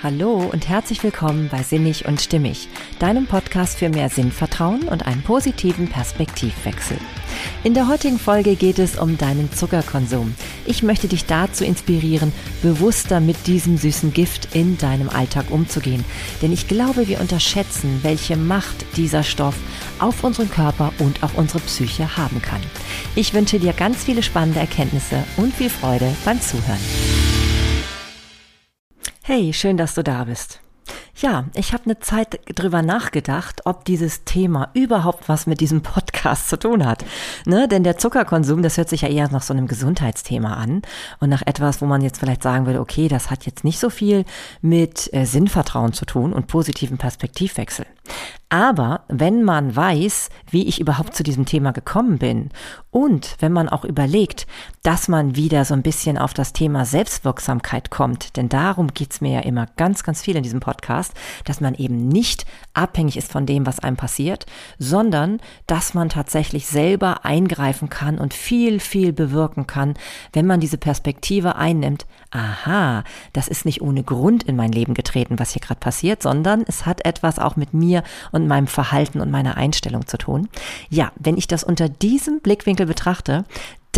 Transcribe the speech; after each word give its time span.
Hallo 0.00 0.48
und 0.52 0.68
herzlich 0.68 1.02
willkommen 1.02 1.48
bei 1.50 1.64
Sinnig 1.64 2.06
und 2.06 2.20
Stimmig, 2.20 2.68
deinem 3.00 3.26
Podcast 3.26 3.78
für 3.78 3.88
mehr 3.88 4.08
Sinnvertrauen 4.08 4.86
und 4.86 5.08
einen 5.08 5.22
positiven 5.22 5.88
Perspektivwechsel. 5.88 6.98
In 7.64 7.74
der 7.74 7.88
heutigen 7.88 8.20
Folge 8.20 8.54
geht 8.54 8.78
es 8.78 8.96
um 8.96 9.18
deinen 9.18 9.50
Zuckerkonsum. 9.52 10.36
Ich 10.66 10.84
möchte 10.84 11.08
dich 11.08 11.24
dazu 11.24 11.64
inspirieren, 11.64 12.32
bewusster 12.62 13.18
mit 13.18 13.48
diesem 13.48 13.76
süßen 13.76 14.12
Gift 14.12 14.54
in 14.54 14.78
deinem 14.78 15.08
Alltag 15.08 15.50
umzugehen. 15.50 16.04
Denn 16.42 16.52
ich 16.52 16.68
glaube, 16.68 17.08
wir 17.08 17.20
unterschätzen, 17.20 17.98
welche 18.02 18.36
Macht 18.36 18.86
dieser 18.96 19.24
Stoff 19.24 19.56
auf 19.98 20.22
unseren 20.22 20.48
Körper 20.48 20.92
und 21.00 21.24
auf 21.24 21.36
unsere 21.36 21.58
Psyche 21.58 22.16
haben 22.16 22.40
kann. 22.40 22.60
Ich 23.16 23.34
wünsche 23.34 23.58
dir 23.58 23.72
ganz 23.72 24.04
viele 24.04 24.22
spannende 24.22 24.60
Erkenntnisse 24.60 25.24
und 25.36 25.52
viel 25.52 25.70
Freude 25.70 26.14
beim 26.24 26.40
Zuhören. 26.40 26.78
Hey, 29.30 29.52
schön, 29.52 29.76
dass 29.76 29.94
du 29.94 30.02
da 30.02 30.24
bist. 30.24 30.62
Ja, 31.14 31.44
ich 31.54 31.74
habe 31.74 31.84
eine 31.84 31.98
Zeit 31.98 32.40
drüber 32.46 32.80
nachgedacht, 32.80 33.60
ob 33.66 33.84
dieses 33.84 34.24
Thema 34.24 34.70
überhaupt 34.72 35.28
was 35.28 35.46
mit 35.46 35.60
diesem 35.60 35.82
Podcast 35.82 36.17
zu 36.48 36.58
tun 36.58 36.86
hat. 36.86 37.04
Ne? 37.44 37.68
Denn 37.68 37.84
der 37.84 37.98
Zuckerkonsum, 37.98 38.62
das 38.62 38.76
hört 38.76 38.88
sich 38.88 39.02
ja 39.02 39.08
eher 39.08 39.30
nach 39.30 39.42
so 39.42 39.52
einem 39.52 39.66
Gesundheitsthema 39.66 40.54
an 40.54 40.82
und 41.20 41.28
nach 41.28 41.42
etwas, 41.46 41.80
wo 41.80 41.86
man 41.86 42.02
jetzt 42.02 42.20
vielleicht 42.20 42.42
sagen 42.42 42.66
würde, 42.66 42.80
okay, 42.80 43.08
das 43.08 43.30
hat 43.30 43.46
jetzt 43.46 43.64
nicht 43.64 43.78
so 43.78 43.90
viel 43.90 44.24
mit 44.60 45.12
äh, 45.12 45.24
Sinnvertrauen 45.24 45.92
zu 45.92 46.04
tun 46.04 46.32
und 46.32 46.46
positiven 46.46 46.98
Perspektivwechsel. 46.98 47.86
Aber 48.50 49.02
wenn 49.08 49.42
man 49.42 49.76
weiß, 49.76 50.30
wie 50.50 50.66
ich 50.66 50.80
überhaupt 50.80 51.14
zu 51.14 51.22
diesem 51.22 51.44
Thema 51.44 51.72
gekommen 51.72 52.16
bin 52.16 52.48
und 52.90 53.36
wenn 53.40 53.52
man 53.52 53.68
auch 53.68 53.84
überlegt, 53.84 54.46
dass 54.82 55.06
man 55.06 55.36
wieder 55.36 55.66
so 55.66 55.74
ein 55.74 55.82
bisschen 55.82 56.16
auf 56.16 56.32
das 56.32 56.54
Thema 56.54 56.86
Selbstwirksamkeit 56.86 57.90
kommt, 57.90 58.38
denn 58.38 58.48
darum 58.48 58.88
geht's 58.94 59.20
mir 59.20 59.32
ja 59.32 59.40
immer 59.40 59.66
ganz, 59.76 60.02
ganz 60.02 60.22
viel 60.22 60.34
in 60.34 60.42
diesem 60.42 60.60
Podcast, 60.60 61.12
dass 61.44 61.60
man 61.60 61.74
eben 61.74 62.08
nicht 62.08 62.46
abhängig 62.72 63.18
ist 63.18 63.32
von 63.32 63.44
dem, 63.44 63.66
was 63.66 63.80
einem 63.80 63.98
passiert, 63.98 64.46
sondern 64.78 65.40
dass 65.66 65.92
man 65.92 66.07
tatsächlich 66.08 66.66
selber 66.66 67.24
eingreifen 67.24 67.88
kann 67.88 68.18
und 68.18 68.34
viel, 68.34 68.80
viel 68.80 69.12
bewirken 69.12 69.66
kann, 69.66 69.94
wenn 70.32 70.46
man 70.46 70.60
diese 70.60 70.78
Perspektive 70.78 71.56
einnimmt. 71.56 72.06
Aha, 72.30 73.04
das 73.32 73.48
ist 73.48 73.64
nicht 73.64 73.80
ohne 73.80 74.02
Grund 74.02 74.42
in 74.42 74.56
mein 74.56 74.72
Leben 74.72 74.94
getreten, 74.94 75.38
was 75.38 75.52
hier 75.52 75.62
gerade 75.62 75.80
passiert, 75.80 76.22
sondern 76.22 76.64
es 76.66 76.84
hat 76.84 77.04
etwas 77.04 77.38
auch 77.38 77.56
mit 77.56 77.74
mir 77.74 78.02
und 78.32 78.46
meinem 78.46 78.66
Verhalten 78.66 79.20
und 79.20 79.30
meiner 79.30 79.56
Einstellung 79.56 80.06
zu 80.06 80.18
tun. 80.18 80.48
Ja, 80.90 81.12
wenn 81.16 81.36
ich 81.36 81.46
das 81.46 81.64
unter 81.64 81.88
diesem 81.88 82.40
Blickwinkel 82.40 82.86
betrachte, 82.86 83.44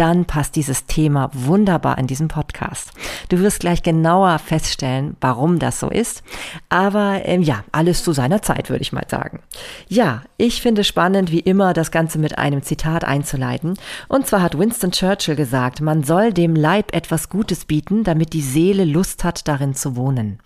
dann 0.00 0.24
passt 0.24 0.56
dieses 0.56 0.86
Thema 0.86 1.30
wunderbar 1.34 1.98
in 1.98 2.06
diesem 2.06 2.28
Podcast. 2.28 2.92
Du 3.28 3.40
wirst 3.40 3.60
gleich 3.60 3.82
genauer 3.82 4.38
feststellen, 4.38 5.14
warum 5.20 5.58
das 5.58 5.78
so 5.78 5.90
ist. 5.90 6.22
Aber 6.70 7.20
ähm, 7.24 7.42
ja, 7.42 7.64
alles 7.70 8.02
zu 8.02 8.12
seiner 8.12 8.40
Zeit, 8.40 8.70
würde 8.70 8.80
ich 8.80 8.94
mal 8.94 9.04
sagen. 9.08 9.40
Ja, 9.88 10.22
ich 10.38 10.62
finde 10.62 10.84
spannend, 10.84 11.30
wie 11.30 11.40
immer, 11.40 11.74
das 11.74 11.90
Ganze 11.90 12.18
mit 12.18 12.38
einem 12.38 12.62
Zitat 12.62 13.04
einzuleiten. 13.04 13.74
Und 14.08 14.26
zwar 14.26 14.40
hat 14.40 14.58
Winston 14.58 14.90
Churchill 14.90 15.36
gesagt, 15.36 15.82
man 15.82 16.02
soll 16.02 16.32
dem 16.32 16.56
Leib 16.56 16.94
etwas 16.94 17.28
Gutes 17.28 17.66
bieten, 17.66 18.02
damit 18.02 18.32
die 18.32 18.40
Seele 18.40 18.86
Lust 18.86 19.22
hat, 19.22 19.46
darin 19.48 19.74
zu 19.74 19.96
wohnen. 19.96 20.38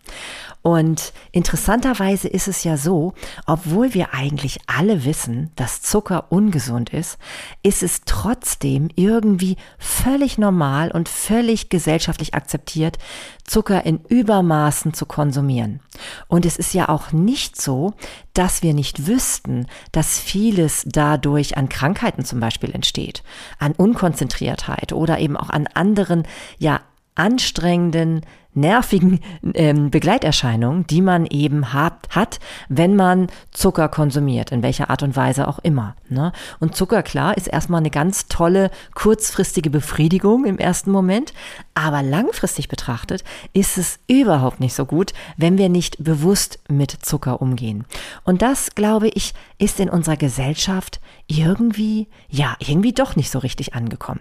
Und 0.66 1.12
interessanterweise 1.30 2.26
ist 2.26 2.48
es 2.48 2.64
ja 2.64 2.78
so, 2.78 3.12
obwohl 3.44 3.92
wir 3.92 4.14
eigentlich 4.14 4.60
alle 4.66 5.04
wissen, 5.04 5.50
dass 5.56 5.82
Zucker 5.82 6.32
ungesund 6.32 6.88
ist, 6.88 7.18
ist 7.62 7.82
es 7.82 8.00
trotzdem 8.06 8.88
irgendwie 8.96 9.43
völlig 9.78 10.38
normal 10.38 10.90
und 10.90 11.08
völlig 11.08 11.68
gesellschaftlich 11.68 12.34
akzeptiert, 12.34 12.98
Zucker 13.44 13.84
in 13.84 14.00
Übermaßen 14.08 14.94
zu 14.94 15.06
konsumieren. 15.06 15.80
Und 16.28 16.46
es 16.46 16.56
ist 16.56 16.74
ja 16.74 16.88
auch 16.88 17.12
nicht 17.12 17.60
so, 17.60 17.94
dass 18.32 18.62
wir 18.62 18.74
nicht 18.74 19.06
wüssten, 19.06 19.66
dass 19.92 20.18
vieles 20.18 20.84
dadurch 20.86 21.56
an 21.56 21.68
Krankheiten 21.68 22.24
zum 22.24 22.40
Beispiel 22.40 22.72
entsteht, 22.72 23.22
an 23.58 23.72
Unkonzentriertheit 23.72 24.92
oder 24.92 25.18
eben 25.18 25.36
auch 25.36 25.50
an 25.50 25.68
anderen, 25.74 26.26
ja, 26.58 26.80
anstrengenden 27.14 28.22
nervigen 28.54 29.20
ähm, 29.54 29.90
Begleiterscheinungen, 29.90 30.86
die 30.86 31.02
man 31.02 31.26
eben 31.26 31.72
hat, 31.72 32.08
hat, 32.10 32.40
wenn 32.68 32.96
man 32.96 33.28
Zucker 33.50 33.88
konsumiert, 33.88 34.52
in 34.52 34.62
welcher 34.62 34.90
Art 34.90 35.02
und 35.02 35.16
Weise 35.16 35.48
auch 35.48 35.58
immer. 35.58 35.96
Ne? 36.08 36.32
Und 36.60 36.74
Zucker, 36.74 37.02
klar, 37.02 37.36
ist 37.36 37.48
erstmal 37.48 37.80
eine 37.80 37.90
ganz 37.90 38.26
tolle, 38.28 38.70
kurzfristige 38.94 39.70
Befriedigung 39.70 40.44
im 40.44 40.58
ersten 40.58 40.90
Moment, 40.90 41.32
aber 41.74 42.02
langfristig 42.02 42.68
betrachtet 42.68 43.24
ist 43.52 43.78
es 43.78 43.98
überhaupt 44.06 44.60
nicht 44.60 44.74
so 44.74 44.86
gut, 44.86 45.12
wenn 45.36 45.58
wir 45.58 45.68
nicht 45.68 46.02
bewusst 46.02 46.60
mit 46.68 46.90
Zucker 46.90 47.42
umgehen. 47.42 47.84
Und 48.24 48.42
das, 48.42 48.74
glaube 48.74 49.08
ich, 49.08 49.34
ist 49.58 49.80
in 49.80 49.90
unserer 49.90 50.16
Gesellschaft 50.16 51.00
irgendwie, 51.26 52.08
ja, 52.28 52.54
irgendwie 52.58 52.92
doch 52.92 53.16
nicht 53.16 53.30
so 53.30 53.38
richtig 53.38 53.74
angekommen. 53.74 54.20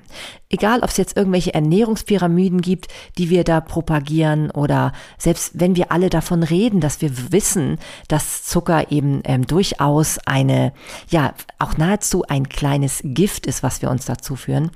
Egal, 0.50 0.82
ob 0.82 0.90
es 0.90 0.98
jetzt 0.98 1.18
irgendwelche 1.18 1.54
Ernährungspyramiden 1.54 2.62
gibt, 2.62 2.88
die 3.18 3.30
wir 3.30 3.44
da 3.44 3.60
propagieren 3.60 4.52
oder 4.52 4.94
selbst 5.18 5.60
wenn 5.60 5.76
wir 5.76 5.92
alle 5.92 6.10
davon 6.10 6.44
reden, 6.44 6.80
dass 6.80 7.02
wir 7.02 7.32
wissen, 7.32 7.78
dass 8.08 8.46
Zucker 8.46 8.92
eben 8.92 9.22
ähm, 9.26 9.46
durchaus 9.46 10.18
eine, 10.20 10.74
ja, 11.10 11.34
auch 11.60 11.78
nahezu 11.78 12.24
ein 12.28 12.48
kleines 12.48 13.02
Gift 13.04 13.46
ist, 13.48 13.64
was 13.64 13.82
wir 13.82 13.90
uns 13.90 14.06
dazu 14.06 14.36
führen. 14.36 14.72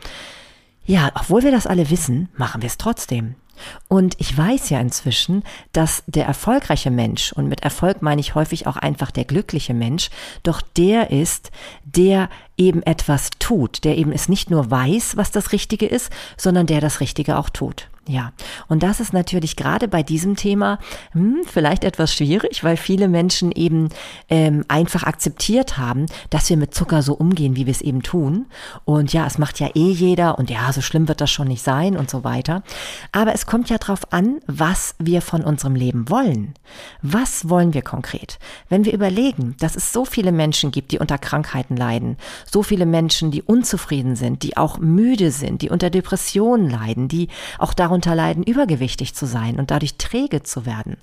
Ja, 0.85 1.11
obwohl 1.15 1.43
wir 1.43 1.51
das 1.51 1.67
alle 1.67 1.89
wissen, 1.89 2.29
machen 2.35 2.61
wir 2.61 2.67
es 2.67 2.77
trotzdem. 2.77 3.35
Und 3.87 4.15
ich 4.19 4.35
weiß 4.37 4.69
ja 4.69 4.79
inzwischen, 4.79 5.43
dass 5.71 6.03
der 6.07 6.25
erfolgreiche 6.25 6.91
Mensch, 6.91 7.31
und 7.33 7.47
mit 7.47 7.61
Erfolg 7.61 8.01
meine 8.01 8.21
ich 8.21 8.35
häufig 8.35 8.67
auch 8.67 8.77
einfach 8.77 9.11
der 9.11 9.25
glückliche 9.25 9.73
Mensch, 9.73 10.09
doch 10.43 10.61
der 10.61 11.11
ist, 11.11 11.51
der 11.83 12.29
eben 12.57 12.83
etwas 12.83 13.29
tut, 13.39 13.83
der 13.83 13.97
eben 13.97 14.11
es 14.11 14.29
nicht 14.29 14.49
nur 14.49 14.69
weiß, 14.71 15.17
was 15.17 15.31
das 15.31 15.51
Richtige 15.51 15.85
ist, 15.85 16.11
sondern 16.37 16.65
der 16.67 16.81
das 16.81 16.99
Richtige 16.99 17.37
auch 17.37 17.49
tut. 17.49 17.89
Ja, 18.07 18.31
und 18.69 18.83
das 18.83 19.01
ist 19.01 19.11
natürlich 19.11 19.57
gerade 19.57 19.89
bei 19.89 20.01
diesem 20.01 20.37
Thema 20.37 20.79
hm, 21.11 21.41
vielleicht 21.45 21.83
etwas 21.83 22.13
schwierig, 22.13 22.63
weil 22.63 22.77
viele 22.77 23.09
Menschen 23.09 23.51
eben 23.51 23.89
ähm, 24.29 24.63
einfach 24.69 25.03
akzeptiert 25.03 25.77
haben, 25.77 26.05
dass 26.29 26.49
wir 26.49 26.55
mit 26.55 26.73
Zucker 26.73 27.01
so 27.01 27.13
umgehen, 27.13 27.57
wie 27.57 27.65
wir 27.65 27.71
es 27.71 27.81
eben 27.81 28.03
tun. 28.03 28.45
Und 28.85 29.11
ja, 29.11 29.27
es 29.27 29.37
macht 29.37 29.59
ja 29.59 29.67
eh 29.75 29.91
jeder 29.91 30.39
und 30.39 30.49
ja, 30.49 30.71
so 30.71 30.81
schlimm 30.81 31.09
wird 31.09 31.19
das 31.19 31.29
schon 31.29 31.49
nicht 31.49 31.61
sein 31.61 31.97
und 31.97 32.09
so 32.09 32.23
weiter. 32.23 32.63
Aber 33.11 33.33
es 33.33 33.45
kommt 33.45 33.69
ja 33.69 33.77
darauf 33.77 34.13
an, 34.13 34.39
was 34.47 34.95
wir 34.99 35.21
von 35.21 35.43
unserem 35.43 35.75
Leben 35.75 36.09
wollen. 36.09 36.53
Was 37.01 37.49
wollen 37.49 37.73
wir 37.73 37.81
konkret? 37.81 38.39
Wenn 38.69 38.85
wir 38.85 38.93
überlegen, 38.93 39.55
dass 39.59 39.75
es 39.75 39.91
so 39.91 40.05
viele 40.05 40.31
Menschen 40.31 40.71
gibt, 40.71 40.93
die 40.93 40.99
unter 40.99 41.17
Krankheiten 41.17 41.75
leiden, 41.75 42.15
so 42.49 42.63
viele 42.63 42.85
Menschen, 42.85 43.31
die 43.31 43.41
unzufrieden 43.41 44.15
sind, 44.15 44.43
die 44.43 44.55
auch 44.55 44.77
müde 44.77 45.31
sind, 45.31 45.61
die 45.61 45.69
unter 45.69 45.89
Depressionen 45.89 46.69
leiden, 46.69 47.09
die 47.09 47.27
auch 47.59 47.73
darunter 47.73 47.96
darunter 47.97 48.15
leiden, 48.15 48.43
übergewichtig 48.43 49.15
zu 49.15 49.25
sein 49.25 49.59
und 49.59 49.71
dadurch 49.71 49.97
träge 49.97 50.43
zu 50.43 50.65
werden, 50.65 50.97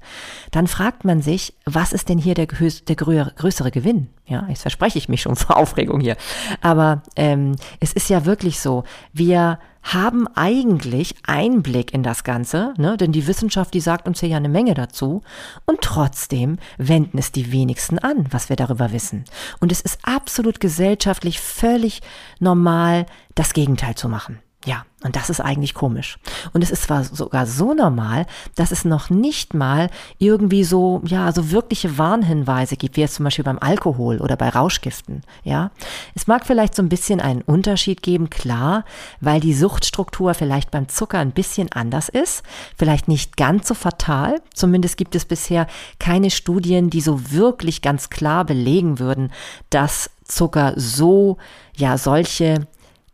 dann 0.52 0.66
fragt 0.66 1.04
man 1.04 1.22
sich, 1.22 1.54
was 1.64 1.92
ist 1.92 2.08
denn 2.08 2.18
hier 2.18 2.34
der, 2.34 2.46
der 2.46 2.96
größere 2.96 3.70
Gewinn? 3.70 4.08
Ja, 4.26 4.46
jetzt 4.48 4.62
verspreche 4.62 4.98
ich 4.98 5.08
mich 5.08 5.22
schon 5.22 5.36
vor 5.36 5.56
Aufregung 5.56 6.00
hier. 6.00 6.16
Aber 6.60 7.02
ähm, 7.16 7.56
es 7.80 7.92
ist 7.92 8.08
ja 8.08 8.24
wirklich 8.24 8.60
so, 8.60 8.84
wir 9.12 9.58
haben 9.82 10.26
eigentlich 10.34 11.14
Einblick 11.26 11.92
in 11.92 12.02
das 12.02 12.24
Ganze, 12.24 12.72
ne? 12.78 12.96
denn 12.96 13.12
die 13.12 13.26
Wissenschaft, 13.26 13.74
die 13.74 13.80
sagt 13.80 14.06
uns 14.08 14.20
hier 14.20 14.30
ja 14.30 14.38
eine 14.38 14.48
Menge 14.48 14.72
dazu, 14.72 15.20
und 15.66 15.82
trotzdem 15.82 16.58
wenden 16.78 17.18
es 17.18 17.32
die 17.32 17.52
wenigsten 17.52 17.98
an, 17.98 18.26
was 18.30 18.48
wir 18.48 18.56
darüber 18.56 18.92
wissen. 18.92 19.24
Und 19.60 19.72
es 19.72 19.82
ist 19.82 19.98
absolut 20.02 20.58
gesellschaftlich 20.58 21.38
völlig 21.38 22.00
normal, 22.38 23.04
das 23.34 23.52
Gegenteil 23.52 23.94
zu 23.94 24.08
machen. 24.08 24.38
Ja, 24.66 24.86
und 25.02 25.14
das 25.14 25.28
ist 25.28 25.40
eigentlich 25.40 25.74
komisch. 25.74 26.18
Und 26.54 26.62
es 26.62 26.70
ist 26.70 26.84
zwar 26.84 27.04
sogar 27.04 27.46
so 27.46 27.74
normal, 27.74 28.24
dass 28.54 28.70
es 28.70 28.86
noch 28.86 29.10
nicht 29.10 29.52
mal 29.52 29.90
irgendwie 30.18 30.64
so, 30.64 31.02
ja, 31.04 31.30
so 31.32 31.50
wirkliche 31.50 31.98
Warnhinweise 31.98 32.76
gibt, 32.76 32.96
wie 32.96 33.02
jetzt 33.02 33.16
zum 33.16 33.24
Beispiel 33.24 33.44
beim 33.44 33.58
Alkohol 33.58 34.22
oder 34.22 34.36
bei 34.36 34.48
Rauschgiften. 34.48 35.20
Ja, 35.42 35.70
es 36.14 36.26
mag 36.26 36.46
vielleicht 36.46 36.74
so 36.74 36.82
ein 36.82 36.88
bisschen 36.88 37.20
einen 37.20 37.42
Unterschied 37.42 38.02
geben, 38.02 38.30
klar, 38.30 38.86
weil 39.20 39.40
die 39.40 39.52
Suchtstruktur 39.52 40.32
vielleicht 40.32 40.70
beim 40.70 40.88
Zucker 40.88 41.18
ein 41.18 41.32
bisschen 41.32 41.70
anders 41.72 42.08
ist, 42.08 42.42
vielleicht 42.78 43.06
nicht 43.06 43.36
ganz 43.36 43.68
so 43.68 43.74
fatal. 43.74 44.40
Zumindest 44.54 44.96
gibt 44.96 45.14
es 45.14 45.26
bisher 45.26 45.66
keine 45.98 46.30
Studien, 46.30 46.88
die 46.88 47.02
so 47.02 47.30
wirklich 47.30 47.82
ganz 47.82 48.08
klar 48.08 48.46
belegen 48.46 48.98
würden, 48.98 49.30
dass 49.68 50.10
Zucker 50.24 50.72
so, 50.76 51.36
ja, 51.76 51.98
solche 51.98 52.66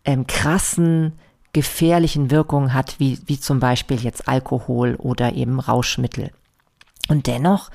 ähm, 0.05 0.29
krassen 0.29 1.15
gefährlichen 1.53 2.31
Wirkungen 2.31 2.75
hat, 2.75 2.99
wie, 2.99 3.19
wie 3.27 3.41
zum 3.41 3.61
Beispiel 3.61 4.01
jetzt 4.01 4.29
Alkohol 4.29 4.97
oder 4.97 5.33
eben 5.33 5.61
Rauschmittel. 5.61 6.31
Und 7.09 7.27
dennoch 7.27 7.71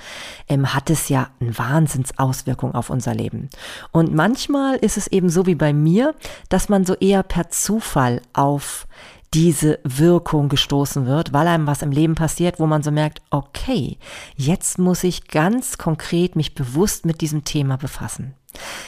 ähm, 0.47 0.73
hat 0.73 0.89
es 0.89 1.09
ja 1.09 1.27
eine 1.41 1.57
Wahnsinnsauswirkung 1.57 2.73
auf 2.73 2.89
unser 2.89 3.13
Leben. 3.13 3.49
Und 3.91 4.15
manchmal 4.15 4.77
ist 4.77 4.95
es 4.95 5.07
eben 5.07 5.29
so 5.29 5.45
wie 5.45 5.55
bei 5.55 5.73
mir, 5.73 6.15
dass 6.47 6.69
man 6.69 6.85
so 6.85 6.95
eher 6.95 7.21
per 7.21 7.49
Zufall 7.49 8.21
auf 8.33 8.87
diese 9.33 9.79
Wirkung 9.83 10.47
gestoßen 10.47 11.05
wird, 11.05 11.33
weil 11.33 11.47
einem 11.47 11.67
was 11.67 11.81
im 11.81 11.91
Leben 11.91 12.15
passiert, 12.15 12.59
wo 12.59 12.67
man 12.67 12.83
so 12.83 12.91
merkt, 12.91 13.21
okay, 13.29 13.97
jetzt 14.37 14.79
muss 14.79 15.03
ich 15.03 15.27
ganz 15.27 15.77
konkret 15.77 16.37
mich 16.37 16.55
bewusst 16.55 17.05
mit 17.05 17.19
diesem 17.19 17.43
Thema 17.43 17.75
befassen. 17.75 18.35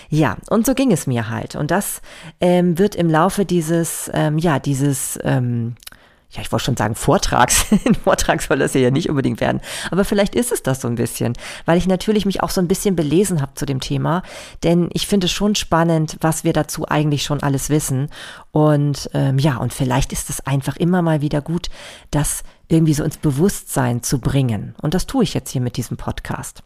Ja, 0.09 0.37
und 0.49 0.65
so 0.65 0.73
ging 0.73 0.91
es 0.91 1.07
mir 1.07 1.29
halt. 1.29 1.55
Und 1.55 1.71
das 1.71 2.01
ähm, 2.41 2.77
wird 2.77 2.95
im 2.95 3.09
Laufe 3.09 3.45
dieses, 3.45 4.09
ähm, 4.13 4.37
ja, 4.37 4.59
dieses, 4.59 5.19
ähm, 5.23 5.75
ja, 6.29 6.41
ich 6.41 6.51
wollte 6.51 6.65
schon 6.65 6.77
sagen 6.77 6.95
Vortrags. 6.95 7.65
Ein 7.85 7.95
Vortrag 7.95 8.41
soll 8.41 8.59
das 8.59 8.73
ja 8.73 8.91
nicht 8.91 9.09
unbedingt 9.09 9.39
werden. 9.39 9.61
Aber 9.91 10.03
vielleicht 10.03 10.35
ist 10.35 10.51
es 10.51 10.61
das 10.61 10.81
so 10.81 10.87
ein 10.87 10.95
bisschen, 10.95 11.33
weil 11.65 11.77
ich 11.77 11.87
natürlich 11.87 12.25
mich 12.25 12.43
auch 12.43 12.49
so 12.49 12.59
ein 12.59 12.67
bisschen 12.67 12.95
belesen 12.95 13.41
habe 13.41 13.53
zu 13.53 13.65
dem 13.65 13.79
Thema. 13.79 14.23
Denn 14.63 14.89
ich 14.93 15.07
finde 15.07 15.25
es 15.25 15.31
schon 15.31 15.55
spannend, 15.55 16.17
was 16.19 16.43
wir 16.43 16.51
dazu 16.53 16.87
eigentlich 16.87 17.23
schon 17.23 17.41
alles 17.43 17.69
wissen. 17.69 18.09
Und 18.51 19.09
ähm, 19.13 19.39
ja, 19.39 19.57
und 19.57 19.73
vielleicht 19.73 20.11
ist 20.11 20.29
es 20.29 20.45
einfach 20.45 20.75
immer 20.75 21.01
mal 21.01 21.21
wieder 21.21 21.41
gut, 21.41 21.69
dass 22.11 22.43
irgendwie 22.69 22.93
so 22.93 23.03
ins 23.03 23.17
Bewusstsein 23.17 24.03
zu 24.03 24.19
bringen. 24.19 24.75
Und 24.81 24.93
das 24.93 25.07
tue 25.07 25.23
ich 25.23 25.33
jetzt 25.33 25.51
hier 25.51 25.61
mit 25.61 25.77
diesem 25.77 25.95
Podcast. 25.95 26.63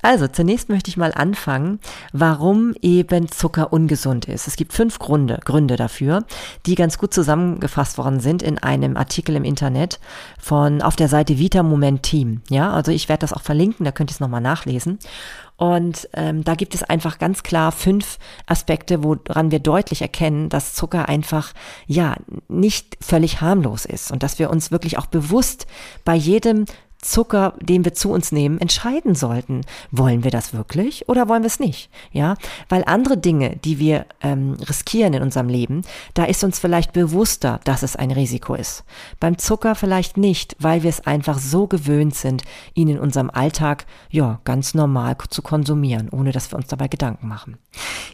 Also 0.00 0.26
zunächst 0.26 0.68
möchte 0.68 0.88
ich 0.88 0.96
mal 0.96 1.12
anfangen, 1.12 1.78
warum 2.12 2.74
eben 2.80 3.30
Zucker 3.30 3.72
ungesund 3.72 4.26
ist. 4.26 4.46
Es 4.46 4.56
gibt 4.56 4.72
fünf 4.72 4.98
Gründe, 4.98 5.40
Gründe 5.44 5.76
dafür, 5.76 6.24
die 6.66 6.74
ganz 6.74 6.98
gut 6.98 7.12
zusammengefasst 7.12 7.98
worden 7.98 8.20
sind 8.20 8.42
in 8.42 8.58
einem 8.58 8.96
Artikel 8.96 9.36
im 9.36 9.44
Internet 9.44 10.00
von 10.38 10.80
auf 10.80 10.96
der 10.96 11.08
Seite 11.08 11.38
Vita 11.38 11.62
Moment 11.62 12.02
Team. 12.02 12.40
Ja, 12.48 12.72
also 12.72 12.90
ich 12.90 13.08
werde 13.08 13.20
das 13.20 13.32
auch 13.32 13.42
verlinken, 13.42 13.84
da 13.84 13.92
könnt 13.92 14.10
ihr 14.10 14.14
es 14.14 14.20
nochmal 14.20 14.40
nachlesen. 14.40 14.98
Und 15.56 16.08
ähm, 16.14 16.42
da 16.44 16.54
gibt 16.54 16.74
es 16.74 16.82
einfach 16.82 17.18
ganz 17.18 17.42
klar 17.42 17.72
fünf 17.72 18.18
Aspekte, 18.46 19.04
woran 19.04 19.50
wir 19.50 19.60
deutlich 19.60 20.02
erkennen, 20.02 20.48
dass 20.48 20.74
Zucker 20.74 21.08
einfach 21.08 21.52
ja 21.86 22.16
nicht 22.48 22.96
völlig 23.00 23.40
harmlos 23.40 23.84
ist 23.84 24.10
und 24.10 24.22
dass 24.22 24.38
wir 24.38 24.50
uns 24.50 24.70
wirklich 24.70 24.98
auch 24.98 25.06
bewusst 25.06 25.66
bei 26.04 26.14
jedem 26.14 26.64
Zucker, 27.02 27.54
den 27.60 27.84
wir 27.84 27.94
zu 27.94 28.10
uns 28.10 28.32
nehmen, 28.32 28.58
entscheiden 28.58 29.14
sollten. 29.14 29.62
Wollen 29.90 30.24
wir 30.24 30.30
das 30.30 30.54
wirklich 30.54 31.08
oder 31.08 31.28
wollen 31.28 31.42
wir 31.42 31.48
es 31.48 31.60
nicht? 31.60 31.90
Ja, 32.12 32.36
weil 32.68 32.84
andere 32.86 33.18
Dinge, 33.18 33.56
die 33.56 33.78
wir 33.78 34.06
ähm, 34.22 34.54
riskieren 34.68 35.12
in 35.12 35.22
unserem 35.22 35.48
Leben, 35.48 35.82
da 36.14 36.24
ist 36.24 36.44
uns 36.44 36.58
vielleicht 36.58 36.92
bewusster, 36.92 37.60
dass 37.64 37.82
es 37.82 37.96
ein 37.96 38.12
Risiko 38.12 38.54
ist. 38.54 38.84
Beim 39.20 39.36
Zucker 39.36 39.74
vielleicht 39.74 40.16
nicht, 40.16 40.56
weil 40.60 40.82
wir 40.82 40.90
es 40.90 41.06
einfach 41.06 41.38
so 41.38 41.66
gewöhnt 41.66 42.14
sind, 42.14 42.44
ihn 42.74 42.88
in 42.88 42.98
unserem 42.98 43.30
Alltag 43.30 43.84
ja 44.08 44.40
ganz 44.44 44.72
normal 44.72 45.16
zu 45.28 45.42
konsumieren, 45.42 46.08
ohne 46.08 46.32
dass 46.32 46.52
wir 46.52 46.56
uns 46.56 46.68
dabei 46.68 46.88
Gedanken 46.88 47.28
machen. 47.28 47.58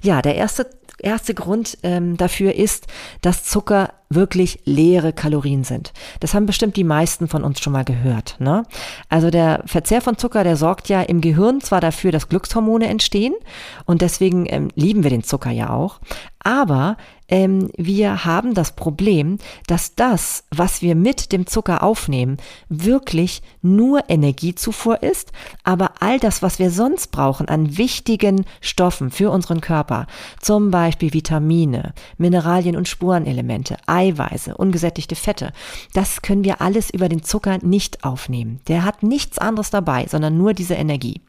Ja, 0.02 0.22
der 0.22 0.34
erste 0.34 0.66
erste 1.00 1.34
Grund 1.34 1.78
ähm, 1.82 2.16
dafür 2.16 2.54
ist, 2.54 2.86
dass 3.20 3.44
Zucker 3.44 3.94
wirklich 4.10 4.60
leere 4.64 5.12
Kalorien 5.12 5.64
sind. 5.64 5.92
Das 6.20 6.34
haben 6.34 6.46
bestimmt 6.46 6.76
die 6.76 6.84
meisten 6.84 7.28
von 7.28 7.44
uns 7.44 7.60
schon 7.60 7.72
mal 7.72 7.84
gehört. 7.84 8.36
Ne? 8.38 8.64
Also 9.08 9.30
der 9.30 9.62
Verzehr 9.66 10.00
von 10.00 10.16
Zucker, 10.16 10.44
der 10.44 10.56
sorgt 10.56 10.88
ja 10.88 11.02
im 11.02 11.20
Gehirn 11.20 11.60
zwar 11.60 11.80
dafür, 11.80 12.12
dass 12.12 12.28
Glückshormone 12.28 12.88
entstehen 12.88 13.34
und 13.84 14.00
deswegen 14.02 14.46
ähm, 14.48 14.68
lieben 14.74 15.02
wir 15.02 15.10
den 15.10 15.24
Zucker 15.24 15.50
ja 15.50 15.70
auch, 15.70 16.00
aber 16.40 16.96
ähm, 17.28 17.70
wir 17.76 18.24
haben 18.24 18.54
das 18.54 18.72
Problem, 18.72 19.38
dass 19.66 19.94
das, 19.94 20.44
was 20.50 20.80
wir 20.80 20.94
mit 20.94 21.32
dem 21.32 21.46
Zucker 21.46 21.82
aufnehmen, 21.82 22.38
wirklich 22.68 23.42
nur 23.60 24.08
Energiezufuhr 24.08 25.02
ist, 25.02 25.32
aber 25.62 25.92
all 26.00 26.18
das, 26.18 26.42
was 26.42 26.58
wir 26.58 26.70
sonst 26.70 27.08
brauchen 27.08 27.48
an 27.48 27.76
wichtigen 27.76 28.46
Stoffen 28.60 29.10
für 29.10 29.30
unseren 29.30 29.60
Körper, 29.60 30.06
zum 30.40 30.70
Beispiel 30.70 31.12
Vitamine, 31.12 31.92
Mineralien 32.16 32.76
und 32.76 32.88
Spurenelemente, 32.88 33.76
Eiweiße, 33.98 34.56
ungesättigte 34.56 35.16
Fette, 35.16 35.52
das 35.92 36.22
können 36.22 36.44
wir 36.44 36.60
alles 36.60 36.88
über 36.90 37.08
den 37.08 37.24
Zucker 37.24 37.58
nicht 37.62 38.04
aufnehmen. 38.04 38.60
Der 38.68 38.84
hat 38.84 39.02
nichts 39.02 39.38
anderes 39.38 39.70
dabei, 39.70 40.06
sondern 40.08 40.38
nur 40.38 40.54
diese 40.54 40.74
Energie. 40.74 41.20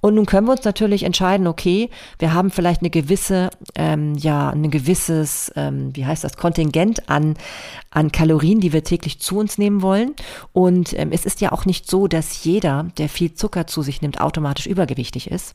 Und 0.00 0.14
nun 0.16 0.26
können 0.26 0.46
wir 0.46 0.52
uns 0.52 0.64
natürlich 0.64 1.04
entscheiden, 1.04 1.46
okay, 1.46 1.88
wir 2.18 2.34
haben 2.34 2.50
vielleicht 2.50 2.82
eine 2.82 2.90
gewisse, 2.90 3.48
ähm, 3.76 4.14
ja, 4.16 4.50
ein 4.50 4.70
gewisses, 4.70 5.50
ähm, 5.56 5.94
wie 5.94 6.04
heißt 6.04 6.24
das, 6.24 6.36
Kontingent 6.36 7.08
an, 7.08 7.34
an 7.90 8.12
Kalorien, 8.12 8.60
die 8.60 8.74
wir 8.74 8.84
täglich 8.84 9.20
zu 9.20 9.38
uns 9.38 9.56
nehmen 9.56 9.80
wollen. 9.80 10.14
Und 10.52 10.98
ähm, 10.98 11.12
es 11.12 11.24
ist 11.24 11.40
ja 11.40 11.52
auch 11.52 11.64
nicht 11.64 11.88
so, 11.88 12.08
dass 12.08 12.44
jeder, 12.44 12.88
der 12.98 13.08
viel 13.08 13.32
Zucker 13.32 13.66
zu 13.66 13.80
sich 13.80 14.02
nimmt, 14.02 14.20
automatisch 14.20 14.66
übergewichtig 14.66 15.30
ist. 15.30 15.54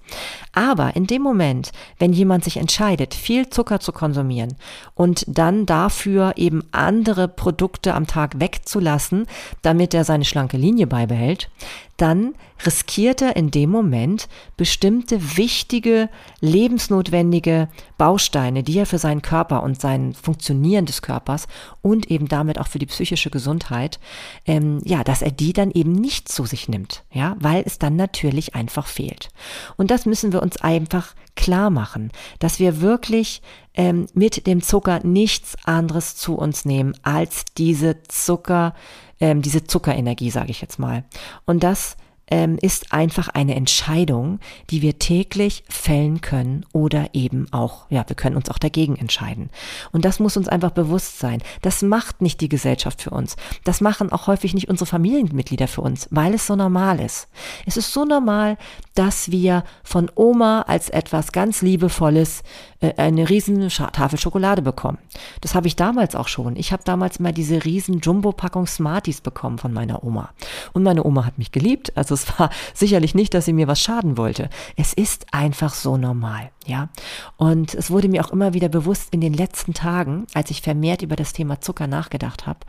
Aber 0.54 0.96
in 0.96 1.06
dem 1.06 1.22
Moment, 1.22 1.72
wenn 2.00 2.14
jemand 2.14 2.44
sich 2.46 2.58
entscheidet, 2.58 3.14
viel 3.14 3.50
Zucker 3.50 3.80
zu 3.80 3.92
konsumieren 3.92 4.56
und 4.96 5.26
dann 5.28 5.66
dafür 5.66 6.34
eben 6.38 6.47
andere 6.72 7.28
Produkte 7.28 7.94
am 7.94 8.08
Tag 8.08 8.40
wegzulassen, 8.40 9.28
damit 9.62 9.94
er 9.94 10.04
seine 10.04 10.26
schlanke 10.26 10.58
Linie 10.58 10.88
beibehält, 10.88 11.50
dann 11.98 12.36
riskiert 12.66 13.22
er 13.22 13.36
in 13.36 13.52
dem 13.52 13.70
Moment 13.70 14.28
bestimmte 14.56 15.38
wichtige, 15.38 16.10
lebensnotwendige 16.40 17.70
Bausteine, 17.98 18.64
die 18.64 18.78
er 18.78 18.86
für 18.86 18.98
seinen 18.98 19.22
Körper 19.22 19.64
und 19.64 19.80
sein 19.80 20.14
Funktionieren 20.14 20.86
des 20.86 21.02
Körpers 21.02 21.48
und 21.82 22.10
eben 22.10 22.28
damit 22.28 22.60
auch 22.60 22.68
für 22.68 22.80
die 22.80 22.86
psychische 22.86 23.30
Gesundheit, 23.30 24.00
ähm, 24.46 24.80
ja, 24.84 25.04
dass 25.04 25.22
er 25.22 25.32
die 25.32 25.54
dann 25.54 25.72
eben 25.72 25.92
nicht 25.92 26.30
zu 26.30 26.46
sich 26.46 26.70
nimmt, 26.70 27.04
ja, 27.12 27.36
weil 27.40 27.64
es 27.66 27.80
dann 27.80 27.96
natürlich 27.96 28.56
einfach 28.56 28.88
fehlt. 28.88 29.30
Und 29.76 29.92
das 29.92 30.06
müssen 30.06 30.32
wir 30.32 30.42
uns 30.42 30.58
einfach 30.58 31.16
klar 31.36 31.70
machen, 31.70 32.12
dass 32.40 32.60
wir 32.60 32.82
wirklich 32.82 33.42
ähm, 33.76 34.08
mit 34.14 34.48
dem 34.48 34.62
Zucker 34.62 35.02
nichts 35.04 35.56
anderes 35.64 36.16
zu 36.16 36.36
uns 36.36 36.66
nehmen 36.66 36.94
als 37.04 37.46
diese 37.58 38.02
Zucker, 38.04 38.74
ähm, 39.20 39.42
diese 39.42 39.64
Zuckerenergie, 39.64 40.30
sage 40.30 40.52
ich 40.52 40.62
jetzt 40.62 40.80
mal. 40.80 41.04
Und 41.46 41.64
das 41.64 41.98
ähm, 42.30 42.58
ist 42.62 42.94
einfach 42.94 43.30
eine 43.30 43.56
Entscheidung, 43.56 44.40
die 44.70 44.82
wir 44.82 45.00
täglich 45.00 45.64
fällen 45.70 46.22
können 46.22 46.66
oder 46.74 47.10
eben 47.14 47.52
auch, 47.52 47.86
ja, 47.90 48.04
wir 48.08 48.16
können 48.16 48.36
uns 48.36 48.50
auch 48.50 48.58
dagegen 48.58 48.96
entscheiden. 48.96 49.50
Und 49.92 50.06
das 50.06 50.20
muss 50.20 50.38
uns 50.38 50.48
einfach 50.48 50.72
bewusst 50.72 51.20
sein. 51.20 51.42
Das 51.62 51.82
macht 51.82 52.22
nicht 52.22 52.42
die 52.42 52.50
Gesellschaft 52.50 53.02
für 53.02 53.12
uns. 53.12 53.36
Das 53.64 53.82
machen 53.82 54.12
auch 54.12 54.28
häufig 54.28 54.54
nicht 54.54 54.70
unsere 54.70 54.86
Familienmitglieder 54.86 55.68
für 55.68 55.82
uns, 55.82 56.08
weil 56.12 56.34
es 56.34 56.48
so 56.48 56.56
normal 56.56 57.00
ist. 57.00 57.28
Es 57.66 57.78
ist 57.78 57.94
so 57.94 58.06
normal, 58.06 58.58
dass 58.94 59.32
wir 59.32 59.64
von 59.84 60.12
Oma 60.16 60.62
als 60.68 60.90
etwas 60.90 61.32
ganz 61.32 61.62
Liebevolles 61.62 62.44
äh, 62.80 62.94
eine 62.98 63.30
riesen 63.30 63.70
Tafel 63.70 64.20
Schokolade 64.20 64.62
bekommen. 64.62 64.98
Das 65.42 65.56
habe 65.56 65.68
ich 65.68 65.76
damals 65.76 66.16
auch 66.16 66.28
schon. 66.28 66.56
Ich 66.56 66.72
habe 66.72 66.84
damals 66.84 67.20
mal 67.20 67.32
diese 67.32 67.64
riesen 67.64 68.00
Jumbo-Packung 68.00 68.68
Smarties 68.68 69.22
bekommen 69.22 69.58
von 69.58 69.74
meiner 69.74 70.04
Oma. 70.04 70.32
Und 70.74 70.84
meine 70.84 71.06
Oma 71.06 71.26
hat 71.26 71.38
mich 71.38 71.52
geliebt. 71.52 71.96
Also 71.96 72.17
es 72.24 72.40
war 72.40 72.50
sicherlich 72.74 73.16
nicht, 73.16 73.34
dass 73.34 73.46
sie 73.46 73.54
mir 73.54 73.68
was 73.68 73.80
schaden 73.80 74.18
wollte. 74.18 74.50
Es 74.76 74.94
ist 74.94 75.34
einfach 75.34 75.74
so 75.74 75.98
normal, 75.98 76.52
ja. 76.66 76.90
Und 77.38 77.74
es 77.74 77.92
wurde 77.92 78.10
mir 78.10 78.26
auch 78.26 78.32
immer 78.32 78.54
wieder 78.54 78.70
bewusst 78.70 79.14
in 79.14 79.22
den 79.22 79.34
letzten 79.34 79.74
Tagen, 79.74 80.28
als 80.34 80.52
ich 80.52 80.62
vermehrt 80.62 81.02
über 81.02 81.16
das 81.16 81.34
Thema 81.34 81.62
Zucker 81.62 81.88
nachgedacht 81.88 82.46
habe, 82.46 82.60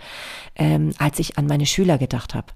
ähm, 0.56 0.92
als 0.99 1.18
ich 1.18 1.38
an 1.38 1.46
meine 1.46 1.66
Schüler 1.66 1.99
gedacht 1.99 2.34
habe. 2.34 2.49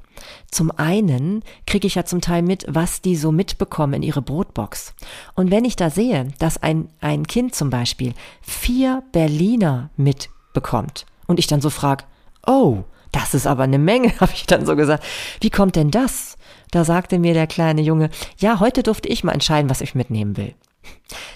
Zum 0.50 0.70
einen 0.70 1.42
kriege 1.66 1.86
ich 1.86 1.94
ja 1.94 2.04
zum 2.04 2.20
Teil 2.20 2.42
mit, 2.42 2.64
was 2.68 3.00
die 3.00 3.16
so 3.16 3.32
mitbekommen 3.32 3.94
in 3.94 4.02
ihre 4.02 4.22
Brotbox. 4.22 4.94
Und 5.34 5.50
wenn 5.50 5.64
ich 5.64 5.76
da 5.76 5.90
sehe, 5.90 6.28
dass 6.38 6.62
ein, 6.62 6.88
ein 7.00 7.26
Kind 7.26 7.54
zum 7.54 7.70
Beispiel 7.70 8.14
vier 8.40 9.02
Berliner 9.12 9.90
mitbekommt 9.96 11.06
und 11.26 11.38
ich 11.38 11.46
dann 11.46 11.60
so 11.60 11.70
frage, 11.70 12.04
oh, 12.46 12.84
das 13.12 13.34
ist 13.34 13.46
aber 13.46 13.64
eine 13.64 13.78
Menge, 13.78 14.12
habe 14.20 14.32
ich 14.34 14.46
dann 14.46 14.66
so 14.66 14.74
gesagt. 14.76 15.04
Wie 15.40 15.50
kommt 15.50 15.76
denn 15.76 15.90
das? 15.90 16.31
Da 16.72 16.84
sagte 16.84 17.20
mir 17.20 17.34
der 17.34 17.46
kleine 17.46 17.82
Junge, 17.82 18.10
ja, 18.38 18.58
heute 18.58 18.82
durfte 18.82 19.08
ich 19.08 19.22
mal 19.22 19.32
entscheiden, 19.32 19.70
was 19.70 19.82
ich 19.82 19.94
mitnehmen 19.94 20.36
will. 20.36 20.54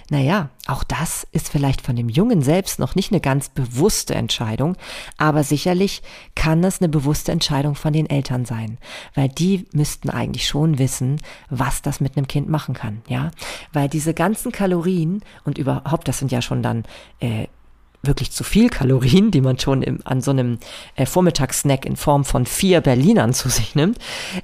Naja, 0.08 0.48
auch 0.66 0.82
das 0.82 1.26
ist 1.32 1.48
vielleicht 1.48 1.80
von 1.82 1.94
dem 1.94 2.08
Jungen 2.08 2.40
selbst 2.40 2.78
noch 2.78 2.94
nicht 2.94 3.12
eine 3.12 3.20
ganz 3.20 3.48
bewusste 3.48 4.14
Entscheidung, 4.14 4.76
aber 5.18 5.44
sicherlich 5.44 6.02
kann 6.34 6.64
es 6.64 6.80
eine 6.80 6.88
bewusste 6.88 7.32
Entscheidung 7.32 7.74
von 7.74 7.92
den 7.92 8.08
Eltern 8.08 8.44
sein, 8.44 8.78
weil 9.14 9.28
die 9.28 9.66
müssten 9.72 10.10
eigentlich 10.10 10.48
schon 10.48 10.78
wissen, 10.78 11.20
was 11.50 11.82
das 11.82 12.00
mit 12.00 12.16
einem 12.16 12.28
Kind 12.28 12.48
machen 12.48 12.74
kann, 12.74 13.02
ja, 13.08 13.30
weil 13.72 13.88
diese 13.88 14.14
ganzen 14.14 14.52
Kalorien 14.52 15.22
und 15.44 15.58
überhaupt, 15.58 16.08
das 16.08 16.18
sind 16.18 16.32
ja 16.32 16.40
schon 16.40 16.62
dann 16.62 16.84
äh, 17.20 17.46
wirklich 18.06 18.30
zu 18.32 18.44
viel 18.44 18.68
Kalorien, 18.68 19.30
die 19.30 19.40
man 19.40 19.58
schon 19.58 19.82
im, 19.82 20.00
an 20.04 20.20
so 20.20 20.30
einem 20.30 20.58
äh, 20.94 21.06
Vormittagssnack 21.06 21.84
in 21.84 21.96
Form 21.96 22.24
von 22.24 22.46
vier 22.46 22.80
Berlinern 22.80 23.32
zu 23.32 23.48
sich 23.48 23.74
nimmt. 23.74 23.98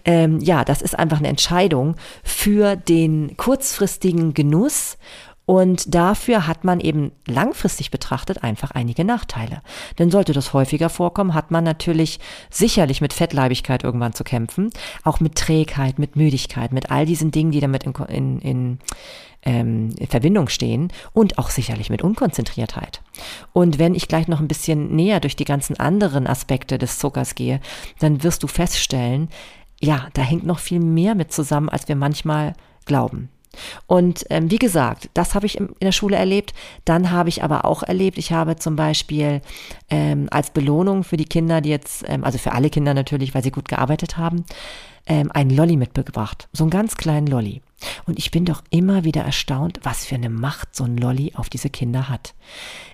Ähm, 0.04 0.40
ja, 0.40 0.64
das 0.64 0.82
ist 0.82 0.98
einfach 0.98 1.18
eine 1.18 1.28
Entscheidung 1.28 1.96
für 2.22 2.76
den 2.76 3.36
kurzfristigen 3.36 4.34
Genuss 4.34 4.96
Und 5.44 5.94
dafür 5.94 6.46
hat 6.46 6.64
man 6.64 6.78
eben 6.78 7.10
langfristig 7.26 7.90
betrachtet 7.90 8.44
einfach 8.44 8.70
einige 8.70 9.04
Nachteile. 9.04 9.60
Denn 9.98 10.10
sollte 10.10 10.32
das 10.32 10.52
häufiger 10.52 10.88
vorkommen, 10.88 11.34
hat 11.34 11.50
man 11.50 11.64
natürlich 11.64 12.20
sicherlich 12.48 13.00
mit 13.00 13.12
Fettleibigkeit 13.12 13.82
irgendwann 13.82 14.12
zu 14.12 14.22
kämpfen, 14.22 14.70
auch 15.02 15.20
mit 15.20 15.34
Trägheit, 15.34 15.98
mit 15.98 16.14
Müdigkeit, 16.16 16.72
mit 16.72 16.90
all 16.90 17.06
diesen 17.06 17.32
Dingen, 17.32 17.50
die 17.50 17.60
damit 17.60 17.84
in, 17.84 17.94
in, 18.08 18.38
in 18.40 18.78
ähm, 19.44 19.90
in 19.98 20.06
Verbindung 20.06 20.48
stehen 20.48 20.92
und 21.12 21.38
auch 21.38 21.50
sicherlich 21.50 21.90
mit 21.90 22.02
Unkonzentriertheit. 22.02 23.02
Und 23.52 23.78
wenn 23.78 23.94
ich 23.94 24.08
gleich 24.08 24.28
noch 24.28 24.40
ein 24.40 24.48
bisschen 24.48 24.94
näher 24.94 25.20
durch 25.20 25.36
die 25.36 25.44
ganzen 25.44 25.78
anderen 25.78 26.26
Aspekte 26.26 26.78
des 26.78 26.98
Zuckers 26.98 27.34
gehe, 27.34 27.60
dann 27.98 28.22
wirst 28.22 28.42
du 28.42 28.46
feststellen, 28.46 29.28
ja, 29.80 30.06
da 30.12 30.22
hängt 30.22 30.46
noch 30.46 30.60
viel 30.60 30.78
mehr 30.78 31.16
mit 31.16 31.32
zusammen, 31.32 31.68
als 31.68 31.88
wir 31.88 31.96
manchmal 31.96 32.54
glauben. 32.84 33.30
Und 33.86 34.24
ähm, 34.30 34.50
wie 34.50 34.58
gesagt, 34.58 35.10
das 35.14 35.34
habe 35.34 35.46
ich 35.46 35.58
in 35.58 35.68
der 35.80 35.92
Schule 35.92 36.16
erlebt. 36.16 36.52
Dann 36.84 37.10
habe 37.10 37.28
ich 37.28 37.42
aber 37.42 37.64
auch 37.64 37.82
erlebt, 37.82 38.18
ich 38.18 38.32
habe 38.32 38.56
zum 38.56 38.76
Beispiel 38.76 39.40
ähm, 39.90 40.28
als 40.30 40.50
Belohnung 40.50 41.04
für 41.04 41.16
die 41.16 41.24
Kinder, 41.24 41.60
die 41.60 41.70
jetzt, 41.70 42.04
ähm, 42.08 42.24
also 42.24 42.38
für 42.38 42.52
alle 42.52 42.70
Kinder 42.70 42.94
natürlich, 42.94 43.34
weil 43.34 43.42
sie 43.42 43.50
gut 43.50 43.68
gearbeitet 43.68 44.16
haben, 44.16 44.44
ähm, 45.06 45.30
einen 45.32 45.50
Lolli 45.50 45.76
mitgebracht. 45.76 46.48
So 46.52 46.64
einen 46.64 46.70
ganz 46.70 46.96
kleinen 46.96 47.26
Lolli. 47.26 47.62
Und 48.06 48.18
ich 48.18 48.30
bin 48.30 48.44
doch 48.44 48.62
immer 48.70 49.04
wieder 49.04 49.22
erstaunt, 49.22 49.80
was 49.82 50.04
für 50.04 50.14
eine 50.14 50.30
Macht 50.30 50.74
so 50.74 50.84
ein 50.84 50.96
Lolli 50.96 51.32
auf 51.34 51.48
diese 51.48 51.70
Kinder 51.70 52.08
hat. 52.08 52.34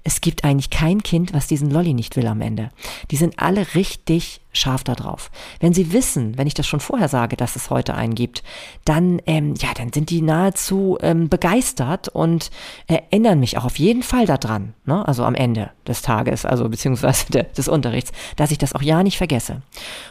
Es 0.05 0.21
gibt 0.21 0.45
eigentlich 0.45 0.71
kein 0.71 1.03
Kind, 1.03 1.35
was 1.35 1.47
diesen 1.47 1.71
Lolli 1.71 1.95
nicht 1.95 2.17
will 2.17 2.27
am 2.27 2.41
Ende. 2.41 2.71
Die 3.11 3.17
sind 3.17 3.39
alle 3.39 3.75
richtig 3.75 4.41
scharf 4.53 4.85
da 4.85 4.95
drauf. 4.95 5.31
Wenn 5.61 5.73
sie 5.73 5.93
wissen, 5.93 6.37
wenn 6.37 6.47
ich 6.47 6.55
das 6.55 6.67
schon 6.67 6.81
vorher 6.81 7.09
sage, 7.09 7.37
dass 7.37 7.57
es 7.57 7.71
heute 7.71 7.95
einen 7.95 8.15
gibt, 8.15 8.43
dann, 8.85 9.21
ähm, 9.27 9.55
ja, 9.59 9.69
dann 9.75 9.93
sind 9.93 10.11
die 10.11 10.23
nahezu 10.23 10.99
ähm, 11.01 11.29
begeistert 11.29 12.09
und 12.09 12.51
erinnern 12.87 13.41
mich 13.41 13.57
auch 13.57 13.65
auf 13.65 13.79
jeden 13.79 14.03
Fall 14.03 14.27
daran, 14.27 14.75
ne? 14.85 15.07
also 15.07 15.25
am 15.25 15.35
Ende 15.35 15.71
des 15.87 16.03
Tages, 16.03 16.45
also 16.45 16.69
beziehungsweise 16.69 17.27
de, 17.31 17.45
des 17.57 17.69
Unterrichts, 17.69 18.13
dass 18.37 18.51
ich 18.51 18.59
das 18.59 18.75
auch 18.75 18.83
ja 18.83 19.03
nicht 19.03 19.19
vergesse. 19.19 19.63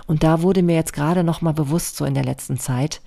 Und 0.05 0.23
da 0.23 0.41
wurde 0.41 0.63
mir 0.63 0.75
jetzt 0.75 0.93
gerade 0.93 1.23
nochmal 1.23 1.53
bewusst, 1.53 1.97
so 1.97 2.05
in 2.05 2.13
der 2.13 2.25
letzten 2.25 2.57
Zeit, 2.57 3.01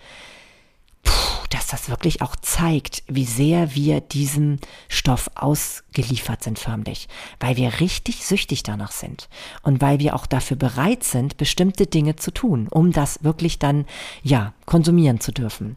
dass 1.51 1.67
das 1.67 1.91
wirklich 1.91 2.23
auch 2.23 2.37
zeigt, 2.37 3.03
wie 3.09 3.25
sehr 3.25 3.75
wir 3.75 4.01
diesem 4.01 4.59
Stoff 4.89 5.31
ausgeliefert 5.35 6.43
sind 6.43 6.59
förmlich, 6.59 7.09
weil 7.41 7.57
wir 7.57 7.81
richtig 7.81 8.25
süchtig 8.25 8.63
danach 8.63 8.93
sind 8.93 9.29
und 9.63 9.81
weil 9.81 9.99
wir 9.99 10.15
auch 10.15 10.27
dafür 10.27 10.57
bereit 10.57 11.05
sind, 11.05 11.37
bestimmte 11.37 11.87
Dinge 11.87 12.17
zu 12.17 12.31
tun, 12.31 12.69
um 12.71 12.93
das 12.93 13.23
wirklich 13.23 13.59
dann, 13.59 13.85
ja, 14.23 14.55
konsumieren 14.65 15.19
zu 15.19 15.33
dürfen. 15.33 15.77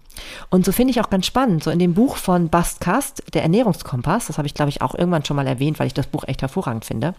Und 0.51 0.65
so 0.65 0.71
finde 0.71 0.91
ich 0.91 1.01
auch 1.01 1.09
ganz 1.09 1.25
spannend, 1.25 1.63
so 1.63 1.71
in 1.71 1.79
dem 1.79 1.95
Buch 1.95 2.17
von 2.17 2.49
Bast 2.49 2.79
Kast, 2.79 3.23
der 3.33 3.41
Ernährungskompass, 3.41 4.27
das 4.27 4.37
habe 4.37 4.47
ich 4.47 4.53
glaube 4.53 4.69
ich 4.69 4.83
auch 4.83 4.93
irgendwann 4.93 5.25
schon 5.25 5.35
mal 5.35 5.47
erwähnt, 5.47 5.79
weil 5.79 5.87
ich 5.87 5.95
das 5.95 6.05
Buch 6.05 6.23
echt 6.27 6.43
hervorragend 6.43 6.85
finde, 6.85 7.15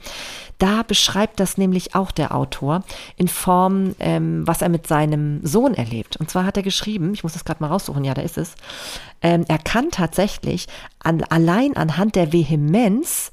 da 0.59 0.85
beschreibt 0.85 1.41
das 1.41 1.59
nämlich 1.59 1.97
auch 1.97 2.13
der 2.13 2.35
Autor 2.35 2.85
in 3.17 3.27
Form, 3.27 3.97
ähm, 3.99 4.47
was 4.47 4.63
er 4.63 4.69
mit 4.69 4.87
seinem 4.87 5.45
Sohn 5.45 5.75
erlebt. 5.75 6.17
Und 6.17 6.31
zwar 6.31 6.47
hat 6.47 6.57
er 6.57 6.63
geschrieben, 6.63 7.13
ich 7.13 7.25
muss 7.25 7.33
das 7.33 7.45
gerade 7.45 7.61
mal 7.61 7.69
raussuchen, 7.69 8.05
ja, 8.05 8.15
da 8.15 8.23
ist 8.23 8.39
es, 8.39 8.44
ähm, 9.23 9.45
er 9.49 9.59
kann 9.59 9.91
tatsächlich 9.91 10.67
an, 10.99 11.23
allein 11.25 11.77
anhand 11.77 12.15
der 12.17 12.33
Vehemenz, 12.33 13.33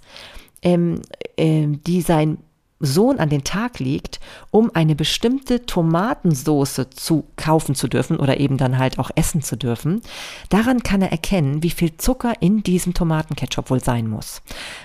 ähm, 0.62 1.02
äh, 1.38 1.68
die 1.68 2.02
sein 2.02 2.38
Sohn 2.82 3.20
an 3.20 3.30
den 3.30 3.44
Tag 3.44 3.80
legt, 3.80 4.20
um 4.50 4.72
eine 4.74 4.96
bestimmte 4.96 5.66
Tomatensoße 5.66 6.90
zu 6.90 7.26
kaufen 7.36 7.76
zu 7.76 7.88
dürfen 7.88 8.18
oder 8.18 8.40
eben 8.40 8.58
dann 8.58 8.78
halt 8.78 9.00
auch 9.00 9.12
essen 9.16 9.42
zu 9.42 9.56
dürfen, 9.56 10.02
daran 10.50 10.84
kann 10.84 11.02
er 11.02 11.12
erkennen, 11.12 11.64
wie 11.64 11.70
viel 11.70 11.96
Zucker 11.98 12.34
in 12.40 12.64
diesem 12.64 12.94
Tomatenketchup 12.94 13.70
wohl 13.70 13.84
sein 13.84 14.08
muss. 14.08 14.42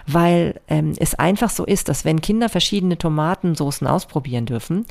Weil 0.06 0.61
ähm, 0.68 0.92
es 0.99 1.14
einfach 1.14 1.50
so 1.50 1.64
ist, 1.64 1.88
dass 1.88 2.04
wenn 2.04 2.21
Kinder 2.21 2.49
verschiedene 2.49 2.99
Tomatensoßen 2.99 3.87
ausprobieren 3.87 4.47
dürfen, 4.47 4.85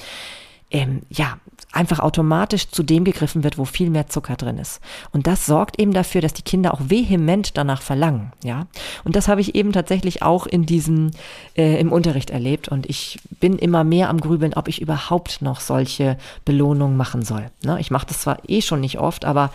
ähm, 0.75 1.03
ja, 1.09 1.37
einfach 1.71 1.99
automatisch 1.99 2.69
zu 2.69 2.83
dem 2.83 3.05
gegriffen 3.05 3.43
wird, 3.43 3.57
wo 3.57 3.63
viel 3.63 3.89
mehr 3.89 4.07
Zucker 4.07 4.35
drin 4.35 4.57
ist. 4.57 4.81
Und 5.13 5.25
das 5.25 5.45
sorgt 5.45 5.79
eben 5.79 5.93
dafür, 5.93 6.19
dass 6.19 6.33
die 6.33 6.41
Kinder 6.41 6.73
auch 6.73 6.81
vehement 6.87 7.57
danach 7.57 7.81
verlangen, 7.81 8.33
ja. 8.43 8.67
Und 9.05 9.15
das 9.15 9.27
habe 9.29 9.39
ich 9.39 9.55
eben 9.55 9.71
tatsächlich 9.71 10.21
auch 10.21 10.47
in 10.47 10.65
diesem, 10.65 11.11
äh, 11.55 11.79
im 11.79 11.91
Unterricht 11.91 12.29
erlebt. 12.29 12.67
Und 12.67 12.89
ich 12.89 13.19
bin 13.39 13.57
immer 13.57 13.83
mehr 13.83 14.09
am 14.09 14.19
Grübeln, 14.19 14.53
ob 14.53 14.67
ich 14.67 14.81
überhaupt 14.81 15.41
noch 15.41 15.61
solche 15.61 16.17
Belohnungen 16.43 16.97
machen 16.97 17.23
soll. 17.23 17.45
Ne? 17.63 17.79
Ich 17.79 17.91
mache 17.91 18.07
das 18.07 18.21
zwar 18.21 18.39
eh 18.47 18.61
schon 18.61 18.81
nicht 18.81 18.99
oft, 18.99 19.23
aber 19.23 19.51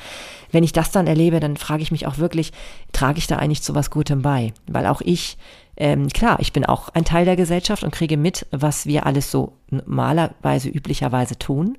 wenn 0.53 0.65
ich 0.65 0.73
das 0.73 0.91
dann 0.91 1.07
erlebe, 1.07 1.41
dann 1.41 1.57
frage 1.57 1.83
ich 1.83 1.93
mich 1.93 2.07
auch 2.07 2.19
wirklich, 2.19 2.53
trage 2.93 3.19
ich 3.19 3.27
da 3.27 3.37
eigentlich 3.37 3.63
zu 3.63 3.75
was 3.75 3.91
Gutem 3.91 4.23
bei? 4.23 4.53
Weil 4.67 4.87
auch 4.87 5.01
ich 5.01 5.37
ähm, 5.81 6.09
klar, 6.09 6.39
ich 6.41 6.53
bin 6.53 6.67
auch 6.67 6.91
ein 6.91 7.07
Teil 7.07 7.25
der 7.25 7.37
Gesellschaft 7.37 7.83
und 7.83 7.91
kriege 7.91 8.19
mit, 8.19 8.47
was 8.51 8.85
wir 8.85 9.07
alles 9.07 9.31
so 9.31 9.55
normalerweise, 9.71 10.69
üblicherweise 10.69 11.39
tun. 11.39 11.79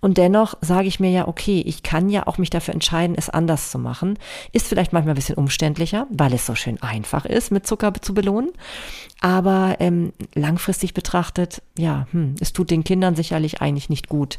Und 0.00 0.16
dennoch 0.16 0.54
sage 0.62 0.88
ich 0.88 0.98
mir 0.98 1.10
ja, 1.10 1.28
okay, 1.28 1.62
ich 1.64 1.82
kann 1.82 2.08
ja 2.08 2.26
auch 2.26 2.38
mich 2.38 2.50
dafür 2.50 2.72
entscheiden, 2.72 3.16
es 3.18 3.28
anders 3.28 3.70
zu 3.70 3.78
machen. 3.78 4.18
Ist 4.52 4.66
vielleicht 4.66 4.92
manchmal 4.92 5.12
ein 5.12 5.16
bisschen 5.16 5.36
umständlicher, 5.36 6.06
weil 6.10 6.32
es 6.32 6.46
so 6.46 6.54
schön 6.54 6.82
einfach 6.82 7.26
ist, 7.26 7.52
mit 7.52 7.66
Zucker 7.66 7.92
zu 8.00 8.14
belohnen. 8.14 8.50
Aber 9.20 9.76
ähm, 9.80 10.14
langfristig 10.34 10.94
betrachtet, 10.94 11.62
ja, 11.76 12.06
hm, 12.12 12.36
es 12.40 12.54
tut 12.54 12.70
den 12.70 12.84
Kindern 12.84 13.14
sicherlich 13.14 13.60
eigentlich 13.60 13.90
nicht 13.90 14.08
gut. 14.08 14.38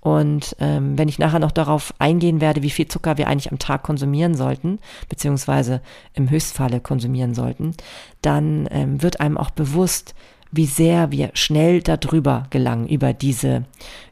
Und 0.00 0.54
ähm, 0.60 0.96
wenn 0.96 1.08
ich 1.08 1.18
nachher 1.18 1.40
noch 1.40 1.50
darauf 1.50 1.92
eingehen 1.98 2.40
werde, 2.40 2.62
wie 2.62 2.70
viel 2.70 2.86
Zucker 2.86 3.18
wir 3.18 3.26
eigentlich 3.26 3.50
am 3.50 3.58
Tag 3.58 3.82
konsumieren 3.82 4.36
sollten, 4.36 4.78
beziehungsweise 5.08 5.82
im 6.14 6.30
Höchstfalle 6.30 6.80
konsumieren 6.80 7.34
sollten, 7.34 7.74
dann 8.22 8.68
ähm, 8.70 9.02
wird 9.02 9.20
einem 9.20 9.36
auch 9.36 9.50
bewusst, 9.50 10.14
wie 10.52 10.66
sehr 10.66 11.10
wir 11.10 11.30
schnell 11.34 11.82
darüber 11.82 12.46
gelangen, 12.50 12.88
über 12.88 13.12
diese, 13.12 13.64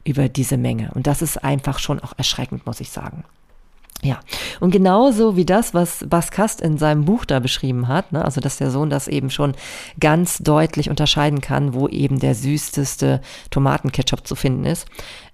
über 0.03 0.29
diese 0.29 0.57
Menge. 0.57 0.91
Und 0.93 1.07
das 1.07 1.21
ist 1.21 1.43
einfach 1.43 1.79
schon 1.79 1.99
auch 1.99 2.13
erschreckend, 2.17 2.65
muss 2.65 2.79
ich 2.79 2.89
sagen. 2.89 3.23
Ja, 4.01 4.21
und 4.61 4.71
genauso 4.71 5.35
wie 5.35 5.43
das, 5.43 5.73
was 5.73 6.05
Bas 6.07 6.31
Kast 6.31 6.61
in 6.61 6.77
seinem 6.77 7.03
Buch 7.03 7.25
da 7.25 7.41
beschrieben 7.41 7.89
hat, 7.89 8.13
ne, 8.13 8.23
also 8.23 8.39
dass 8.39 8.55
der 8.55 8.71
Sohn 8.71 8.89
das 8.89 9.09
eben 9.09 9.29
schon 9.29 9.55
ganz 9.99 10.37
deutlich 10.37 10.89
unterscheiden 10.89 11.41
kann, 11.41 11.73
wo 11.73 11.89
eben 11.89 12.17
der 12.17 12.33
süßeste 12.33 13.19
Tomatenketchup 13.49 14.25
zu 14.25 14.35
finden 14.35 14.63
ist, 14.63 14.87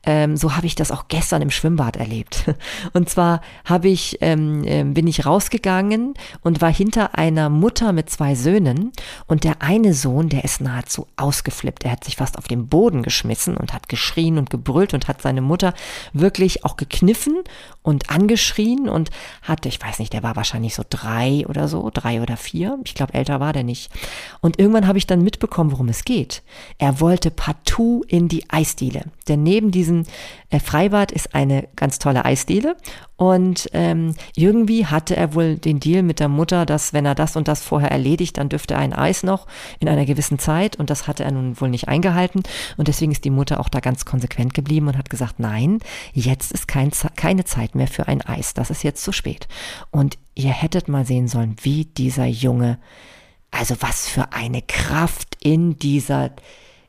ähm, 0.06 0.38
so 0.38 0.56
habe 0.56 0.68
ich 0.68 0.76
das 0.76 0.92
auch 0.92 1.08
gestern 1.08 1.42
im 1.42 1.52
Schwimmbad 1.52 1.98
erlebt. 1.98 2.46
Und 2.94 3.10
zwar 3.10 3.42
habe 3.66 3.88
ich, 3.88 4.18
ähm, 4.22 4.64
ähm, 4.66 4.94
bin 4.94 5.08
ich 5.08 5.26
rausgegangen 5.26 6.14
und 6.42 6.62
war 6.62 6.72
hinter 6.72 7.18
einer 7.18 7.50
Mutter 7.50 7.92
mit 7.92 8.10
zwei 8.10 8.36
Söhnen 8.36 8.92
und 9.28 9.44
der 9.44 9.62
eine 9.62 9.94
Sohn, 9.94 10.30
der 10.30 10.44
ist 10.44 10.62
nahezu 10.62 11.08
ausgeflippt. 11.18 11.84
Er 11.84 11.92
hat 11.92 12.04
sich 12.04 12.18
fast 12.18 12.38
auf 12.38 12.48
den 12.48 12.68
Boden 12.68 13.04
geschmissen 13.04 13.58
und 13.58 13.74
hat 13.74 13.90
geschrien 13.90 14.38
und 14.38 14.50
gebrüllt 14.50 14.94
und 14.94 15.08
hat 15.08 15.22
seine 15.22 15.42
Mutter 15.42 15.74
wirklich 16.14 16.64
auch 16.66 16.78
gekniffen 16.78 17.42
und 17.82 18.10
angeschrien 18.10 18.90
und 18.90 19.10
hatte, 19.42 19.70
ich 19.70 19.82
weiß 19.82 20.00
nicht, 20.00 20.14
der 20.14 20.24
war 20.24 20.36
wahrscheinlich 20.36 20.76
so 20.76 20.84
drei 20.88 21.46
oder 21.48 21.68
so, 21.68 21.90
drei 21.94 22.22
oder 22.22 22.38
vier. 22.38 22.80
Ich 22.86 22.94
glaube, 22.94 23.14
älter 23.14 23.40
war 23.40 23.54
der 23.54 23.64
nicht. 23.64 23.92
Und 24.42 24.60
irgendwann 24.60 24.88
habe 24.88 24.98
ich 24.98 25.08
dann 25.08 25.24
mitbekommen, 25.24 25.72
worum 25.72 25.90
es 25.90 26.06
geht. 26.06 26.44
Er 26.78 27.00
wollte 27.00 27.32
partout 27.32 28.04
in 28.08 28.28
die 28.28 28.50
Eisdiele. 28.50 29.06
Denn 29.28 29.44
neben 29.44 29.72
diesem 29.72 29.95
diesem 30.04 30.14
äh, 30.50 30.60
Freibad 30.60 31.12
ist 31.12 31.36
eine 31.36 31.68
ganz 31.75 32.00
tolle 32.00 32.25
Eisdiele. 32.25 32.75
Und 33.18 33.70
ähm, 33.72 34.14
irgendwie 34.36 34.86
hatte 34.86 35.16
er 35.16 35.34
wohl 35.34 35.56
den 35.56 35.80
Deal 35.80 36.04
mit 36.04 36.20
der 36.20 36.28
Mutter, 36.28 36.66
dass 36.66 36.92
wenn 36.92 37.06
er 37.06 37.16
das 37.16 37.38
und 37.38 37.48
das 37.48 37.64
vorher 37.64 37.92
erledigt, 37.92 38.38
dann 38.38 38.50
dürfte 38.50 38.74
er 38.74 38.82
ein 38.82 38.92
Eis 38.92 39.24
noch 39.24 39.48
in 39.80 39.88
einer 39.88 40.06
gewissen 40.06 40.38
Zeit. 40.38 40.75
Und 40.75 40.90
das 40.90 41.08
hatte 41.08 41.24
er 41.24 41.32
nun 41.32 41.60
wohl 41.60 41.70
nicht 41.70 41.88
eingehalten. 41.88 42.44
Und 42.75 42.88
deswegen 42.88 43.12
ist 43.12 43.24
die 43.24 43.30
Mutter 43.30 43.60
auch 43.60 43.70
da 43.70 43.80
ganz 43.80 44.06
konsequent 44.06 44.54
geblieben 44.54 44.88
und 44.88 44.98
hat 44.98 45.10
gesagt, 45.10 45.40
nein, 45.40 45.80
jetzt 46.14 46.52
ist 46.52 46.68
kein, 46.68 46.92
keine 47.16 47.46
Zeit 47.46 47.75
mehr 47.75 47.88
für 47.88 48.08
ein 48.08 48.22
Eis, 48.22 48.54
das 48.54 48.70
ist 48.70 48.84
jetzt 48.84 49.04
zu 49.04 49.12
spät. 49.12 49.48
Und 49.92 50.18
ihr 50.36 50.52
hättet 50.52 50.90
mal 50.90 51.06
sehen 51.06 51.28
sollen, 51.28 51.56
wie 51.62 51.86
dieser 51.86 52.25
Junge, 52.25 52.80
also 53.52 53.75
was 53.80 54.10
für 54.10 54.34
eine 54.34 54.62
Kraft 54.62 55.38
in 55.42 55.80
dieser 55.80 56.32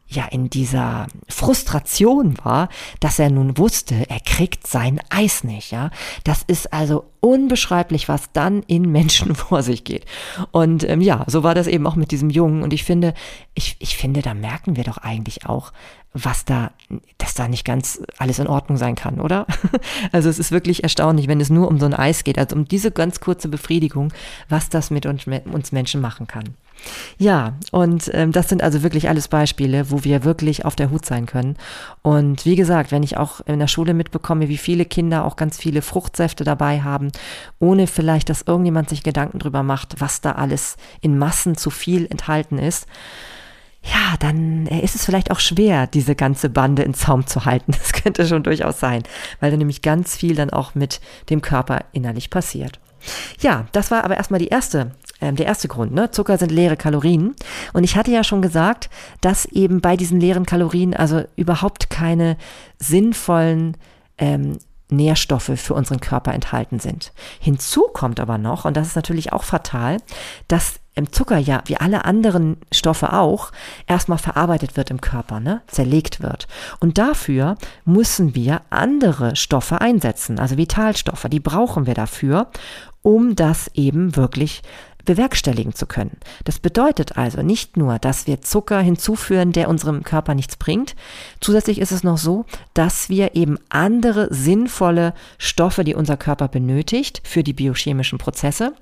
ja 0.08 0.24
in 0.26 0.50
dieser 0.50 1.08
Frustration 1.28 2.36
war, 2.42 2.68
dass 3.00 3.18
er 3.18 3.30
nun 3.30 3.58
wusste, 3.58 4.08
er 4.08 4.20
kriegt 4.20 4.66
sein 4.66 5.00
Eis 5.10 5.44
nicht, 5.44 5.72
ja. 5.72 5.90
Das 6.24 6.42
ist 6.46 6.72
also 6.72 7.04
unbeschreiblich, 7.20 8.08
was 8.08 8.32
dann 8.32 8.62
in 8.62 8.90
Menschen 8.90 9.34
vor 9.34 9.62
sich 9.62 9.84
geht. 9.84 10.04
Und 10.52 10.88
ähm, 10.88 11.00
ja, 11.00 11.24
so 11.26 11.42
war 11.42 11.54
das 11.54 11.66
eben 11.66 11.86
auch 11.86 11.96
mit 11.96 12.10
diesem 12.10 12.30
Jungen. 12.30 12.62
Und 12.62 12.72
ich 12.72 12.84
finde, 12.84 13.14
ich, 13.54 13.76
ich 13.80 13.96
finde, 13.96 14.22
da 14.22 14.34
merken 14.34 14.76
wir 14.76 14.84
doch 14.84 14.98
eigentlich 14.98 15.46
auch, 15.46 15.72
was 16.12 16.44
da, 16.44 16.70
dass 17.18 17.34
da 17.34 17.48
nicht 17.48 17.64
ganz 17.64 18.00
alles 18.16 18.38
in 18.38 18.46
Ordnung 18.46 18.78
sein 18.78 18.94
kann, 18.94 19.20
oder? 19.20 19.46
Also 20.12 20.28
es 20.28 20.38
ist 20.38 20.52
wirklich 20.52 20.82
erstaunlich, 20.82 21.28
wenn 21.28 21.40
es 21.40 21.50
nur 21.50 21.68
um 21.68 21.78
so 21.78 21.86
ein 21.86 21.94
Eis 21.94 22.24
geht, 22.24 22.38
also 22.38 22.56
um 22.56 22.66
diese 22.66 22.90
ganz 22.90 23.20
kurze 23.20 23.48
Befriedigung, 23.48 24.12
was 24.48 24.68
das 24.68 24.90
mit 24.90 25.04
uns, 25.04 25.26
mit 25.26 25.46
uns 25.46 25.72
Menschen 25.72 26.00
machen 26.00 26.26
kann. 26.26 26.54
Ja, 27.18 27.54
und 27.72 28.10
ähm, 28.14 28.32
das 28.32 28.48
sind 28.48 28.62
also 28.62 28.82
wirklich 28.82 29.08
alles 29.08 29.28
Beispiele, 29.28 29.90
wo 29.90 30.04
wir 30.04 30.24
wirklich 30.24 30.64
auf 30.64 30.76
der 30.76 30.90
Hut 30.90 31.04
sein 31.04 31.26
können. 31.26 31.56
Und 32.02 32.44
wie 32.44 32.56
gesagt, 32.56 32.92
wenn 32.92 33.02
ich 33.02 33.16
auch 33.16 33.40
in 33.46 33.58
der 33.58 33.66
Schule 33.66 33.94
mitbekomme, 33.94 34.48
wie 34.48 34.58
viele 34.58 34.84
Kinder 34.84 35.24
auch 35.24 35.36
ganz 35.36 35.58
viele 35.58 35.82
Fruchtsäfte 35.82 36.44
dabei 36.44 36.82
haben, 36.82 37.10
ohne 37.58 37.86
vielleicht, 37.86 38.28
dass 38.28 38.42
irgendjemand 38.42 38.88
sich 38.88 39.02
Gedanken 39.02 39.38
drüber 39.38 39.62
macht, 39.62 40.00
was 40.00 40.20
da 40.20 40.32
alles 40.32 40.76
in 41.00 41.18
Massen 41.18 41.56
zu 41.56 41.70
viel 41.70 42.06
enthalten 42.06 42.58
ist, 42.58 42.86
ja, 43.82 44.16
dann 44.18 44.66
äh, 44.66 44.80
ist 44.80 44.94
es 44.94 45.04
vielleicht 45.04 45.30
auch 45.30 45.40
schwer, 45.40 45.86
diese 45.86 46.14
ganze 46.14 46.50
Bande 46.50 46.82
in 46.82 46.94
Zaum 46.94 47.26
zu 47.26 47.44
halten. 47.44 47.72
Das 47.86 47.92
könnte 47.92 48.26
schon 48.26 48.42
durchaus 48.42 48.80
sein, 48.80 49.02
weil 49.40 49.50
da 49.50 49.56
nämlich 49.56 49.82
ganz 49.82 50.16
viel 50.16 50.34
dann 50.34 50.50
auch 50.50 50.74
mit 50.74 51.00
dem 51.30 51.40
Körper 51.40 51.84
innerlich 51.92 52.30
passiert. 52.30 52.80
Ja, 53.40 53.66
das 53.72 53.90
war 53.90 54.04
aber 54.04 54.16
erstmal 54.16 54.40
die 54.40 54.48
erste, 54.48 54.92
äh, 55.20 55.32
der 55.32 55.46
erste 55.46 55.68
Grund. 55.68 55.92
Ne? 55.92 56.10
Zucker 56.10 56.38
sind 56.38 56.52
leere 56.52 56.76
Kalorien. 56.76 57.34
Und 57.72 57.84
ich 57.84 57.96
hatte 57.96 58.10
ja 58.10 58.24
schon 58.24 58.42
gesagt, 58.42 58.90
dass 59.20 59.46
eben 59.46 59.80
bei 59.80 59.96
diesen 59.96 60.20
leeren 60.20 60.46
Kalorien 60.46 60.94
also 60.94 61.24
überhaupt 61.36 61.90
keine 61.90 62.36
sinnvollen 62.78 63.76
ähm, 64.18 64.58
Nährstoffe 64.88 65.52
für 65.56 65.74
unseren 65.74 66.00
Körper 66.00 66.32
enthalten 66.32 66.78
sind. 66.78 67.12
Hinzu 67.40 67.88
kommt 67.92 68.20
aber 68.20 68.38
noch, 68.38 68.64
und 68.64 68.76
das 68.76 68.88
ist 68.88 68.96
natürlich 68.96 69.32
auch 69.32 69.42
fatal, 69.42 69.98
dass 70.48 70.74
im 70.94 71.12
Zucker 71.12 71.36
ja, 71.36 71.62
wie 71.66 71.76
alle 71.76 72.04
anderen 72.06 72.56
Stoffe 72.72 73.12
auch, 73.12 73.52
erstmal 73.86 74.16
verarbeitet 74.16 74.76
wird 74.76 74.90
im 74.90 75.00
Körper, 75.00 75.40
ne? 75.40 75.60
zerlegt 75.66 76.22
wird. 76.22 76.48
Und 76.80 76.96
dafür 76.96 77.56
müssen 77.84 78.34
wir 78.34 78.62
andere 78.70 79.36
Stoffe 79.36 79.80
einsetzen, 79.80 80.38
also 80.38 80.56
Vitalstoffe, 80.56 81.26
die 81.28 81.40
brauchen 81.40 81.86
wir 81.86 81.94
dafür, 81.94 82.48
um 83.02 83.36
das 83.36 83.70
eben 83.74 84.16
wirklich 84.16 84.62
bewerkstelligen 85.06 85.74
zu 85.74 85.86
können. 85.86 86.18
Das 86.44 86.58
bedeutet 86.58 87.16
also 87.16 87.42
nicht 87.42 87.78
nur, 87.78 87.98
dass 87.98 88.26
wir 88.26 88.42
Zucker 88.42 88.80
hinzuführen, 88.80 89.52
der 89.52 89.70
unserem 89.70 90.02
Körper 90.02 90.34
nichts 90.34 90.56
bringt. 90.56 90.94
Zusätzlich 91.40 91.80
ist 91.80 91.92
es 91.92 92.04
noch 92.04 92.18
so, 92.18 92.44
dass 92.74 93.08
wir 93.08 93.34
eben 93.34 93.58
andere 93.70 94.28
sinnvolle 94.30 95.14
Stoffe, 95.38 95.84
die 95.84 95.94
unser 95.94 96.18
Körper 96.18 96.48
benötigt 96.48 97.22
für 97.24 97.42
die 97.42 97.54
biochemischen 97.54 98.18
Prozesse, 98.18 98.74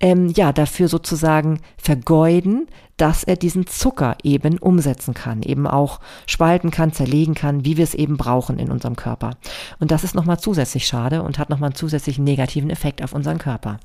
ähm, 0.00 0.32
ja, 0.34 0.52
dafür 0.52 0.88
sozusagen 0.88 1.60
vergeuden, 1.76 2.66
dass 2.98 3.24
er 3.24 3.36
diesen 3.36 3.66
Zucker 3.66 4.16
eben 4.22 4.58
umsetzen 4.58 5.14
kann, 5.14 5.42
eben 5.42 5.66
auch 5.66 6.00
spalten 6.26 6.70
kann, 6.70 6.92
zerlegen 6.92 7.34
kann, 7.34 7.64
wie 7.64 7.76
wir 7.76 7.84
es 7.84 7.94
eben 7.94 8.16
brauchen 8.16 8.58
in 8.58 8.70
unserem 8.70 8.96
Körper. 8.96 9.30
Und 9.78 9.90
das 9.90 10.04
ist 10.04 10.14
nochmal 10.14 10.40
zusätzlich 10.40 10.86
schade 10.86 11.22
und 11.22 11.38
hat 11.38 11.48
nochmal 11.48 11.68
einen 11.68 11.76
zusätzlichen 11.76 12.24
negativen 12.24 12.70
Effekt 12.70 13.02
auf 13.02 13.12
unseren 13.12 13.38
Körper. 13.38 13.78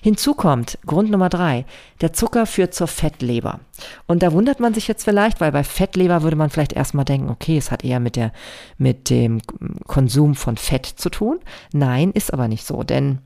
Hinzu 0.00 0.34
kommt 0.34 0.78
Grund 0.86 1.10
Nummer 1.10 1.28
drei, 1.28 1.66
der 2.00 2.12
Zucker 2.12 2.46
führt 2.46 2.74
zur 2.74 2.86
Fettleber. 2.86 3.60
Und 4.06 4.22
da 4.22 4.32
wundert 4.32 4.60
man 4.60 4.72
sich 4.72 4.88
jetzt 4.88 5.04
vielleicht, 5.04 5.40
weil 5.40 5.52
bei 5.52 5.64
Fettleber 5.64 6.22
würde 6.22 6.36
man 6.36 6.50
vielleicht 6.50 6.72
erstmal 6.72 7.04
denken, 7.04 7.30
okay, 7.30 7.58
es 7.58 7.70
hat 7.70 7.84
eher 7.84 8.00
mit 8.00 8.14
der, 8.16 8.32
mit 8.78 9.10
dem 9.10 9.40
Konsum 9.86 10.36
von 10.36 10.56
Fett 10.56 10.86
zu 10.86 11.10
tun. 11.10 11.40
Nein, 11.72 12.12
ist 12.12 12.32
aber 12.32 12.46
nicht 12.46 12.64
so, 12.64 12.84
denn 12.84 13.18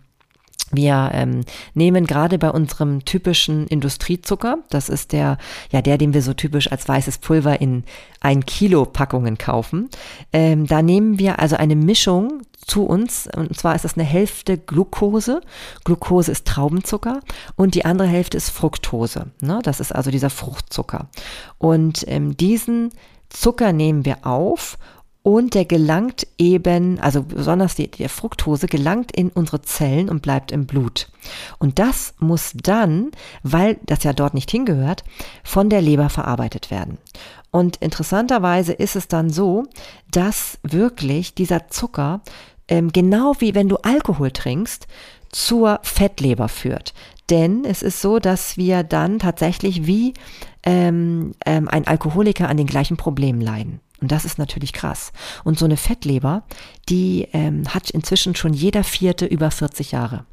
wir 0.70 1.10
ähm, 1.14 1.44
nehmen 1.74 2.06
gerade 2.06 2.38
bei 2.38 2.50
unserem 2.50 3.04
typischen 3.04 3.66
Industriezucker, 3.68 4.58
das 4.68 4.88
ist 4.88 5.12
der, 5.12 5.38
ja, 5.70 5.80
der, 5.80 5.96
den 5.96 6.12
wir 6.12 6.22
so 6.22 6.34
typisch 6.34 6.70
als 6.70 6.86
weißes 6.86 7.18
Pulver 7.18 7.60
in 7.60 7.84
ein 8.20 8.44
Kilo 8.44 8.84
Packungen 8.84 9.38
kaufen. 9.38 9.88
Ähm, 10.32 10.66
da 10.66 10.82
nehmen 10.82 11.18
wir 11.18 11.38
also 11.38 11.56
eine 11.56 11.76
Mischung 11.76 12.42
zu 12.66 12.84
uns, 12.84 13.28
und 13.34 13.56
zwar 13.56 13.74
ist 13.74 13.84
das 13.86 13.94
eine 13.94 14.04
Hälfte 14.04 14.58
Glucose. 14.58 15.40
Glucose 15.84 16.30
ist 16.30 16.46
Traubenzucker 16.46 17.20
und 17.56 17.74
die 17.74 17.86
andere 17.86 18.08
Hälfte 18.08 18.36
ist 18.36 18.50
Fructose. 18.50 19.28
Ne? 19.40 19.60
Das 19.62 19.80
ist 19.80 19.94
also 19.94 20.10
dieser 20.10 20.30
Fruchtzucker. 20.30 21.08
Und 21.56 22.04
ähm, 22.08 22.36
diesen 22.36 22.90
Zucker 23.30 23.72
nehmen 23.72 24.04
wir 24.04 24.26
auf 24.26 24.76
und 25.28 25.52
der 25.52 25.66
gelangt 25.66 26.26
eben, 26.38 26.98
also 27.00 27.22
besonders 27.22 27.74
die, 27.74 27.90
die 27.90 28.08
Fructose 28.08 28.66
gelangt 28.66 29.12
in 29.12 29.28
unsere 29.28 29.60
Zellen 29.60 30.08
und 30.08 30.22
bleibt 30.22 30.50
im 30.52 30.64
Blut. 30.64 31.10
Und 31.58 31.78
das 31.78 32.14
muss 32.18 32.52
dann, 32.54 33.10
weil 33.42 33.76
das 33.84 34.04
ja 34.04 34.14
dort 34.14 34.32
nicht 34.32 34.50
hingehört, 34.50 35.04
von 35.44 35.68
der 35.68 35.82
Leber 35.82 36.08
verarbeitet 36.08 36.70
werden. 36.70 36.96
Und 37.50 37.76
interessanterweise 37.76 38.72
ist 38.72 38.96
es 38.96 39.06
dann 39.06 39.28
so, 39.28 39.64
dass 40.10 40.60
wirklich 40.62 41.34
dieser 41.34 41.68
Zucker, 41.68 42.22
ähm, 42.66 42.90
genau 42.90 43.34
wie 43.38 43.54
wenn 43.54 43.68
du 43.68 43.76
Alkohol 43.76 44.30
trinkst, 44.30 44.86
zur 45.28 45.80
Fettleber 45.82 46.48
führt. 46.48 46.94
Denn 47.28 47.66
es 47.66 47.82
ist 47.82 48.00
so, 48.00 48.18
dass 48.18 48.56
wir 48.56 48.82
dann 48.82 49.18
tatsächlich 49.18 49.86
wie 49.86 50.14
ähm, 50.62 51.34
ähm, 51.44 51.68
ein 51.68 51.86
Alkoholiker 51.86 52.48
an 52.48 52.56
den 52.56 52.66
gleichen 52.66 52.96
Problemen 52.96 53.42
leiden. 53.42 53.82
Und 54.00 54.12
das 54.12 54.24
ist 54.24 54.38
natürlich 54.38 54.72
krass. 54.72 55.12
Und 55.44 55.58
so 55.58 55.64
eine 55.64 55.76
Fettleber, 55.76 56.44
die 56.88 57.28
ähm, 57.32 57.68
hat 57.68 57.90
inzwischen 57.90 58.34
schon 58.34 58.54
jeder 58.54 58.84
vierte 58.84 59.26
über 59.26 59.50
40 59.50 59.92
Jahre. 59.92 60.24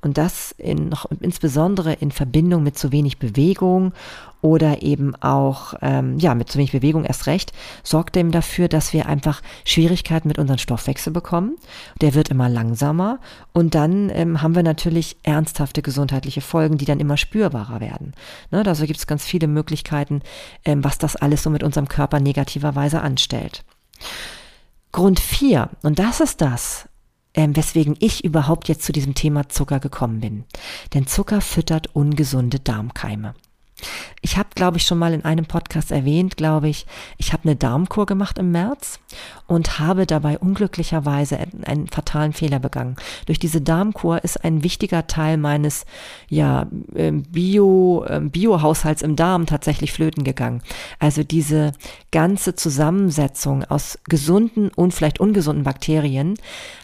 Und 0.00 0.18
das 0.18 0.52
in, 0.52 0.88
noch 0.88 1.06
insbesondere 1.20 1.94
in 1.94 2.12
Verbindung 2.12 2.62
mit 2.62 2.78
zu 2.78 2.92
wenig 2.92 3.18
Bewegung 3.18 3.92
oder 4.40 4.82
eben 4.82 5.14
auch 5.16 5.74
ähm, 5.82 6.18
ja 6.18 6.34
mit 6.34 6.50
zu 6.50 6.58
wenig 6.58 6.72
Bewegung 6.72 7.04
erst 7.04 7.26
recht 7.26 7.52
sorgt 7.82 8.16
eben 8.16 8.30
dafür, 8.30 8.68
dass 8.68 8.92
wir 8.92 9.06
einfach 9.06 9.42
Schwierigkeiten 9.64 10.28
mit 10.28 10.38
unserem 10.38 10.58
Stoffwechsel 10.58 11.12
bekommen. 11.12 11.56
Der 12.00 12.14
wird 12.14 12.28
immer 12.28 12.48
langsamer 12.48 13.18
und 13.52 13.74
dann 13.74 14.10
ähm, 14.10 14.42
haben 14.42 14.54
wir 14.54 14.62
natürlich 14.62 15.16
ernsthafte 15.22 15.82
gesundheitliche 15.82 16.40
Folgen, 16.40 16.78
die 16.78 16.84
dann 16.84 17.00
immer 17.00 17.16
spürbarer 17.16 17.80
werden. 17.80 18.12
Ne, 18.50 18.64
also 18.64 18.86
gibt 18.86 18.98
es 18.98 19.06
ganz 19.06 19.24
viele 19.24 19.48
Möglichkeiten, 19.48 20.22
ähm, 20.64 20.84
was 20.84 20.98
das 20.98 21.16
alles 21.16 21.42
so 21.42 21.50
mit 21.50 21.62
unserem 21.62 21.88
Körper 21.88 22.20
negativerweise 22.20 23.00
anstellt. 23.00 23.64
Grund 24.92 25.20
vier 25.20 25.70
und 25.82 25.98
das 25.98 26.20
ist 26.20 26.40
das, 26.40 26.88
ähm, 27.34 27.56
weswegen 27.56 27.96
ich 27.98 28.24
überhaupt 28.24 28.68
jetzt 28.68 28.84
zu 28.84 28.92
diesem 28.92 29.14
Thema 29.14 29.48
Zucker 29.48 29.80
gekommen 29.80 30.20
bin. 30.20 30.44
Denn 30.94 31.06
Zucker 31.06 31.40
füttert 31.40 31.94
ungesunde 31.94 32.60
Darmkeime. 32.60 33.34
Ich 34.20 34.36
habe, 34.36 34.48
glaube 34.54 34.78
ich, 34.78 34.84
schon 34.84 34.98
mal 34.98 35.12
in 35.12 35.24
einem 35.24 35.46
Podcast 35.46 35.90
erwähnt, 35.92 36.36
glaube 36.36 36.68
ich, 36.68 36.86
ich 37.16 37.32
habe 37.32 37.44
eine 37.44 37.56
Darmkur 37.56 38.06
gemacht 38.06 38.38
im 38.38 38.50
März 38.50 38.98
und 39.46 39.78
habe 39.78 40.06
dabei 40.06 40.38
unglücklicherweise 40.38 41.38
einen 41.64 41.86
fatalen 41.86 42.32
Fehler 42.32 42.58
begangen. 42.58 42.96
Durch 43.26 43.38
diese 43.38 43.60
Darmkur 43.60 44.24
ist 44.24 44.44
ein 44.44 44.62
wichtiger 44.62 45.06
Teil 45.06 45.36
meines 45.36 45.86
ja, 46.28 46.66
ähm, 46.94 47.22
Bio, 47.22 48.04
ähm, 48.08 48.30
Biohaushalts 48.30 49.02
im 49.02 49.16
Darm 49.16 49.46
tatsächlich 49.46 49.92
flöten 49.92 50.24
gegangen. 50.24 50.62
Also 50.98 51.22
diese 51.22 51.72
ganze 52.10 52.54
Zusammensetzung 52.54 53.64
aus 53.64 53.98
gesunden 54.08 54.70
und 54.74 54.92
vielleicht 54.92 55.20
ungesunden 55.20 55.64
Bakterien 55.64 56.34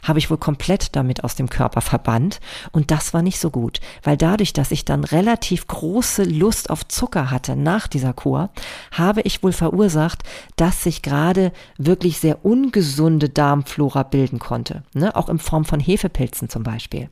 habe 0.03 0.19
ich 0.19 0.31
wohl 0.31 0.39
komplett 0.39 0.95
damit 0.95 1.25
aus 1.25 1.35
dem 1.35 1.51
Körper 1.51 1.81
verbannt 1.81 2.41
und 2.73 2.91
das 2.91 3.13
war 3.13 3.23
nicht 3.23 3.41
so 3.41 3.51
gut, 3.51 3.81
weil 4.03 4.17
dadurch, 4.17 4.53
dass 4.53 4.71
ich 4.71 4.85
dann 4.85 5.05
relativ 5.05 5.67
große 5.67 6.25
Lust 6.25 6.71
auf 6.71 6.84
Zucker 6.89 7.31
hatte 7.31 7.57
nach 7.57 7.87
dieser 7.87 8.13
Kur, 8.13 8.51
habe 8.93 9.23
ich 9.23 9.43
wohl 9.43 9.53
verursacht, 9.53 10.23
dass 10.57 10.83
sich 10.83 11.03
gerade 11.03 11.53
wirklich 11.79 12.19
sehr 12.19 12.45
ungesunde 12.45 13.29
Darmflora 13.29 14.03
bilden 14.03 14.39
konnte. 14.39 14.83
Ne? 14.95 15.15
Auch 15.15 15.29
in 15.29 15.39
Form 15.39 15.65
von 15.65 15.81
Hefepilzen 15.81 16.49
zum 16.49 16.63
Beispiel. 16.63 17.09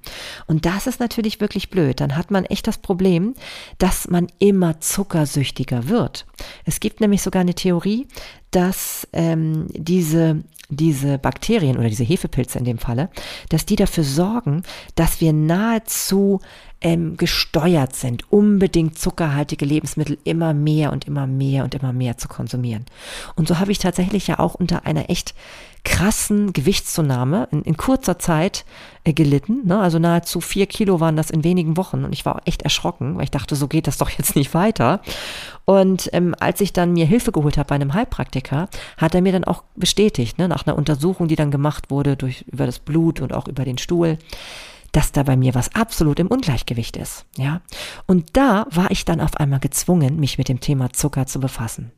Und 0.47 0.67
das 0.67 0.87
ist 0.87 1.01
natürlich 1.01 1.41
wirklich 1.41 1.71
blöd. 1.71 2.01
Dann 2.01 2.17
hat 2.17 2.31
man 2.31 2.45
echt 2.45 2.67
das 2.67 2.79
Problem, 2.79 3.35
dass 3.79 4.09
man 4.09 4.29
immer 4.39 4.81
zuckersüchtiger 4.81 5.89
wird. 5.89 6.27
Es 6.65 6.81
gibt 6.81 7.01
nämlich 7.01 7.23
sogar 7.23 7.41
eine 7.41 7.55
Theorie, 7.55 8.07
dass 8.51 9.09
ähm, 9.13 9.67
diese 9.71 10.43
diese 10.73 11.19
Bakterien 11.19 11.77
oder 11.77 11.89
diese 11.89 12.05
Hefepilze 12.05 12.59
in 12.59 12.65
dem 12.65 12.79
Falle, 12.79 13.11
dass 13.51 13.67
die 13.67 13.77
dafür 13.77 14.05
sorgen, 14.05 14.63
dass 14.95 15.21
wir 15.21 15.33
nahezu 15.33 16.41
ähm, 16.83 17.17
gesteuert 17.17 17.95
sind, 17.95 18.31
unbedingt 18.31 18.99
zuckerhaltige 18.99 19.65
Lebensmittel 19.65 20.19
immer 20.25 20.53
mehr 20.53 20.93
und 20.93 21.07
immer 21.07 21.27
mehr 21.27 21.65
und 21.65 21.75
immer 21.75 21.93
mehr 21.93 22.19
zu 22.19 22.29
konsumieren. 22.29 22.87
Und 23.37 23.49
so 23.49 23.59
habe 23.59 23.73
ich 23.73 23.79
tatsächlich 23.79 24.27
ja 24.27 24.39
auch 24.39 24.55
unter 24.55 24.85
einer 24.85 25.09
echt 25.09 25.35
krassen 25.85 26.53
Gewichtszunahme 26.53 27.49
in, 27.51 27.63
in 27.63 27.77
kurzer 27.77 28.19
Zeit 28.19 28.65
äh, 29.05 29.13
gelitten. 29.13 29.67
Ne? 29.67 29.81
Also 29.81 29.99
nahezu 29.99 30.41
vier 30.41 30.67
Kilo 30.67 31.01
waren 31.01 31.17
das 31.17 31.31
in 31.31 31.43
wenigen 31.43 31.77
Wochen 31.77 32.05
und 32.05 32.13
ich 32.13 32.25
war 32.25 32.43
echt 32.45 32.63
erschrocken, 32.63 33.17
weil 33.17 33.25
ich 33.25 33.31
dachte, 33.31 33.57
so 33.57 33.67
geht 33.67 33.87
das 33.87 33.99
doch 33.99 34.11
jetzt 34.11 34.37
nicht 34.37 34.55
weiter. 34.55 35.01
Und 35.65 36.09
ähm, 36.13 36.35
als 36.39 36.61
ich 36.61 36.73
dann 36.73 36.93
mir 36.93 37.07
Hilfe 37.07 37.33
geholt 37.33 37.59
habe 37.59 37.69
bei 37.69 37.75
einem 37.75 37.95
Heilpraktiker, 37.95 38.69
hat 38.97 39.15
er 39.15 39.23
mir 39.23 39.33
dann 39.33 39.45
auch 39.45 39.65
bestätigt, 39.75 40.39
ne, 40.39 40.49
nach 40.49 40.67
einer 40.67 40.77
Untersuchung, 40.77 41.29
die 41.29 41.37
dann 41.37 41.51
gemacht 41.51 41.91
wurde 41.91 42.17
durch 42.17 42.43
über 42.43 42.67
das 42.67 42.79
Blut 42.79 43.21
und 43.21 43.33
auch 43.33 43.49
über 43.49 43.65
den 43.65 43.79
Stuhl, 43.79 44.19
dass 44.93 45.13
da 45.13 45.23
bei 45.23 45.37
mir 45.37 45.55
was 45.55 45.75
absolut 45.75 46.21
im 46.21 46.29
Ungleichgewicht 46.29 46.97
ist, 46.97 47.25
ja. 47.37 47.63
Und 48.07 48.37
da 48.37 48.67
war 48.71 48.91
ich 48.91 49.05
dann 49.05 49.21
auf 49.21 49.37
einmal 49.39 49.61
gezwungen, 49.61 50.21
mich 50.21 50.39
mit 50.39 50.49
dem 50.49 50.61
Thema 50.61 50.93
Zucker 50.93 51.27
zu 51.27 51.41
befassen. 51.41 51.93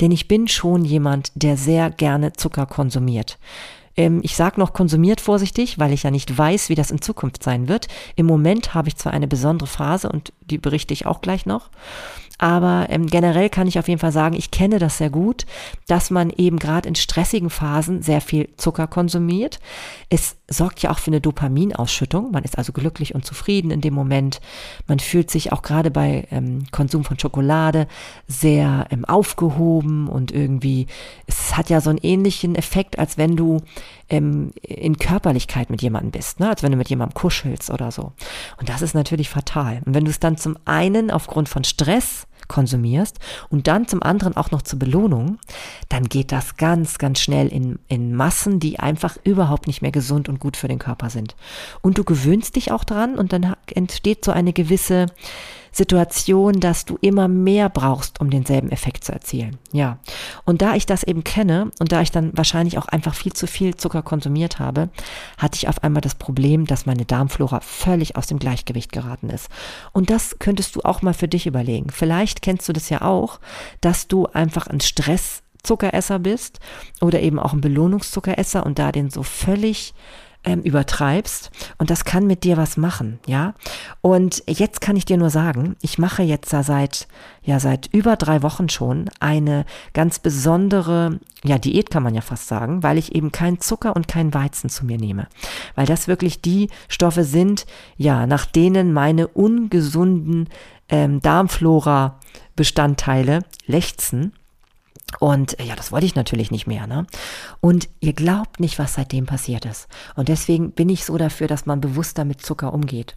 Denn 0.00 0.10
ich 0.10 0.28
bin 0.28 0.48
schon 0.48 0.84
jemand, 0.84 1.32
der 1.34 1.56
sehr 1.56 1.90
gerne 1.90 2.32
Zucker 2.32 2.66
konsumiert. 2.66 3.38
Ähm, 3.96 4.20
ich 4.22 4.36
sage 4.36 4.58
noch 4.58 4.72
konsumiert 4.72 5.20
vorsichtig, 5.20 5.78
weil 5.78 5.92
ich 5.92 6.02
ja 6.02 6.10
nicht 6.10 6.36
weiß, 6.36 6.68
wie 6.68 6.74
das 6.74 6.90
in 6.90 7.00
Zukunft 7.00 7.42
sein 7.42 7.68
wird. 7.68 7.88
Im 8.16 8.26
Moment 8.26 8.74
habe 8.74 8.88
ich 8.88 8.96
zwar 8.96 9.12
eine 9.12 9.28
besondere 9.28 9.68
Phase 9.68 10.08
und 10.08 10.32
die 10.50 10.58
berichte 10.58 10.94
ich 10.94 11.06
auch 11.06 11.20
gleich 11.20 11.46
noch. 11.46 11.70
Aber 12.42 12.88
ähm, 12.88 13.06
generell 13.06 13.48
kann 13.48 13.68
ich 13.68 13.78
auf 13.78 13.86
jeden 13.86 14.00
Fall 14.00 14.10
sagen, 14.10 14.34
ich 14.34 14.50
kenne 14.50 14.80
das 14.80 14.98
sehr 14.98 15.10
gut, 15.10 15.46
dass 15.86 16.10
man 16.10 16.28
eben 16.28 16.58
gerade 16.58 16.88
in 16.88 16.96
stressigen 16.96 17.50
Phasen 17.50 18.02
sehr 18.02 18.20
viel 18.20 18.48
Zucker 18.56 18.88
konsumiert. 18.88 19.60
Es 20.08 20.34
sorgt 20.48 20.82
ja 20.82 20.90
auch 20.90 20.98
für 20.98 21.12
eine 21.12 21.20
Dopaminausschüttung. 21.20 22.32
Man 22.32 22.42
ist 22.42 22.58
also 22.58 22.72
glücklich 22.72 23.14
und 23.14 23.24
zufrieden 23.24 23.70
in 23.70 23.80
dem 23.80 23.94
Moment. 23.94 24.40
Man 24.88 24.98
fühlt 24.98 25.30
sich 25.30 25.52
auch 25.52 25.62
gerade 25.62 25.92
bei 25.92 26.26
ähm, 26.32 26.64
Konsum 26.72 27.04
von 27.04 27.16
Schokolade 27.16 27.86
sehr 28.26 28.88
ähm, 28.90 29.04
aufgehoben 29.04 30.08
und 30.08 30.32
irgendwie, 30.32 30.88
es 31.28 31.56
hat 31.56 31.70
ja 31.70 31.80
so 31.80 31.90
einen 31.90 32.00
ähnlichen 32.02 32.56
Effekt, 32.56 32.98
als 32.98 33.18
wenn 33.18 33.36
du 33.36 33.60
ähm, 34.08 34.50
in 34.62 34.98
Körperlichkeit 34.98 35.70
mit 35.70 35.80
jemandem 35.80 36.10
bist, 36.10 36.40
ne? 36.40 36.48
als 36.48 36.64
wenn 36.64 36.72
du 36.72 36.76
mit 36.76 36.90
jemandem 36.90 37.14
kuschelst 37.14 37.70
oder 37.70 37.92
so. 37.92 38.10
Und 38.58 38.68
das 38.68 38.82
ist 38.82 38.94
natürlich 38.94 39.28
fatal. 39.28 39.80
Und 39.84 39.94
wenn 39.94 40.04
du 40.04 40.10
es 40.10 40.18
dann 40.18 40.36
zum 40.36 40.58
einen 40.64 41.12
aufgrund 41.12 41.48
von 41.48 41.62
Stress 41.62 42.26
konsumierst 42.48 43.18
und 43.48 43.66
dann 43.66 43.88
zum 43.88 44.02
anderen 44.02 44.36
auch 44.36 44.50
noch 44.50 44.62
zur 44.62 44.78
Belohnung, 44.78 45.38
dann 45.88 46.04
geht 46.04 46.32
das 46.32 46.56
ganz, 46.56 46.98
ganz 46.98 47.20
schnell 47.20 47.48
in, 47.48 47.78
in 47.88 48.14
Massen, 48.14 48.60
die 48.60 48.78
einfach 48.78 49.16
überhaupt 49.24 49.66
nicht 49.66 49.82
mehr 49.82 49.92
gesund 49.92 50.28
und 50.28 50.40
gut 50.40 50.56
für 50.56 50.68
den 50.68 50.78
Körper 50.78 51.10
sind. 51.10 51.36
Und 51.80 51.98
du 51.98 52.04
gewöhnst 52.04 52.56
dich 52.56 52.72
auch 52.72 52.84
dran 52.84 53.18
und 53.18 53.32
dann 53.32 53.54
entsteht 53.66 54.24
so 54.24 54.32
eine 54.32 54.52
gewisse 54.52 55.06
Situation, 55.72 56.60
dass 56.60 56.84
du 56.84 56.98
immer 57.00 57.28
mehr 57.28 57.68
brauchst, 57.68 58.20
um 58.20 58.30
denselben 58.30 58.70
Effekt 58.70 59.04
zu 59.04 59.12
erzielen. 59.12 59.58
Ja. 59.72 59.98
Und 60.44 60.62
da 60.62 60.74
ich 60.74 60.86
das 60.86 61.02
eben 61.02 61.24
kenne 61.24 61.70
und 61.80 61.92
da 61.92 62.02
ich 62.02 62.10
dann 62.10 62.30
wahrscheinlich 62.36 62.78
auch 62.78 62.86
einfach 62.86 63.14
viel 63.14 63.32
zu 63.32 63.46
viel 63.46 63.74
Zucker 63.74 64.02
konsumiert 64.02 64.58
habe, 64.58 64.90
hatte 65.38 65.56
ich 65.56 65.68
auf 65.68 65.82
einmal 65.82 66.02
das 66.02 66.14
Problem, 66.14 66.66
dass 66.66 66.86
meine 66.86 67.06
Darmflora 67.06 67.60
völlig 67.60 68.16
aus 68.16 68.26
dem 68.26 68.38
Gleichgewicht 68.38 68.92
geraten 68.92 69.30
ist. 69.30 69.48
Und 69.92 70.10
das 70.10 70.36
könntest 70.38 70.76
du 70.76 70.82
auch 70.82 71.02
mal 71.02 71.14
für 71.14 71.28
dich 71.28 71.46
überlegen. 71.46 71.90
Vielleicht 71.90 72.42
kennst 72.42 72.68
du 72.68 72.72
das 72.72 72.90
ja 72.90 73.02
auch, 73.02 73.40
dass 73.80 74.08
du 74.08 74.26
einfach 74.26 74.66
ein 74.66 74.80
Stress 74.80 75.42
Zuckeresser 75.62 76.18
bist 76.18 76.58
oder 77.00 77.20
eben 77.20 77.38
auch 77.38 77.52
ein 77.52 77.60
Belohnungszuckeresser 77.60 78.66
und 78.66 78.78
da 78.78 78.92
den 78.92 79.10
so 79.10 79.22
völlig 79.22 79.94
ähm, 80.44 80.62
übertreibst 80.62 81.50
und 81.78 81.90
das 81.90 82.04
kann 82.04 82.26
mit 82.26 82.44
dir 82.44 82.56
was 82.56 82.76
machen, 82.76 83.20
ja. 83.26 83.54
Und 84.00 84.42
jetzt 84.48 84.80
kann 84.80 84.96
ich 84.96 85.04
dir 85.04 85.16
nur 85.16 85.30
sagen, 85.30 85.76
ich 85.80 85.98
mache 85.98 86.22
jetzt 86.22 86.52
da 86.52 86.62
seit, 86.62 87.06
ja, 87.42 87.60
seit 87.60 87.86
über 87.92 88.16
drei 88.16 88.42
Wochen 88.42 88.68
schon 88.68 89.08
eine 89.20 89.64
ganz 89.92 90.18
besondere, 90.18 91.20
ja, 91.44 91.58
Diät 91.58 91.90
kann 91.90 92.02
man 92.02 92.14
ja 92.14 92.20
fast 92.20 92.48
sagen, 92.48 92.82
weil 92.82 92.98
ich 92.98 93.14
eben 93.14 93.30
keinen 93.32 93.60
Zucker 93.60 93.94
und 93.94 94.08
keinen 94.08 94.34
Weizen 94.34 94.68
zu 94.68 94.84
mir 94.84 94.98
nehme. 94.98 95.28
Weil 95.74 95.86
das 95.86 96.08
wirklich 96.08 96.42
die 96.42 96.70
Stoffe 96.88 97.24
sind, 97.24 97.66
ja, 97.96 98.26
nach 98.26 98.46
denen 98.46 98.92
meine 98.92 99.28
ungesunden 99.28 100.48
ähm, 100.88 101.20
Darmflora 101.20 102.18
Bestandteile 102.56 103.40
lechzen. 103.66 104.32
Und 105.18 105.58
äh, 105.60 105.64
ja, 105.64 105.76
das 105.76 105.92
wollte 105.92 106.06
ich 106.06 106.14
natürlich 106.14 106.50
nicht 106.50 106.66
mehr. 106.66 106.86
Ne? 106.86 107.06
Und 107.60 107.88
ihr 108.00 108.12
glaubt 108.12 108.60
nicht, 108.60 108.78
was 108.78 108.94
seitdem 108.94 109.26
passiert 109.26 109.64
ist. 109.64 109.88
Und 110.16 110.28
deswegen 110.28 110.72
bin 110.72 110.88
ich 110.88 111.04
so 111.04 111.16
dafür, 111.16 111.46
dass 111.46 111.66
man 111.66 111.80
bewusster 111.80 112.24
mit 112.24 112.44
Zucker 112.44 112.72
umgeht. 112.72 113.16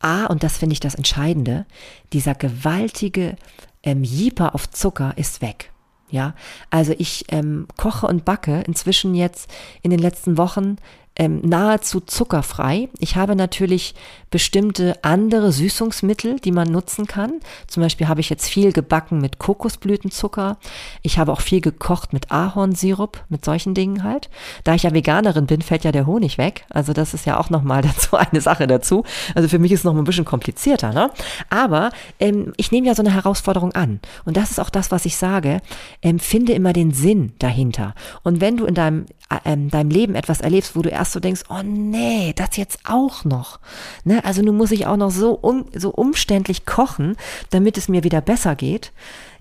A, 0.00 0.26
und 0.26 0.42
das 0.42 0.58
finde 0.58 0.74
ich 0.74 0.80
das 0.80 0.94
Entscheidende, 0.94 1.66
dieser 2.12 2.34
gewaltige 2.34 3.36
ähm, 3.82 4.04
Jeeper 4.04 4.54
auf 4.54 4.70
Zucker 4.70 5.14
ist 5.16 5.40
weg. 5.40 5.70
Ja, 6.10 6.34
also 6.70 6.94
ich 6.96 7.24
ähm, 7.28 7.66
koche 7.76 8.06
und 8.06 8.24
backe 8.24 8.60
inzwischen 8.66 9.14
jetzt 9.14 9.50
in 9.82 9.90
den 9.90 9.98
letzten 9.98 10.36
Wochen 10.36 10.76
ähm, 11.16 11.40
nahezu 11.42 12.00
zuckerfrei. 12.00 12.88
Ich 12.98 13.16
habe 13.16 13.36
natürlich 13.36 13.94
bestimmte 14.34 14.96
andere 15.02 15.52
Süßungsmittel, 15.52 16.40
die 16.40 16.50
man 16.50 16.72
nutzen 16.72 17.06
kann. 17.06 17.34
Zum 17.68 17.84
Beispiel 17.84 18.08
habe 18.08 18.20
ich 18.20 18.30
jetzt 18.30 18.48
viel 18.48 18.72
gebacken 18.72 19.20
mit 19.20 19.38
Kokosblütenzucker. 19.38 20.58
Ich 21.02 21.18
habe 21.18 21.32
auch 21.32 21.40
viel 21.40 21.60
gekocht 21.60 22.12
mit 22.12 22.32
Ahornsirup, 22.32 23.22
mit 23.28 23.44
solchen 23.44 23.74
Dingen 23.74 24.02
halt. 24.02 24.28
Da 24.64 24.74
ich 24.74 24.82
ja 24.82 24.92
Veganerin 24.92 25.46
bin, 25.46 25.62
fällt 25.62 25.84
ja 25.84 25.92
der 25.92 26.06
Honig 26.06 26.36
weg. 26.36 26.64
Also 26.68 26.92
das 26.92 27.14
ist 27.14 27.26
ja 27.26 27.38
auch 27.38 27.48
nochmal 27.48 27.82
dazu 27.94 28.16
eine 28.16 28.40
Sache 28.40 28.66
dazu. 28.66 29.04
Also 29.36 29.48
für 29.48 29.60
mich 29.60 29.70
ist 29.70 29.80
es 29.80 29.84
noch 29.84 29.96
ein 29.96 30.02
bisschen 30.02 30.24
komplizierter, 30.24 30.92
ne? 30.92 31.12
Aber 31.48 31.90
ähm, 32.18 32.52
ich 32.56 32.72
nehme 32.72 32.88
ja 32.88 32.94
so 32.96 33.02
eine 33.02 33.14
Herausforderung 33.14 33.70
an. 33.72 34.00
Und 34.24 34.36
das 34.36 34.50
ist 34.50 34.58
auch 34.58 34.70
das, 34.70 34.90
was 34.90 35.04
ich 35.06 35.16
sage. 35.16 35.60
Ähm, 36.02 36.18
finde 36.18 36.54
immer 36.54 36.72
den 36.72 36.92
Sinn 36.92 37.34
dahinter. 37.38 37.94
Und 38.24 38.40
wenn 38.40 38.56
du 38.56 38.64
in 38.64 38.74
deinem, 38.74 39.06
äh, 39.30 39.38
ähm, 39.44 39.70
deinem 39.70 39.90
Leben 39.90 40.16
etwas 40.16 40.40
erlebst, 40.40 40.74
wo 40.74 40.82
du 40.82 40.88
erst 40.88 41.03
so 41.12 41.20
denkst, 41.20 41.42
oh 41.48 41.62
nee, 41.62 42.32
das 42.34 42.56
jetzt 42.56 42.80
auch 42.84 43.24
noch. 43.24 43.60
Ne? 44.04 44.24
Also 44.24 44.42
nun 44.42 44.56
muss 44.56 44.70
ich 44.70 44.86
auch 44.86 44.96
noch 44.96 45.10
so, 45.10 45.32
um, 45.32 45.66
so 45.74 45.90
umständlich 45.90 46.66
kochen, 46.66 47.16
damit 47.50 47.78
es 47.78 47.88
mir 47.88 48.04
wieder 48.04 48.20
besser 48.20 48.54
geht. 48.54 48.92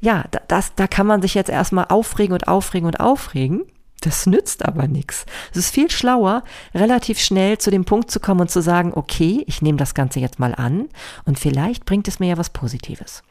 Ja, 0.01 0.25
das, 0.47 0.73
da 0.75 0.87
kann 0.87 1.07
man 1.07 1.21
sich 1.21 1.33
jetzt 1.33 1.49
erstmal 1.49 1.85
aufregen 1.89 2.33
und 2.33 2.47
aufregen 2.47 2.87
und 2.87 2.99
aufregen. 2.99 3.63
Das 4.01 4.25
nützt 4.25 4.65
aber 4.65 4.87
nichts. 4.87 5.25
Es 5.51 5.57
ist 5.57 5.73
viel 5.73 5.89
schlauer, 5.89 6.43
relativ 6.75 7.19
schnell 7.19 7.57
zu 7.57 7.71
dem 7.71 7.85
Punkt 7.85 8.11
zu 8.11 8.19
kommen 8.19 8.41
und 8.41 8.51
zu 8.51 8.61
sagen, 8.61 8.91
okay, 8.93 9.45
ich 9.47 9.61
nehme 9.61 9.77
das 9.77 9.93
Ganze 9.93 10.19
jetzt 10.19 10.39
mal 10.39 10.53
an 10.53 10.89
und 11.23 11.39
vielleicht 11.39 11.85
bringt 11.85 12.09
es 12.09 12.19
mir 12.19 12.27
ja 12.27 12.37
was 12.37 12.49
Positives. 12.49 13.23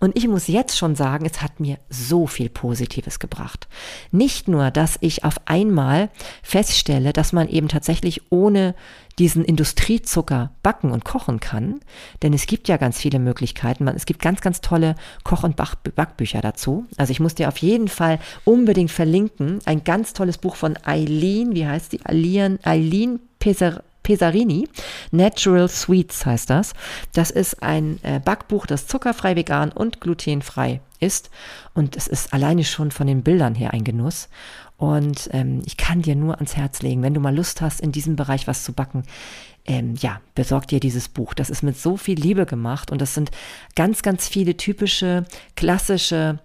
Und 0.00 0.16
ich 0.16 0.28
muss 0.28 0.46
jetzt 0.46 0.76
schon 0.76 0.96
sagen, 0.96 1.26
es 1.26 1.42
hat 1.42 1.60
mir 1.60 1.78
so 1.88 2.26
viel 2.26 2.48
Positives 2.48 3.18
gebracht. 3.18 3.68
Nicht 4.10 4.48
nur, 4.48 4.70
dass 4.70 4.96
ich 5.00 5.24
auf 5.24 5.36
einmal 5.46 6.10
feststelle, 6.42 7.12
dass 7.12 7.32
man 7.32 7.48
eben 7.48 7.68
tatsächlich 7.68 8.22
ohne 8.30 8.74
diesen 9.18 9.44
Industriezucker 9.44 10.50
backen 10.62 10.90
und 10.90 11.04
kochen 11.04 11.38
kann, 11.38 11.80
denn 12.22 12.32
es 12.32 12.46
gibt 12.46 12.68
ja 12.68 12.76
ganz 12.76 12.98
viele 12.98 13.18
Möglichkeiten. 13.18 13.86
Es 13.88 14.06
gibt 14.06 14.20
ganz, 14.20 14.40
ganz 14.40 14.60
tolle 14.60 14.96
Koch- 15.22 15.44
und 15.44 15.56
Backbücher 15.56 16.40
dazu. 16.40 16.86
Also 16.96 17.12
ich 17.12 17.20
muss 17.20 17.34
dir 17.34 17.48
auf 17.48 17.58
jeden 17.58 17.88
Fall 17.88 18.18
unbedingt 18.44 18.90
verlinken. 18.90 19.60
Ein 19.66 19.84
ganz 19.84 20.14
tolles 20.14 20.38
Buch 20.38 20.56
von 20.56 20.76
Eileen, 20.84 21.54
wie 21.54 21.66
heißt 21.66 21.92
die? 21.92 22.04
Eileen, 22.04 22.58
Eileen 22.64 23.20
Peser 23.38 23.84
Pesarini. 24.04 24.68
Natural 25.10 25.68
Sweets 25.68 26.24
heißt 26.24 26.48
das. 26.48 26.74
Das 27.12 27.32
ist 27.32 27.60
ein 27.64 27.98
äh, 28.04 28.20
Backbuch, 28.20 28.66
das 28.66 28.86
zuckerfrei, 28.86 29.34
vegan 29.34 29.72
und 29.72 30.00
glutenfrei 30.00 30.80
ist. 31.00 31.30
Und 31.74 31.96
es 31.96 32.06
ist 32.06 32.32
alleine 32.32 32.62
schon 32.62 32.92
von 32.92 33.08
den 33.08 33.24
Bildern 33.24 33.56
her 33.56 33.72
ein 33.72 33.82
Genuss. 33.82 34.28
Und 34.76 35.30
ähm, 35.32 35.62
ich 35.66 35.76
kann 35.76 36.02
dir 36.02 36.14
nur 36.14 36.36
ans 36.36 36.56
Herz 36.56 36.82
legen, 36.82 37.02
wenn 37.02 37.14
du 37.14 37.20
mal 37.20 37.34
Lust 37.34 37.60
hast, 37.60 37.80
in 37.80 37.90
diesem 37.90 38.14
Bereich 38.16 38.46
was 38.46 38.64
zu 38.64 38.72
backen, 38.72 39.04
ähm, 39.66 39.94
ja, 39.98 40.20
besorg 40.34 40.68
dir 40.68 40.80
dieses 40.80 41.08
Buch. 41.08 41.34
Das 41.34 41.50
ist 41.50 41.62
mit 41.62 41.78
so 41.78 41.96
viel 41.96 42.18
Liebe 42.18 42.44
gemacht 42.44 42.90
und 42.90 43.00
das 43.00 43.14
sind 43.14 43.30
ganz, 43.74 44.02
ganz 44.02 44.28
viele 44.28 44.56
typische, 44.56 45.24
klassische 45.56 46.38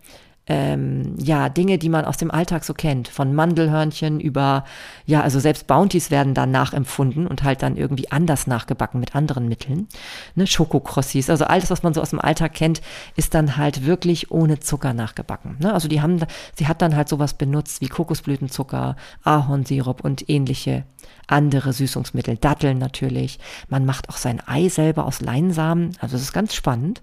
ähm, 0.49 1.13
ja, 1.19 1.47
Dinge, 1.47 1.77
die 1.77 1.89
man 1.89 2.05
aus 2.05 2.17
dem 2.17 2.31
Alltag 2.31 2.63
so 2.63 2.73
kennt. 2.73 3.07
Von 3.07 3.35
Mandelhörnchen 3.35 4.19
über, 4.19 4.65
ja, 5.05 5.21
also 5.21 5.39
selbst 5.39 5.67
Bounties 5.67 6.09
werden 6.09 6.33
dann 6.33 6.49
nachempfunden 6.49 7.27
und 7.27 7.43
halt 7.43 7.61
dann 7.61 7.77
irgendwie 7.77 8.11
anders 8.11 8.47
nachgebacken 8.47 8.99
mit 8.99 9.15
anderen 9.15 9.47
Mitteln. 9.47 9.87
Ne, 10.33 10.47
Schokokrossis, 10.47 11.29
also 11.29 11.45
alles, 11.45 11.69
was 11.69 11.83
man 11.83 11.93
so 11.93 12.01
aus 12.01 12.09
dem 12.09 12.19
Alltag 12.19 12.55
kennt, 12.55 12.81
ist 13.15 13.35
dann 13.35 13.57
halt 13.57 13.85
wirklich 13.85 14.31
ohne 14.31 14.59
Zucker 14.59 14.93
nachgebacken. 14.93 15.57
Ne? 15.59 15.71
Also 15.71 15.87
die 15.87 16.01
haben, 16.01 16.19
sie 16.55 16.67
hat 16.67 16.81
dann 16.81 16.95
halt 16.95 17.09
sowas 17.09 17.35
benutzt 17.35 17.81
wie 17.81 17.87
Kokosblütenzucker, 17.87 18.95
Ahornsirup 19.23 20.03
und 20.03 20.27
ähnliche 20.29 20.83
andere 21.27 21.73
Süßungsmittel, 21.73 22.37
Datteln 22.37 22.79
natürlich. 22.79 23.37
Man 23.67 23.85
macht 23.85 24.09
auch 24.09 24.17
sein 24.17 24.41
Ei 24.47 24.67
selber 24.67 25.05
aus 25.05 25.21
Leinsamen. 25.21 25.95
Also 25.99 26.15
es 26.15 26.23
ist 26.23 26.33
ganz 26.33 26.55
spannend. 26.55 27.01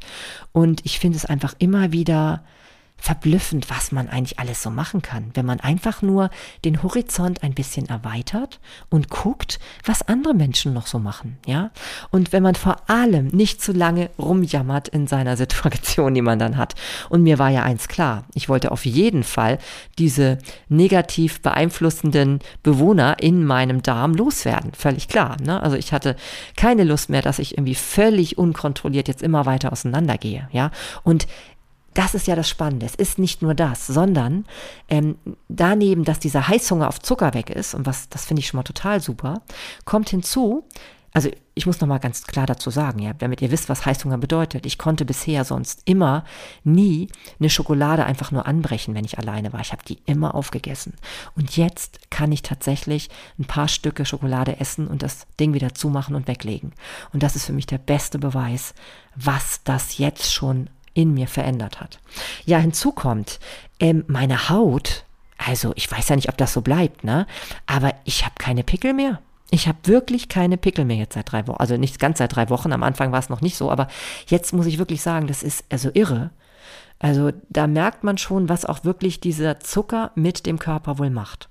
Und 0.51 0.85
ich 0.85 0.99
finde 0.99 1.17
es 1.17 1.25
einfach 1.25 1.55
immer 1.61 1.93
wieder 1.93 2.43
verblüffend, 2.99 3.71
was 3.71 3.93
man 3.93 4.09
eigentlich 4.09 4.39
alles 4.39 4.63
so 4.63 4.71
machen 4.71 5.03
kann, 5.03 5.31
wenn 5.35 5.47
man 5.47 5.61
einfach 5.61 6.03
nur 6.03 6.31
den 6.65 6.83
Horizont 6.83 7.43
ein 7.43 7.55
bisschen 7.55 7.89
erweitert 7.89 8.59
und 8.89 9.11
guckt, 9.11 9.59
was 9.85 10.03
andere 10.03 10.35
Menschen 10.35 10.73
noch 10.73 10.87
so 10.87 10.99
machen, 10.99 11.39
ja? 11.47 11.71
Und 12.11 12.33
wenn 12.33 12.43
man 12.43 12.55
vor 12.55 12.89
allem 12.89 13.29
nicht 13.29 13.63
zu 13.63 13.73
lange 13.73 14.11
rumjammert 14.19 14.89
in 14.89 15.07
seiner 15.07 15.37
Situation, 15.37 16.15
die 16.15 16.23
man 16.23 16.39
dann 16.39 16.57
hat. 16.57 16.75
Und 17.09 17.23
mir 17.23 17.39
war 17.39 17.51
ja 17.51 17.63
eins 17.63 17.89
klar, 17.89 18.25
ich 18.35 18.49
wollte 18.49 18.73
auf 18.73 18.87
jeden 18.87 19.23
Fall 19.23 19.59
diese 19.99 20.39
negativ 20.69 21.43
beeinflussenden 21.43 22.41
Bewohner 22.63 23.17
in 23.21 23.45
meinem 23.45 23.83
Darm 23.83 24.15
loswerden, 24.15 24.73
völlig 24.73 25.09
klar, 25.09 25.37
ne? 25.43 25.63
Also 25.63 25.77
ich 25.77 25.93
hatte 25.93 26.17
keine 26.57 26.85
Lust 26.85 27.11
mehr, 27.11 27.23
dass 27.23 27.39
ich 27.39 27.53
irgendwie 27.57 27.75
völlig 27.75 28.39
unkontrolliert 28.39 29.07
jetzt 29.07 29.23
immer 29.23 29.47
weiter 29.47 29.71
auseinandergehe, 29.71 30.49
ja? 30.51 30.71
Und 31.05 31.27
das 31.97 32.15
ist 32.15 32.27
ja 32.27 32.37
das 32.37 32.49
Spannende. 32.49 32.87
Es 32.87 32.95
ist 32.95 33.19
nicht 33.19 33.43
nur 33.43 33.55
das, 33.55 33.87
sondern 33.87 34.45
ähm, 34.89 35.17
daneben, 35.49 36.05
dass 36.05 36.19
dieser 36.19 36.47
Heißhunger 36.47 36.89
auf 36.89 37.01
Zucker 37.01 37.35
weg 37.35 37.51
ist, 37.51 37.75
und 37.75 37.87
was, 37.87 38.09
das 38.09 38.27
finde 38.27 38.41
ich 38.41 38.49
schon 38.49 38.59
mal 38.59 38.65
total 38.65 39.01
super, 39.01 39.43
kommt 39.85 40.11
hinzu, 40.11 40.65
also 41.17 41.31
ich 41.55 41.65
muss 41.65 41.81
noch 41.81 41.89
mal 41.89 41.97
ganz 41.97 42.25
klar 42.25 42.45
dazu 42.45 42.69
sagen, 42.69 42.99
ja, 42.99 43.15
damit 43.15 43.41
ihr 43.41 43.51
wisst, 43.51 43.71
was 43.71 43.87
Heißhunger 43.87 44.19
bedeutet. 44.19 44.67
Ich 44.67 44.77
konnte 44.77 45.07
bisher 45.07 45.47
sonst 45.47 45.81
immer 45.87 46.25
nie 46.63 47.09
eine 47.41 47.49
Schokolade 47.49 48.05
einfach 48.05 48.33
nur 48.33 48.47
anbrechen, 48.47 48.95
wenn 48.95 49.07
ich 49.07 49.19
alleine 49.19 49.55
war. 49.55 49.61
Ich 49.61 49.73
habe 49.73 49.83
die 49.83 49.99
immer 50.05 50.35
aufgegessen. 50.35 50.93
Und 51.35 51.57
jetzt 51.57 52.11
kann 52.11 52.33
ich 52.33 52.43
tatsächlich 52.43 53.09
ein 53.39 53.47
paar 53.47 53.69
Stücke 53.69 54.05
Schokolade 54.05 54.61
essen 54.61 54.87
und 54.89 55.03
das 55.03 55.27
Ding 55.41 55.55
wieder 55.55 55.75
zumachen 55.75 56.15
und 56.15 56.29
weglegen. 56.29 56.75
Und 57.15 57.23
das 57.23 57.35
ist 57.35 57.47
für 57.47 57.55
mich 57.55 57.65
der 57.65 57.79
beste 57.79 58.19
Beweis, 58.19 58.75
was 59.15 59.63
das 59.65 59.97
jetzt 59.97 60.35
schon 60.35 60.69
in 60.97 61.13
mir 61.13 61.29
verändert 61.29 61.81
hat. 61.81 62.01
Ja, 62.47 62.59
hinzu 62.59 62.91
kommt, 62.91 63.39
ähm, 63.79 64.05
meine 64.09 64.49
Haut, 64.49 65.05
also 65.37 65.73
ich 65.77 65.91
weiß 65.93 66.09
ja 66.09 66.17
nicht, 66.17 66.31
ob 66.31 66.39
das 66.39 66.55
so 66.55 66.63
bleibt, 66.63 67.05
ne? 67.05 67.27
Aber 67.67 67.95
ich 68.05 68.25
habe 68.25 68.35
keine 68.39 68.65
Pickel 68.65 68.95
mehr. 68.95 69.21
Ich 69.51 69.69
habe 69.69 69.79
wirklich 69.85 70.29
keine 70.29 70.57
Pickel 70.57 70.87
mehr 70.87 70.97
jetzt 70.97 71.15
seit 71.15 71.31
drei 71.31 71.47
Wochen. 71.47 71.61
Also 71.61 71.77
nicht 71.77 72.01
ganz 72.01 72.19
seit 72.19 72.35
drei 72.35 72.49
Wochen. 72.49 72.73
Am 72.73 72.83
Anfang 72.83 73.13
war 73.13 73.19
es 73.19 73.29
noch 73.29 73.43
nicht 73.43 73.57
so, 73.57 73.71
aber 73.71 73.89
jetzt 74.27 74.55
muss 74.55 74.67
ich 74.67 74.79
wirklich 74.79 75.03
sagen, 75.03 75.27
das 75.27 75.43
ist 75.43 75.65
also 75.69 75.91
irre. 75.93 76.31
Also 76.99 77.31
da 77.51 77.67
merkt 77.67 78.03
man 78.03 78.17
schon, 78.17 78.49
was 78.49 78.65
auch 78.65 78.85
wirklich 78.85 79.21
dieser 79.21 79.61
Zucker 79.61 80.13
mit 80.15 80.47
dem 80.47 80.59
Körper 80.59 80.99
wohl 80.99 81.11
macht. 81.11 81.51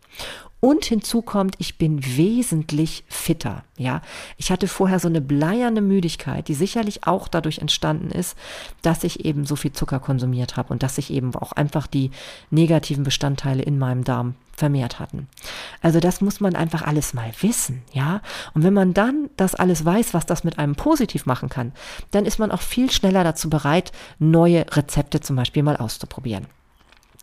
Und 0.59 0.85
hinzu 0.85 1.21
kommt, 1.21 1.55
ich 1.59 1.77
bin 1.77 2.03
wesentlich 2.17 3.03
fitter. 3.07 3.63
Ja, 3.77 4.01
ich 4.37 4.51
hatte 4.51 4.67
vorher 4.67 4.99
so 4.99 5.07
eine 5.07 5.21
bleierne 5.21 5.81
Müdigkeit, 5.81 6.47
die 6.47 6.55
sicherlich 6.55 7.05
auch 7.05 7.27
dadurch 7.27 7.59
entstanden 7.59 8.09
ist, 8.09 8.35
dass 8.81 9.03
ich 9.03 9.25
eben 9.25 9.45
so 9.45 9.55
viel 9.55 9.73
Zucker 9.73 9.99
konsumiert 9.99 10.57
habe 10.57 10.73
und 10.73 10.81
dass 10.81 10.97
ich 10.97 11.11
eben 11.11 11.35
auch 11.35 11.51
einfach 11.51 11.87
die 11.87 12.09
negativen 12.49 13.03
Bestandteile 13.03 13.63
in 13.63 13.77
meinem 13.77 14.03
Darm 14.03 14.35
vermehrt 14.55 14.99
hatten. 14.99 15.27
Also 15.81 15.99
das 15.99 16.21
muss 16.21 16.39
man 16.39 16.55
einfach 16.55 16.81
alles 16.81 17.13
mal 17.13 17.31
wissen, 17.41 17.83
ja. 17.91 18.21
Und 18.53 18.63
wenn 18.63 18.73
man 18.73 18.93
dann 18.93 19.29
das 19.35 19.53
alles 19.53 19.83
weiß, 19.83 20.13
was 20.13 20.25
das 20.25 20.43
mit 20.43 20.57
einem 20.57 20.75
positiv 20.75 21.25
machen 21.25 21.49
kann, 21.49 21.73
dann 22.11 22.25
ist 22.25 22.39
man 22.39 22.51
auch 22.51 22.61
viel 22.61 22.89
schneller 22.91 23.23
dazu 23.23 23.49
bereit, 23.49 23.91
neue 24.17 24.65
Rezepte 24.75 25.19
zum 25.19 25.35
Beispiel 25.35 25.63
mal 25.63 25.77
auszuprobieren. 25.77 26.47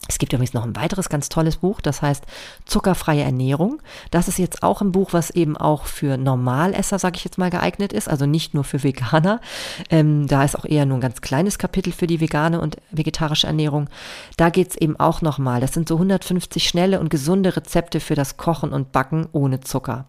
Es 0.09 0.19
gibt 0.19 0.33
übrigens 0.33 0.53
noch 0.53 0.65
ein 0.65 0.75
weiteres 0.75 1.09
ganz 1.09 1.29
tolles 1.29 1.59
Buch, 1.59 1.81
das 1.81 2.03
heißt 2.03 2.25
Zuckerfreie 2.67 3.23
Ernährung. 3.23 3.81
Das 4.11 4.27
ist 4.27 4.39
jetzt 4.39 4.65
auch 4.65 4.81
ein 4.81 4.91
Buch, 4.91 5.13
was 5.13 5.31
eben 5.31 5.57
auch 5.57 5.85
für 5.85 6.17
Normalesser, 6.17 6.99
sage 6.99 7.17
ich 7.17 7.25
jetzt 7.25 7.39
mal, 7.39 7.51
geeignet 7.51 7.93
ist, 7.93 8.09
also 8.09 8.27
nicht 8.27 8.53
nur 8.53 8.65
für 8.65 8.83
Veganer. 8.83 9.41
Ähm, 9.91 10.27
da 10.27 10.43
ist 10.43 10.57
auch 10.57 10.65
eher 10.65 10.87
nur 10.87 10.99
ein 10.99 11.03
ganz 11.03 11.21
kleines 11.21 11.57
Kapitel 11.57 11.93
für 11.93 12.09
die 12.09 12.21
vegane 12.21 12.61
und 12.61 12.79
vegetarische 12.91 13.47
Ernährung. 13.47 13.89
Da 14.37 14.51
geht's 14.51 14.77
eben 14.77 14.99
auch 14.99 15.23
nochmal. 15.23 15.61
Das 15.61 15.73
sind 15.73 15.89
so 15.89 15.95
150 15.95 16.67
schnelle 16.67 16.99
und 16.99 17.09
gesunde 17.09 17.57
Rezepte 17.57 18.01
für 18.01 18.17
das 18.17 18.37
Kochen 18.37 18.73
und 18.73 18.91
Backen 18.91 19.29
ohne 19.31 19.61
Zucker. 19.61 20.07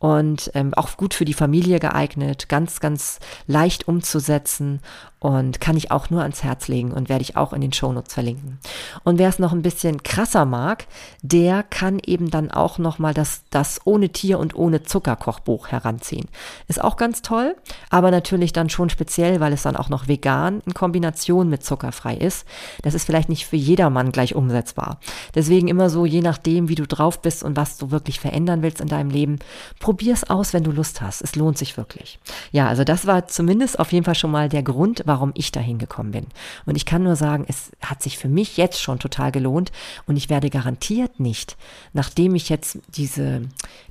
Und 0.00 0.50
ähm, 0.54 0.74
auch 0.74 0.96
gut 0.96 1.14
für 1.14 1.24
die 1.24 1.34
Familie 1.34 1.78
geeignet, 1.78 2.48
ganz, 2.48 2.80
ganz 2.80 3.18
leicht 3.46 3.86
umzusetzen 3.86 4.80
und 5.20 5.60
kann 5.60 5.76
ich 5.76 5.90
auch 5.90 6.10
nur 6.10 6.22
ans 6.22 6.44
Herz 6.44 6.68
legen 6.68 6.92
und 6.92 7.08
werde 7.08 7.22
ich 7.22 7.36
auch 7.36 7.52
in 7.52 7.60
den 7.60 7.72
Shownotes 7.72 8.14
verlinken. 8.14 8.58
Und 9.04 9.18
wer 9.18 9.28
es 9.28 9.38
noch 9.38 9.52
ein 9.52 9.62
bisschen 9.62 10.02
krasser 10.02 10.44
mag, 10.44 10.86
der 11.22 11.62
kann 11.62 12.00
eben 12.04 12.30
dann 12.30 12.50
auch 12.50 12.78
nochmal 12.78 13.14
das, 13.14 13.42
das 13.50 13.80
ohne 13.84 14.10
Tier 14.10 14.38
und 14.38 14.54
ohne 14.54 14.84
Zucker 14.84 15.16
Kochbuch 15.16 15.68
heranziehen. 15.68 16.28
Ist 16.68 16.82
auch 16.82 16.96
ganz 16.96 17.22
toll, 17.22 17.56
aber 17.90 18.10
natürlich 18.10 18.52
dann 18.52 18.70
schon 18.70 18.90
speziell, 18.90 19.40
weil 19.40 19.52
es 19.52 19.62
dann 19.62 19.76
auch 19.76 19.88
noch 19.88 20.06
vegan 20.06 20.62
in 20.66 20.74
Kombination 20.74 21.48
mit 21.48 21.64
zuckerfrei 21.64 22.14
ist. 22.14 22.46
Das 22.82 22.94
ist 22.94 23.04
vielleicht 23.04 23.28
nicht 23.28 23.46
für 23.46 23.56
jedermann 23.56 24.12
gleich 24.12 24.34
umsetzbar. 24.36 25.00
Deswegen 25.34 25.68
immer 25.68 25.90
so, 25.90 26.06
je 26.06 26.20
nachdem, 26.20 26.68
wie 26.68 26.76
du 26.76 26.86
drauf 26.86 27.20
bist 27.20 27.42
und 27.42 27.56
was 27.56 27.76
du 27.76 27.90
wirklich 27.90 28.20
verändern 28.20 28.62
willst 28.62 28.80
in 28.80 28.88
deinem 28.88 29.10
Leben, 29.10 29.38
probier 29.80 30.14
es 30.14 30.28
aus, 30.30 30.52
wenn 30.52 30.64
du 30.64 30.70
Lust 30.70 31.00
hast. 31.00 31.22
Es 31.22 31.34
lohnt 31.34 31.58
sich 31.58 31.76
wirklich. 31.76 32.20
Ja, 32.52 32.68
also 32.68 32.84
das 32.84 33.06
war 33.06 33.26
zumindest 33.26 33.80
auf 33.80 33.92
jeden 33.92 34.04
Fall 34.04 34.14
schon 34.14 34.30
mal 34.30 34.48
der 34.48 34.62
Grund, 34.62 35.07
warum 35.08 35.32
ich 35.34 35.50
dahin 35.50 35.78
gekommen 35.78 36.12
bin. 36.12 36.26
Und 36.66 36.76
ich 36.76 36.86
kann 36.86 37.02
nur 37.02 37.16
sagen, 37.16 37.44
es 37.48 37.72
hat 37.80 38.02
sich 38.02 38.18
für 38.18 38.28
mich 38.28 38.56
jetzt 38.56 38.80
schon 38.80 38.98
total 39.00 39.32
gelohnt 39.32 39.72
und 40.06 40.16
ich 40.16 40.30
werde 40.30 40.50
garantiert 40.50 41.18
nicht, 41.18 41.56
nachdem 41.92 42.34
ich 42.34 42.48
jetzt 42.48 42.78
diese, 42.88 43.42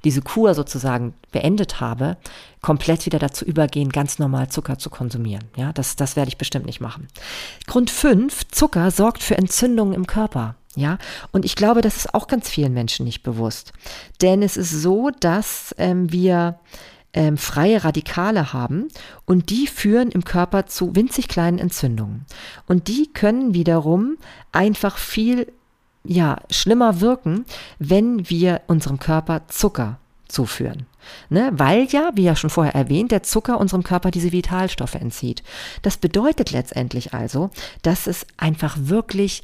diese 0.04 0.22
Kur 0.22 0.54
sozusagen 0.54 1.14
beendet 1.32 1.82
habe, 1.82 2.18
komplett 2.62 3.06
wieder 3.06 3.20
dazu 3.20 3.46
übergehen, 3.46 3.90
ganz 3.90 4.20
normal 4.20 4.50
Zucker 4.50 4.78
zu 4.78 4.90
konsumieren. 4.90 5.44
Ja, 5.56 5.74
das, 5.74 5.96
das 5.96 6.16
werde 6.16 6.30
ich 6.30 6.38
bestimmt 6.38 6.66
nicht 6.66 6.82
machen. 6.82 7.08
Grund 7.66 7.90
5, 7.90 8.48
Zucker 8.50 8.92
sorgt 8.92 9.24
für 9.24 9.38
Entzündungen 9.38 9.94
im 9.94 10.08
Körper. 10.08 10.56
Ja, 10.76 11.00
und 11.32 11.44
ich 11.44 11.56
glaube, 11.56 11.82
das 11.82 11.98
ist 11.98 12.14
auch 12.14 12.28
ganz 12.28 12.48
vielen 12.50 12.74
Menschen 12.74 13.04
nicht 13.04 13.24
bewusst. 13.24 13.74
Denn 14.22 14.44
es 14.44 14.58
ist 14.58 14.70
so, 14.70 15.10
dass 15.20 15.74
ähm, 15.80 16.12
wir 16.12 16.60
ähm, 17.14 17.38
freie 17.38 17.84
Radikale 17.84 18.54
haben 18.54 18.88
und 19.26 19.50
die 19.50 19.68
führen 19.68 20.12
im 20.12 20.24
Körper 20.24 20.66
zu 20.68 20.96
winzig 20.96 21.28
kleinen 21.28 21.60
Entzündungen. 21.60 22.26
Und 22.68 22.88
die 22.88 23.12
können 23.12 23.54
wiederum 23.54 24.18
einfach 24.52 24.98
viel 24.98 25.52
ja, 26.04 26.38
schlimmer 26.50 27.02
wirken, 27.02 27.46
wenn 27.80 28.30
wir 28.30 28.62
unserem 28.68 29.00
Körper 29.00 29.48
Zucker 29.48 30.00
zuführen. 30.28 30.86
Ne? 31.30 31.52
Weil 31.54 31.86
ja, 31.86 32.12
wie 32.16 32.24
ja 32.24 32.36
schon 32.36 32.50
vorher 32.50 32.76
erwähnt, 32.76 33.12
der 33.12 33.24
Zucker 33.24 33.60
unserem 33.60 33.84
Körper 33.84 34.12
diese 34.12 34.32
Vitalstoffe 34.32 34.96
entzieht. 34.96 35.44
Das 35.82 35.98
bedeutet 35.98 36.52
letztendlich 36.52 37.14
also, 37.14 37.50
dass 37.82 38.08
es 38.08 38.26
einfach 38.38 38.78
wirklich 38.80 39.44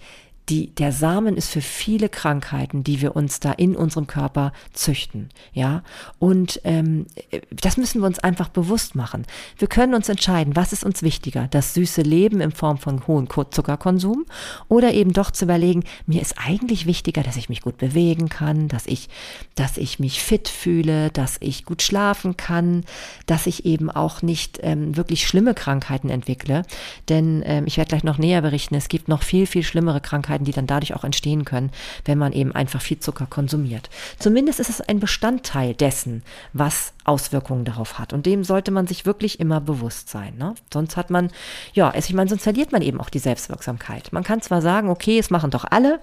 die, 0.49 0.75
der 0.75 0.91
Samen 0.91 1.37
ist 1.37 1.49
für 1.49 1.61
viele 1.61 2.09
Krankheiten, 2.09 2.83
die 2.83 3.01
wir 3.01 3.15
uns 3.15 3.39
da 3.39 3.53
in 3.53 3.75
unserem 3.75 4.07
Körper 4.07 4.51
züchten, 4.73 5.29
ja. 5.53 5.83
Und 6.19 6.59
ähm, 6.65 7.05
das 7.49 7.77
müssen 7.77 8.01
wir 8.01 8.07
uns 8.07 8.19
einfach 8.19 8.49
bewusst 8.49 8.95
machen. 8.95 9.25
Wir 9.57 9.69
können 9.69 9.93
uns 9.93 10.09
entscheiden, 10.09 10.55
was 10.55 10.73
ist 10.73 10.83
uns 10.83 11.01
wichtiger, 11.01 11.47
das 11.47 11.73
süße 11.73 12.01
Leben 12.01 12.41
in 12.41 12.51
Form 12.51 12.77
von 12.77 13.07
hohem 13.07 13.29
Zuckerkonsum 13.29 14.25
oder 14.67 14.93
eben 14.93 15.13
doch 15.13 15.31
zu 15.31 15.45
überlegen, 15.45 15.83
mir 16.07 16.21
ist 16.21 16.35
eigentlich 16.37 16.85
wichtiger, 16.85 17.23
dass 17.23 17.37
ich 17.37 17.47
mich 17.47 17.61
gut 17.61 17.77
bewegen 17.77 18.27
kann, 18.27 18.67
dass 18.67 18.85
ich, 18.85 19.07
dass 19.55 19.77
ich 19.77 19.99
mich 19.99 20.21
fit 20.21 20.49
fühle, 20.49 21.09
dass 21.09 21.37
ich 21.39 21.63
gut 21.63 21.81
schlafen 21.81 22.35
kann, 22.35 22.83
dass 23.27 23.47
ich 23.47 23.65
eben 23.65 23.89
auch 23.89 24.21
nicht 24.21 24.59
ähm, 24.61 24.97
wirklich 24.97 25.25
schlimme 25.25 25.53
Krankheiten 25.53 26.09
entwickle. 26.09 26.63
Denn 27.07 27.43
ähm, 27.45 27.63
ich 27.65 27.77
werde 27.77 27.89
gleich 27.89 28.03
noch 28.03 28.17
näher 28.17 28.41
berichten, 28.41 28.75
es 28.75 28.89
gibt 28.89 29.07
noch 29.07 29.23
viel, 29.23 29.47
viel 29.47 29.63
schlimmere 29.63 30.01
Krankheiten 30.01 30.32
Krankheiten, 30.33 30.45
die 30.45 30.51
dann 30.51 30.67
dadurch 30.67 30.95
auch 30.95 31.03
entstehen 31.03 31.45
können, 31.45 31.71
wenn 32.05 32.17
man 32.17 32.33
eben 32.33 32.53
einfach 32.53 32.81
viel 32.81 32.99
Zucker 32.99 33.27
konsumiert. 33.29 33.89
Zumindest 34.19 34.59
ist 34.59 34.69
es 34.69 34.81
ein 34.81 34.99
Bestandteil 34.99 35.73
dessen, 35.73 36.23
was 36.53 36.93
Auswirkungen 37.05 37.65
darauf 37.65 37.99
hat. 37.99 38.13
Und 38.13 38.25
dem 38.25 38.43
sollte 38.43 38.71
man 38.71 38.87
sich 38.87 39.05
wirklich 39.05 39.39
immer 39.39 39.59
bewusst 39.59 40.09
sein. 40.09 40.35
Ne? 40.37 40.55
Sonst 40.71 40.95
hat 40.95 41.09
man, 41.09 41.29
ja, 41.73 41.93
ich 41.95 42.13
meine, 42.13 42.29
sonst 42.29 42.43
verliert 42.43 42.71
man 42.71 42.81
eben 42.81 42.99
auch 42.99 43.09
die 43.09 43.19
Selbstwirksamkeit. 43.19 44.13
Man 44.13 44.23
kann 44.23 44.41
zwar 44.41 44.61
sagen, 44.61 44.89
okay, 44.89 45.19
es 45.19 45.29
machen 45.29 45.51
doch 45.51 45.65
alle, 45.69 45.99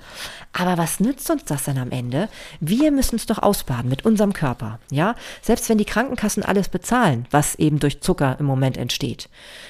aber 0.52 0.78
was 0.78 1.00
nützt 1.00 1.30
uns 1.30 1.44
das 1.44 1.64
dann 1.64 1.78
am 1.78 1.90
Ende? 1.90 2.28
Wir 2.60 2.90
müssen 2.90 3.16
es 3.16 3.26
doch 3.26 3.38
ausbaden 3.38 3.88
mit 3.88 4.04
unserem 4.04 4.32
Körper. 4.32 4.78
Ja, 4.90 5.14
selbst 5.42 5.68
wenn 5.68 5.78
die 5.78 5.84
Krankenkassen 5.84 6.42
alles 6.42 6.68
bezahlen, 6.68 7.26
was 7.30 7.54
eben 7.54 7.78
durch 7.78 8.00
Zucker 8.00 8.36
im 8.38 8.46
Moment 8.46 8.76
entsteht. 8.76 9.28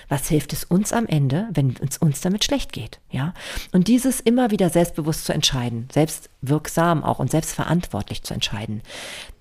Was 0.09 0.29
hilft 0.29 0.53
es 0.53 0.65
uns 0.65 0.93
am 0.93 1.07
Ende, 1.07 1.49
wenn 1.53 1.77
es 1.89 1.99
uns 1.99 2.21
damit 2.21 2.45
schlecht 2.45 2.73
geht? 2.73 2.99
Ja, 3.11 3.35
und 3.73 3.89
dieses 3.89 4.21
immer 4.21 4.50
wieder 4.51 4.71
selbstbewusst 4.71 5.25
zu 5.25 5.33
entscheiden, 5.33 5.89
selbstwirksam 5.93 7.05
auch 7.05 7.19
und 7.19 7.31
selbstverantwortlich 7.31 8.23
zu 8.23 8.35
entscheiden, 8.35 8.83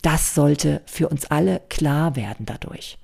das 0.02 0.36
sollte 0.36 0.82
für 0.86 1.10
uns 1.10 1.26
alle 1.26 1.62
klar 1.70 2.16
werden 2.16 2.46
dadurch. 2.46 2.98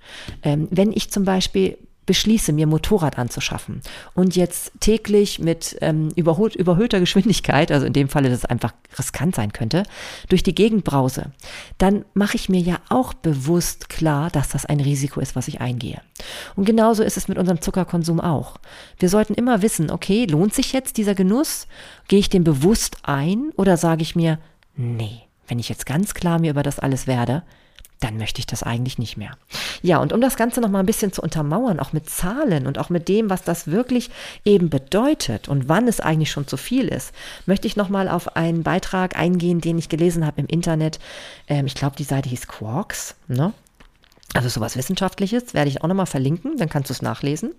Ähm, 0.44 0.68
wenn 0.72 0.92
ich 0.92 1.12
zum 1.12 1.26
Beispiel 1.26 1.78
beschließe, 2.06 2.54
mir 2.54 2.68
Motorrad 2.68 3.18
anzuschaffen 3.18 3.82
und 4.14 4.36
jetzt 4.36 4.72
täglich 4.80 5.40
mit 5.40 5.78
ähm, 5.82 6.10
überhöht, 6.16 6.56
überhöhter 6.56 7.00
Geschwindigkeit, 7.00 7.72
also 7.72 7.86
in 7.86 7.94
dem 7.94 8.10
Falle, 8.10 8.30
dass 8.30 8.40
es 8.40 8.46
einfach 8.46 8.74
riskant 8.98 9.36
sein 9.36 9.54
könnte, 9.54 9.84
durch 10.30 10.44
die 10.44 10.56
Gegend 10.56 10.84
brause, 10.84 11.32
dann 11.78 12.06
mache 12.14 12.36
ich 12.36 12.50
mir 12.50 12.62
ja 12.62 12.78
auch 12.90 13.14
bewusst 13.14 13.90
klar, 13.90 14.30
dass 14.30 14.50
das 14.50 14.66
ein 14.66 14.80
Risiko 14.80 15.20
ist, 15.20 15.36
was 15.36 15.48
ich 15.48 15.62
eingehe. 15.62 16.02
Und 16.56 16.66
genauso 16.66 17.04
ist 17.04 17.18
es 17.18 17.28
mit 17.28 17.38
unserem 17.38 17.62
Zuckerkonsum 17.62 18.20
auch. 18.20 18.58
Wir 19.00 19.10
sollten 19.10 19.34
immer 19.34 19.62
wissen, 19.62 19.92
okay, 19.92 20.26
lohnt 20.26 20.54
sich 20.54 20.74
jetzt 20.74 20.98
dieser 20.98 21.16
Genuss? 21.16 21.68
Gehe 22.08 22.20
ich 22.20 22.30
den 22.30 22.44
bewusst 22.44 22.98
ein 23.04 23.52
oder 23.56 23.78
sage 23.78 24.04
ich 24.04 24.16
mir, 24.16 24.40
nee, 24.76 25.22
wenn 25.48 25.60
ich 25.60 25.70
jetzt 25.70 25.86
ganz 25.86 26.14
klar 26.14 26.40
mir 26.40 26.52
über 26.52 26.64
das 26.64 26.80
alles 26.80 27.08
werde, 27.08 27.44
dann 28.00 28.18
möchte 28.18 28.40
ich 28.40 28.46
das 28.46 28.64
eigentlich 28.64 28.98
nicht 28.98 29.18
mehr. 29.18 29.32
Ja, 29.82 30.00
und 30.00 30.14
um 30.14 30.22
das 30.22 30.36
Ganze 30.36 30.62
noch 30.62 30.70
mal 30.70 30.80
ein 30.80 30.86
bisschen 30.86 31.14
zu 31.14 31.22
untermauern, 31.22 31.80
auch 31.80 31.94
mit 31.94 32.10
Zahlen 32.10 32.68
und 32.68 32.78
auch 32.78 32.90
mit 32.90 33.08
dem, 33.08 33.30
was 33.30 33.44
das 33.44 33.68
wirklich 33.68 34.10
eben 34.44 34.70
bedeutet 34.70 35.48
und 35.48 35.70
wann 35.70 35.88
es 35.88 36.00
eigentlich 36.00 36.32
schon 36.32 36.48
zu 36.48 36.58
viel 36.58 36.88
ist, 36.88 37.14
möchte 37.46 37.68
ich 37.68 37.76
noch 37.76 37.90
mal 37.90 38.10
auf 38.10 38.36
einen 38.36 38.64
Beitrag 38.64 39.18
eingehen, 39.18 39.62
den 39.62 39.78
ich 39.78 39.90
gelesen 39.90 40.26
habe 40.26 40.42
im 40.42 40.48
Internet. 40.48 41.00
Ähm, 41.48 41.66
ich 41.66 41.76
glaube, 41.76 41.96
die 41.96 42.04
Seite 42.04 42.30
hieß 42.30 42.48
Quarks, 42.48 43.16
ne? 43.28 43.54
Also 44.36 44.50
sowas 44.50 44.76
Wissenschaftliches 44.76 45.54
werde 45.54 45.70
ich 45.70 45.82
auch 45.82 45.88
nochmal 45.88 46.06
verlinken, 46.08 46.58
dann 46.58 46.68
kannst 46.68 46.90
du 46.90 46.94
es 46.94 47.02
nachlesen. 47.02 47.54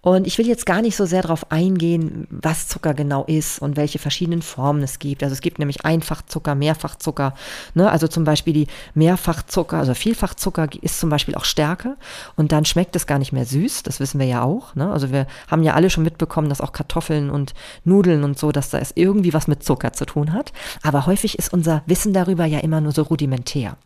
Und 0.00 0.26
ich 0.26 0.38
will 0.38 0.46
jetzt 0.46 0.66
gar 0.66 0.82
nicht 0.82 0.94
so 0.94 1.04
sehr 1.04 1.22
darauf 1.22 1.50
eingehen, 1.50 2.28
was 2.30 2.68
Zucker 2.68 2.94
genau 2.94 3.24
ist 3.24 3.60
und 3.60 3.76
welche 3.76 3.98
verschiedenen 3.98 4.40
Formen 4.40 4.82
es 4.84 5.00
gibt. 5.00 5.24
Also 5.24 5.32
es 5.32 5.40
gibt 5.40 5.58
nämlich 5.58 5.84
Einfachzucker, 5.84 6.54
Mehrfachzucker. 6.54 7.34
Ne? 7.74 7.90
Also 7.90 8.06
zum 8.06 8.22
Beispiel 8.22 8.52
die 8.52 8.66
Mehrfachzucker, 8.94 9.78
also 9.78 9.94
Vielfachzucker 9.94 10.68
ist 10.80 11.00
zum 11.00 11.10
Beispiel 11.10 11.34
auch 11.34 11.44
Stärke 11.44 11.96
und 12.36 12.52
dann 12.52 12.64
schmeckt 12.64 12.94
es 12.94 13.08
gar 13.08 13.18
nicht 13.18 13.32
mehr 13.32 13.44
süß. 13.44 13.82
Das 13.82 13.98
wissen 13.98 14.20
wir 14.20 14.26
ja 14.26 14.42
auch. 14.42 14.76
Ne? 14.76 14.90
Also 14.90 15.10
wir 15.10 15.26
haben 15.48 15.64
ja 15.64 15.74
alle 15.74 15.90
schon 15.90 16.04
mitbekommen, 16.04 16.48
dass 16.48 16.60
auch 16.60 16.72
Kartoffeln 16.72 17.28
und 17.28 17.54
Nudeln 17.84 18.22
und 18.22 18.38
so, 18.38 18.52
dass 18.52 18.70
da 18.70 18.78
es 18.78 18.92
irgendwie 18.94 19.34
was 19.34 19.48
mit 19.48 19.64
Zucker 19.64 19.92
zu 19.92 20.06
tun 20.06 20.32
hat. 20.32 20.52
Aber 20.82 21.06
häufig 21.06 21.36
ist 21.36 21.52
unser 21.52 21.82
Wissen 21.86 22.12
darüber 22.12 22.44
ja 22.44 22.60
immer 22.60 22.80
nur 22.80 22.92
so 22.92 23.02
rudimentär. 23.02 23.76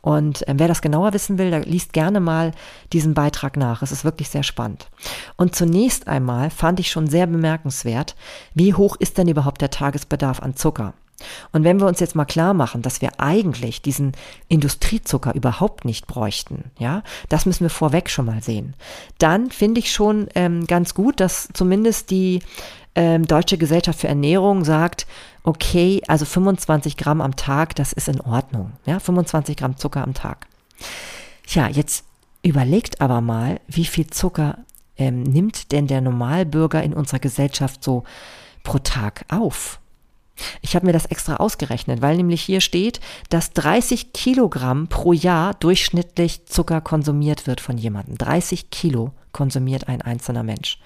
Und 0.00 0.48
äh, 0.48 0.54
wer 0.56 0.68
das 0.68 0.80
genauer 0.80 1.12
wissen 1.12 1.36
will, 1.36 1.50
der 1.50 1.66
liest 1.76 1.92
gerne 1.92 2.20
mal 2.20 2.52
diesen 2.94 3.12
Beitrag 3.12 3.58
nach. 3.58 3.82
Es 3.82 3.92
ist 3.92 4.02
wirklich 4.02 4.30
sehr 4.30 4.42
spannend. 4.42 4.88
Und 5.36 5.54
zunächst 5.54 6.08
einmal 6.08 6.48
fand 6.48 6.80
ich 6.80 6.90
schon 6.90 7.06
sehr 7.06 7.26
bemerkenswert, 7.26 8.16
wie 8.54 8.72
hoch 8.72 8.96
ist 8.98 9.18
denn 9.18 9.28
überhaupt 9.28 9.60
der 9.60 9.70
Tagesbedarf 9.70 10.40
an 10.40 10.56
Zucker? 10.56 10.94
Und 11.52 11.64
wenn 11.64 11.78
wir 11.78 11.86
uns 11.86 12.00
jetzt 12.00 12.14
mal 12.14 12.24
klar 12.24 12.54
machen, 12.54 12.80
dass 12.80 13.02
wir 13.02 13.20
eigentlich 13.20 13.82
diesen 13.82 14.12
Industriezucker 14.48 15.34
überhaupt 15.34 15.84
nicht 15.84 16.06
bräuchten, 16.06 16.70
ja, 16.78 17.02
das 17.28 17.44
müssen 17.44 17.64
wir 17.64 17.70
vorweg 17.70 18.08
schon 18.08 18.26
mal 18.26 18.42
sehen, 18.42 18.74
dann 19.18 19.50
finde 19.50 19.80
ich 19.80 19.92
schon 19.92 20.28
ähm, 20.34 20.66
ganz 20.66 20.94
gut, 20.94 21.20
dass 21.20 21.48
zumindest 21.52 22.10
die 22.10 22.40
ähm, 22.94 23.26
Deutsche 23.26 23.58
Gesellschaft 23.58 24.00
für 24.00 24.08
Ernährung 24.08 24.64
sagt, 24.64 25.06
okay, 25.42 26.02
also 26.06 26.24
25 26.24 26.96
Gramm 26.96 27.20
am 27.20 27.36
Tag, 27.36 27.74
das 27.76 27.92
ist 27.92 28.08
in 28.08 28.20
Ordnung, 28.20 28.72
ja, 28.86 28.98
25 28.98 29.56
Gramm 29.56 29.76
Zucker 29.76 30.02
am 30.02 30.14
Tag. 30.14 30.46
Tja, 31.46 31.68
jetzt 31.68 32.04
überlegt 32.42 33.00
aber 33.00 33.20
mal, 33.20 33.60
wie 33.66 33.84
viel 33.84 34.08
Zucker 34.08 34.58
ähm, 34.98 35.22
nimmt 35.22 35.72
denn 35.72 35.86
der 35.86 36.00
Normalbürger 36.00 36.82
in 36.82 36.92
unserer 36.92 37.18
Gesellschaft 37.18 37.82
so 37.82 38.04
pro 38.62 38.78
Tag 38.78 39.24
auf? 39.28 39.80
Ich 40.60 40.74
habe 40.76 40.86
mir 40.86 40.92
das 40.92 41.06
extra 41.06 41.36
ausgerechnet, 41.36 42.02
weil 42.02 42.16
nämlich 42.16 42.42
hier 42.42 42.60
steht, 42.60 43.00
dass 43.30 43.52
30 43.52 44.12
Kilogramm 44.12 44.88
pro 44.88 45.12
Jahr 45.12 45.54
durchschnittlich 45.54 46.44
Zucker 46.46 46.80
konsumiert 46.80 47.46
wird 47.46 47.60
von 47.60 47.78
jemandem. 47.78 48.18
30 48.18 48.70
Kilo 48.70 49.12
konsumiert 49.32 49.88
ein 49.88 50.02
einzelner 50.02 50.42
Mensch 50.42 50.78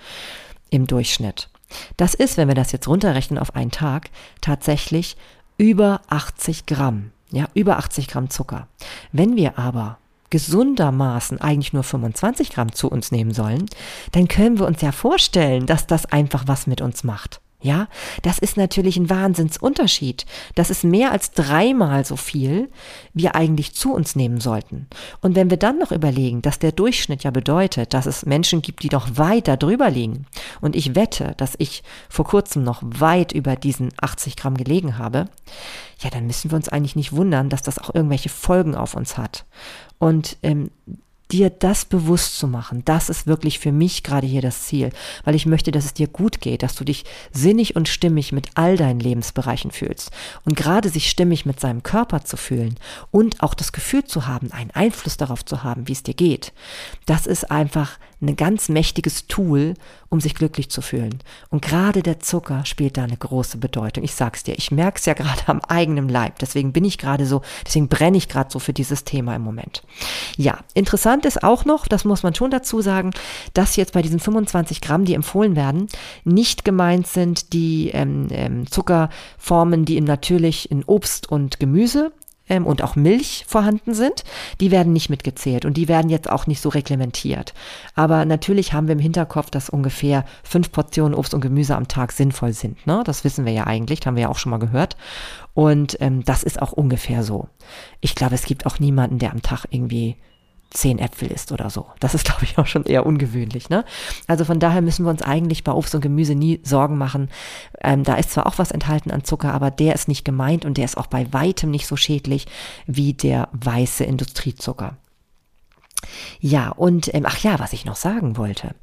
im 0.71 0.87
Durchschnitt. 0.87 1.49
Das 1.97 2.15
ist, 2.15 2.37
wenn 2.37 2.49
wir 2.49 2.55
das 2.55 2.73
jetzt 2.73 2.87
runterrechnen 2.87 3.39
auf 3.39 3.55
einen 3.55 3.71
Tag, 3.71 4.11
tatsächlich 4.41 5.17
über 5.57 6.01
80 6.09 6.67
Gramm. 6.67 7.11
Ja, 7.33 7.49
über 7.55 7.79
80 7.79 8.09
Gramm 8.09 8.31
Zucker. 8.31 8.67
Wenn 9.13 9.37
wir 9.37 9.59
aber 9.59 9.99
gesundermaßen 10.31 11.41
eigentlich 11.41 11.73
nur 11.73 11.83
25 11.83 12.51
Gramm 12.51 12.73
zu 12.73 12.89
uns 12.89 13.11
nehmen 13.11 13.33
sollen, 13.33 13.67
dann 14.13 14.29
können 14.29 14.59
wir 14.59 14.67
uns 14.67 14.81
ja 14.81 14.93
vorstellen, 14.93 15.67
dass 15.67 15.87
das 15.87 16.07
einfach 16.07 16.45
was 16.47 16.67
mit 16.67 16.81
uns 16.81 17.05
macht. 17.05 17.41
Ja, 17.63 17.89
das 18.23 18.39
ist 18.39 18.57
natürlich 18.57 18.97
ein 18.97 19.11
Wahnsinnsunterschied. 19.11 20.25
Das 20.55 20.71
ist 20.71 20.83
mehr 20.83 21.13
als 21.13 21.33
dreimal 21.33 22.07
so 22.07 22.17
viel, 22.17 22.71
wir 23.13 23.35
eigentlich 23.35 23.75
zu 23.75 23.93
uns 23.93 24.17
nehmen 24.17 24.41
sollten. 24.41 24.87
Und 25.21 25.37
wenn 25.37 25.51
wir 25.51 25.59
dann 25.59 25.79
noch 25.79 25.93
überlegen, 25.93 26.41
dass 26.41 26.59
der 26.59 26.73
Durchschnitt 26.73 27.23
ja 27.23 27.31
bedeutet, 27.31 27.93
dass 27.93 28.07
es 28.07 28.25
Menschen 28.25 28.63
gibt, 28.63 28.83
die 28.83 28.89
noch 28.89 29.19
weiter 29.19 29.59
drüber 29.59 29.91
liegen, 29.91 30.25
und 30.63 30.75
ich 30.75 30.95
wette, 30.95 31.35
dass 31.37 31.55
ich 31.59 31.83
vor 32.09 32.25
kurzem 32.25 32.65
noch 32.65 32.83
weit 32.83 33.33
über 33.33 33.57
diesen 33.57 33.91
80 34.01 34.37
Gramm 34.37 34.57
gelegen 34.57 34.97
habe, 34.97 35.27
ja, 35.99 36.09
dann 36.09 36.27
müssen 36.27 36.51
wir 36.51 36.57
uns 36.57 36.71
eigentlich 36.71 36.97
nicht 36.97 37.13
wundern, 37.13 37.51
dass 37.51 37.63
das 37.63 37.79
auch 37.79 37.95
irgendwelche 37.95 38.31
Folgen 38.31 38.75
auf 38.75 38.95
uns 38.95 39.19
hat. 39.19 39.45
Und 39.99 40.39
ähm, 40.43 40.71
dir 41.33 41.51
das 41.51 41.85
bewusst 41.85 42.39
zu 42.39 42.47
machen, 42.47 42.83
das 42.85 43.09
ist 43.09 43.27
wirklich 43.27 43.59
für 43.59 43.73
mich 43.73 44.03
gerade 44.03 44.27
hier 44.27 44.43
das 44.43 44.65
Ziel, 44.65 44.91
weil 45.25 45.35
ich 45.35 45.47
möchte, 45.47 45.71
dass 45.71 45.85
es 45.87 45.95
dir 45.95 46.09
gut 46.09 46.41
geht, 46.41 46.63
dass 46.63 46.75
du 46.75 46.85
dich 46.85 47.05
sinnig 47.33 47.77
und 47.77 47.89
stimmig 47.89 48.33
mit 48.33 48.49
all 48.55 48.77
deinen 48.77 49.01
Lebensbereichen 49.01 49.71
fühlst. 49.71 50.11
Und 50.45 50.57
gerade 50.57 50.89
sich 50.89 51.09
stimmig 51.09 51.47
mit 51.47 51.61
seinem 51.61 51.83
Körper 51.83 52.25
zu 52.25 52.37
fühlen 52.37 52.77
und 53.11 53.43
auch 53.43 53.55
das 53.55 53.73
Gefühl 53.73 54.05
zu 54.05 54.27
haben, 54.27 54.53
einen 54.53 54.71
Einfluss 54.73 55.17
darauf 55.17 55.45
zu 55.45 55.63
haben, 55.63 55.89
wie 55.89 55.93
es 55.93 56.03
dir 56.03 56.15
geht, 56.15 56.53
das 57.07 57.27
ist 57.27 57.51
einfach 57.51 57.99
ein 58.21 58.37
ganz 58.37 58.69
mächtiges 58.69 59.27
Tool, 59.27 59.75
um 60.09 60.21
sich 60.21 60.35
glücklich 60.35 60.71
zu 60.71 60.83
fühlen. 60.83 61.19
Und 61.49 61.63
gerade 61.63 62.03
der 62.03 62.21
Zucker 62.21 62.65
spielt 62.65 62.97
da 62.97 63.05
eine 63.05 63.17
große 63.17 63.59
Bedeutung. 63.59 64.05
Ich 64.05 64.15
sag's 64.15 64.43
dir, 64.43 64.57
ich 64.59 64.71
merk's 64.71 65.07
ja 65.07 65.15
gerade 65.21 65.43
am 65.47 65.61
eigenen 65.61 66.09
Leib. 66.09 66.39
Deswegen 66.39 66.73
bin 66.73 66.85
ich 66.85 66.99
gerade 66.99 67.27
so, 67.27 67.43
deswegen 67.67 67.89
brenne 67.89 68.17
ich 68.19 68.29
gerade 68.29 68.51
so 68.51 68.59
für 68.59 68.73
dieses 68.73 69.05
Thema 69.05 69.37
im 69.37 69.43
Moment. 69.43 69.83
Ja, 70.37 70.59
interessant 70.75 71.25
ist 71.25 71.43
auch 71.43 71.65
noch, 71.65 71.87
das 71.87 72.05
muss 72.05 72.23
man 72.23 72.35
schon 72.35 72.51
dazu 72.51 72.81
sagen, 72.81 73.11
dass 73.55 73.77
jetzt 73.77 73.93
bei 73.93 74.03
diesen 74.03 74.21
25 74.21 74.81
Gramm, 74.81 75.05
die 75.05 75.15
empfohlen 75.15 75.57
werden, 75.57 75.87
nicht 76.25 76.65
gemeint 76.65 77.07
sind 77.07 77.53
die 77.53 77.91
ähm, 77.91 78.29
ähm, 78.31 78.71
Zuckerformen, 78.71 79.85
die 79.85 79.97
in 79.97 80.05
natürlich 80.05 80.71
in 80.71 80.85
Obst 80.85 81.31
und 81.31 81.61
Gemüse 81.61 82.13
ähm, 82.51 82.67
und 82.67 82.83
auch 82.83 82.97
Milch 82.97 83.45
vorhanden 83.49 83.95
sind, 83.95 84.25
die 84.61 84.71
werden 84.71 84.93
nicht 84.93 85.09
mitgezählt 85.09 85.65
und 85.65 85.79
die 85.79 85.89
werden 85.89 86.11
jetzt 86.11 86.29
auch 86.29 86.47
nicht 86.47 86.61
so 86.61 86.69
reglementiert. 86.69 87.55
Aber 87.95 88.27
natürlich 88.27 88.75
haben 88.75 88.89
wir 88.89 88.93
im 88.93 88.99
Hinterkopf, 88.99 89.49
dass 89.51 89.71
ungefähr 89.71 90.27
fünf 90.43 90.71
Portionen 90.71 91.15
Obst 91.15 91.33
und 91.33 91.41
Gemüse 91.41 91.77
am 91.77 91.89
Tag 91.89 92.13
sinnvoll 92.13 92.53
sind. 92.53 92.87
Ne? 92.87 93.03
Das 93.07 93.25
wissen 93.25 93.47
wir 93.47 93.53
ja 93.53 93.67
eigentlich, 93.67 94.07
haben 94.07 94.17
wir 94.17 94.25
ja 94.25 94.29
auch 94.29 94.39
schon 94.39 94.51
mal 94.51 94.59
gehört. 94.59 94.97
Und 95.55 95.97
ähm, 96.01 96.25
das 96.25 96.43
ist 96.43 96.61
auch 96.61 96.73
ungefähr 96.73 97.23
so. 97.23 97.49
Ich 98.01 98.15
glaube, 98.15 98.35
es 98.35 98.45
gibt 98.45 98.67
auch 98.67 98.79
niemanden, 98.79 99.19
der 99.19 99.33
am 99.33 99.43
Tag 99.43 99.67
irgendwie 99.71 100.17
zehn 100.71 100.99
Äpfel 100.99 101.31
isst 101.31 101.53
oder 101.53 101.69
so. 101.71 101.87
Das 102.01 102.15
ist, 102.15 102.25
glaube 102.27 102.45
ich, 102.45 102.59
auch 102.59 102.67
schon 102.67 102.85
eher 102.85 103.07
ungewöhnlich. 103.07 103.69
Ne? 103.69 103.85
Also 104.27 104.45
von 104.45 104.59
daher 104.59 104.83
müssen 104.83 105.05
wir 105.05 105.11
uns 105.11 105.23
eigentlich 105.23 105.65
bei 105.65 105.73
Obst 105.73 105.95
und 105.95 106.01
Gemüse 106.01 106.35
nie 106.35 106.61
Sorgen 106.63 106.97
machen. 106.97 107.29
Ähm, 107.83 108.05
da 108.05 108.15
ist 108.15 108.31
zwar 108.31 108.47
auch 108.47 108.59
was 108.59 108.71
enthalten 108.71 109.11
an 109.11 109.25
Zucker, 109.25 109.53
aber 109.53 109.71
der 109.71 109.95
ist 109.95 110.09
nicht 110.09 110.25
gemeint 110.25 110.65
und 110.65 110.77
der 110.77 110.85
ist 110.85 110.97
auch 110.97 111.07
bei 111.07 111.33
weitem 111.33 111.71
nicht 111.71 111.87
so 111.87 111.97
schädlich 111.97 112.47
wie 112.87 113.13
der 113.13 113.49
weiße 113.53 114.05
Industriezucker. 114.05 114.97
Ja, 116.41 116.71
und 116.71 117.13
ähm, 117.15 117.25
ach 117.27 117.39
ja, 117.39 117.59
was 117.59 117.73
ich 117.73 117.85
noch 117.85 117.97
sagen 117.97 118.37
wollte. 118.37 118.75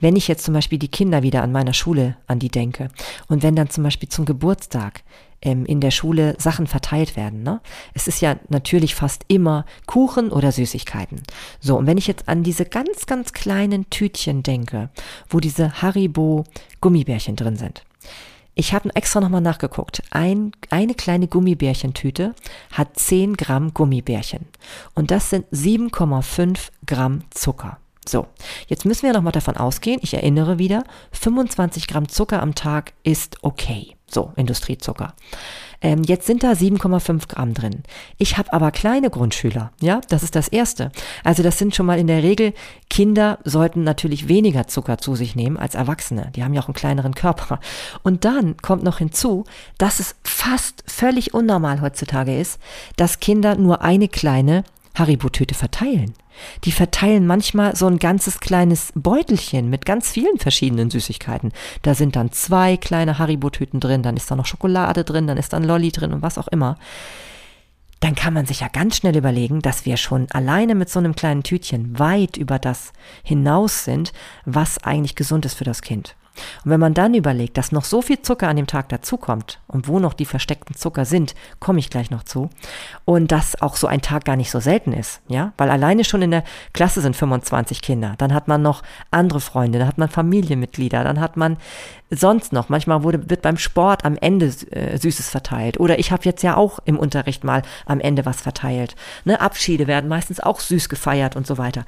Wenn 0.00 0.16
ich 0.16 0.28
jetzt 0.28 0.44
zum 0.44 0.54
Beispiel 0.54 0.78
die 0.78 0.88
Kinder 0.90 1.22
wieder 1.22 1.42
an 1.42 1.52
meiner 1.52 1.74
Schule 1.74 2.16
an 2.26 2.38
die 2.38 2.48
denke 2.48 2.88
und 3.28 3.42
wenn 3.42 3.56
dann 3.56 3.70
zum 3.70 3.84
Beispiel 3.84 4.08
zum 4.08 4.24
Geburtstag 4.24 5.02
ähm, 5.42 5.66
in 5.66 5.80
der 5.80 5.90
Schule 5.90 6.36
Sachen 6.38 6.66
verteilt 6.66 7.16
werden. 7.16 7.42
Ne? 7.42 7.60
Es 7.94 8.08
ist 8.08 8.20
ja 8.20 8.36
natürlich 8.48 8.94
fast 8.94 9.24
immer 9.28 9.66
Kuchen 9.86 10.30
oder 10.30 10.52
Süßigkeiten. 10.52 11.22
So, 11.60 11.76
und 11.76 11.86
wenn 11.86 11.98
ich 11.98 12.06
jetzt 12.06 12.28
an 12.28 12.42
diese 12.42 12.64
ganz, 12.64 13.06
ganz 13.06 13.32
kleinen 13.32 13.90
Tütchen 13.90 14.42
denke, 14.42 14.90
wo 15.28 15.40
diese 15.40 15.82
Haribo 15.82 16.44
Gummibärchen 16.80 17.36
drin 17.36 17.56
sind. 17.56 17.84
Ich 18.54 18.74
habe 18.74 18.94
extra 18.94 19.20
nochmal 19.20 19.40
nachgeguckt. 19.40 20.02
Ein, 20.10 20.52
eine 20.68 20.94
kleine 20.94 21.26
Gummibärchentüte 21.26 22.34
hat 22.70 22.98
10 22.98 23.36
Gramm 23.36 23.72
Gummibärchen. 23.72 24.46
Und 24.94 25.10
das 25.10 25.30
sind 25.30 25.46
7,5 25.52 26.68
Gramm 26.86 27.24
Zucker. 27.30 27.78
So, 28.06 28.26
jetzt 28.66 28.84
müssen 28.84 29.06
wir 29.06 29.12
nochmal 29.12 29.32
davon 29.32 29.56
ausgehen, 29.56 30.00
ich 30.02 30.14
erinnere 30.14 30.58
wieder, 30.58 30.84
25 31.12 31.86
Gramm 31.86 32.08
Zucker 32.08 32.42
am 32.42 32.54
Tag 32.54 32.92
ist 33.04 33.36
okay. 33.42 33.96
So, 34.10 34.32
Industriezucker. 34.36 35.14
Ähm, 35.80 36.02
jetzt 36.04 36.26
sind 36.26 36.42
da 36.42 36.52
7,5 36.52 37.28
Gramm 37.28 37.54
drin. 37.54 37.82
Ich 38.18 38.36
habe 38.38 38.52
aber 38.52 38.70
kleine 38.70 39.08
Grundschüler, 39.08 39.72
ja, 39.80 40.00
das 40.08 40.22
ist 40.22 40.36
das 40.36 40.48
Erste. 40.48 40.92
Also 41.24 41.42
das 41.42 41.58
sind 41.58 41.74
schon 41.74 41.86
mal 41.86 41.98
in 41.98 42.06
der 42.08 42.22
Regel, 42.22 42.52
Kinder 42.90 43.38
sollten 43.44 43.84
natürlich 43.84 44.28
weniger 44.28 44.66
Zucker 44.66 44.98
zu 44.98 45.14
sich 45.14 45.34
nehmen 45.34 45.56
als 45.56 45.74
Erwachsene. 45.74 46.30
Die 46.36 46.44
haben 46.44 46.54
ja 46.54 46.60
auch 46.60 46.68
einen 46.68 46.74
kleineren 46.74 47.14
Körper. 47.14 47.58
Und 48.02 48.24
dann 48.24 48.56
kommt 48.58 48.82
noch 48.82 48.98
hinzu, 48.98 49.44
dass 49.78 49.98
es 49.98 50.14
fast 50.24 50.84
völlig 50.86 51.34
unnormal 51.34 51.80
heutzutage 51.80 52.38
ist, 52.38 52.60
dass 52.96 53.20
Kinder 53.20 53.56
nur 53.56 53.82
eine 53.82 54.08
kleine 54.08 54.64
Haribo-Tüte 54.94 55.54
verteilen. 55.54 56.14
Die 56.64 56.72
verteilen 56.72 57.26
manchmal 57.26 57.76
so 57.76 57.86
ein 57.86 57.98
ganzes 57.98 58.40
kleines 58.40 58.92
Beutelchen 58.94 59.70
mit 59.70 59.84
ganz 59.84 60.10
vielen 60.10 60.38
verschiedenen 60.38 60.90
Süßigkeiten. 60.90 61.52
Da 61.82 61.94
sind 61.94 62.16
dann 62.16 62.32
zwei 62.32 62.76
kleine 62.76 63.18
Haribo-Tüten 63.18 63.80
drin, 63.80 64.02
dann 64.02 64.16
ist 64.16 64.30
da 64.30 64.36
noch 64.36 64.46
Schokolade 64.46 65.04
drin, 65.04 65.26
dann 65.26 65.38
ist 65.38 65.52
da 65.52 65.56
ein 65.56 65.64
Lolli 65.64 65.92
drin 65.92 66.12
und 66.12 66.22
was 66.22 66.38
auch 66.38 66.48
immer. 66.48 66.78
Dann 68.00 68.16
kann 68.16 68.34
man 68.34 68.46
sich 68.46 68.60
ja 68.60 68.68
ganz 68.68 68.96
schnell 68.96 69.16
überlegen, 69.16 69.62
dass 69.62 69.86
wir 69.86 69.96
schon 69.96 70.26
alleine 70.32 70.74
mit 70.74 70.90
so 70.90 70.98
einem 70.98 71.14
kleinen 71.14 71.44
Tütchen 71.44 71.98
weit 72.00 72.36
über 72.36 72.58
das 72.58 72.92
hinaus 73.22 73.84
sind, 73.84 74.12
was 74.44 74.82
eigentlich 74.82 75.14
gesund 75.14 75.46
ist 75.46 75.54
für 75.54 75.64
das 75.64 75.82
Kind. 75.82 76.16
Und 76.64 76.70
wenn 76.70 76.80
man 76.80 76.94
dann 76.94 77.14
überlegt, 77.14 77.58
dass 77.58 77.72
noch 77.72 77.84
so 77.84 78.02
viel 78.02 78.22
Zucker 78.22 78.48
an 78.48 78.56
dem 78.56 78.66
Tag 78.66 78.88
dazukommt 78.88 79.60
und 79.66 79.88
wo 79.88 79.98
noch 79.98 80.14
die 80.14 80.24
versteckten 80.24 80.74
Zucker 80.74 81.04
sind, 81.04 81.34
komme 81.60 81.78
ich 81.78 81.90
gleich 81.90 82.10
noch 82.10 82.22
zu. 82.22 82.50
Und 83.04 83.32
dass 83.32 83.60
auch 83.60 83.76
so 83.76 83.86
ein 83.86 84.02
Tag 84.02 84.24
gar 84.24 84.36
nicht 84.36 84.50
so 84.50 84.60
selten 84.60 84.92
ist, 84.92 85.20
ja, 85.28 85.52
weil 85.56 85.70
alleine 85.70 86.04
schon 86.04 86.22
in 86.22 86.30
der 86.30 86.44
Klasse 86.72 87.00
sind 87.00 87.16
25 87.16 87.82
Kinder. 87.82 88.14
Dann 88.18 88.32
hat 88.34 88.48
man 88.48 88.62
noch 88.62 88.82
andere 89.10 89.40
Freunde, 89.40 89.78
dann 89.78 89.88
hat 89.88 89.98
man 89.98 90.08
Familienmitglieder, 90.08 91.04
dann 91.04 91.20
hat 91.20 91.36
man 91.36 91.56
sonst 92.10 92.52
noch. 92.52 92.68
Manchmal 92.68 93.02
wurde, 93.02 93.28
wird 93.30 93.42
beim 93.42 93.56
Sport 93.56 94.04
am 94.04 94.16
Ende 94.16 94.46
äh, 94.70 94.98
Süßes 94.98 95.30
verteilt. 95.30 95.80
Oder 95.80 95.98
ich 95.98 96.12
habe 96.12 96.24
jetzt 96.24 96.42
ja 96.42 96.56
auch 96.56 96.78
im 96.84 96.98
Unterricht 96.98 97.42
mal 97.42 97.62
am 97.86 98.00
Ende 98.00 98.26
was 98.26 98.40
verteilt. 98.40 98.94
Ne, 99.24 99.40
Abschiede 99.40 99.86
werden 99.86 100.08
meistens 100.08 100.38
auch 100.40 100.60
süß 100.60 100.88
gefeiert 100.88 101.36
und 101.36 101.46
so 101.46 101.58
weiter. 101.58 101.84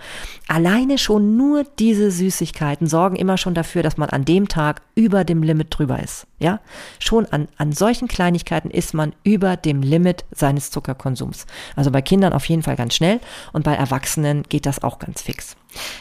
Alleine 0.49 0.99
schon 0.99 1.37
nur 1.37 1.65
diese 1.79 2.11
Süßigkeiten 2.11 2.87
sorgen 2.87 3.17
immer 3.17 3.37
schon 3.37 3.55
dafür, 3.55 3.83
dass 3.83 3.97
man 3.97 4.09
an 4.09 4.25
dem 4.25 4.34
Tag 4.49 4.83
über 4.95 5.25
dem 5.25 5.43
Limit 5.43 5.69
drüber 5.71 6.01
ist. 6.03 6.27
Ja, 6.39 6.61
schon 6.99 7.27
an, 7.27 7.49
an 7.57 7.73
solchen 7.73 8.09
Kleinigkeiten 8.09 8.71
ist 8.71 8.95
man 8.95 9.15
über 9.23 9.57
dem 9.57 9.83
Limit 9.83 10.25
seines 10.33 10.71
Zuckerkonsums. 10.71 11.47
Also 11.77 11.91
bei 11.91 12.03
Kindern 12.03 12.33
auf 12.33 12.47
jeden 12.47 12.63
Fall 12.63 12.77
ganz 12.77 12.95
schnell 12.95 13.21
und 13.53 13.65
bei 13.65 13.75
Erwachsenen 13.75 14.43
geht 14.43 14.67
das 14.67 14.83
auch 14.83 14.99
ganz 14.99 15.23
fix. 15.23 15.57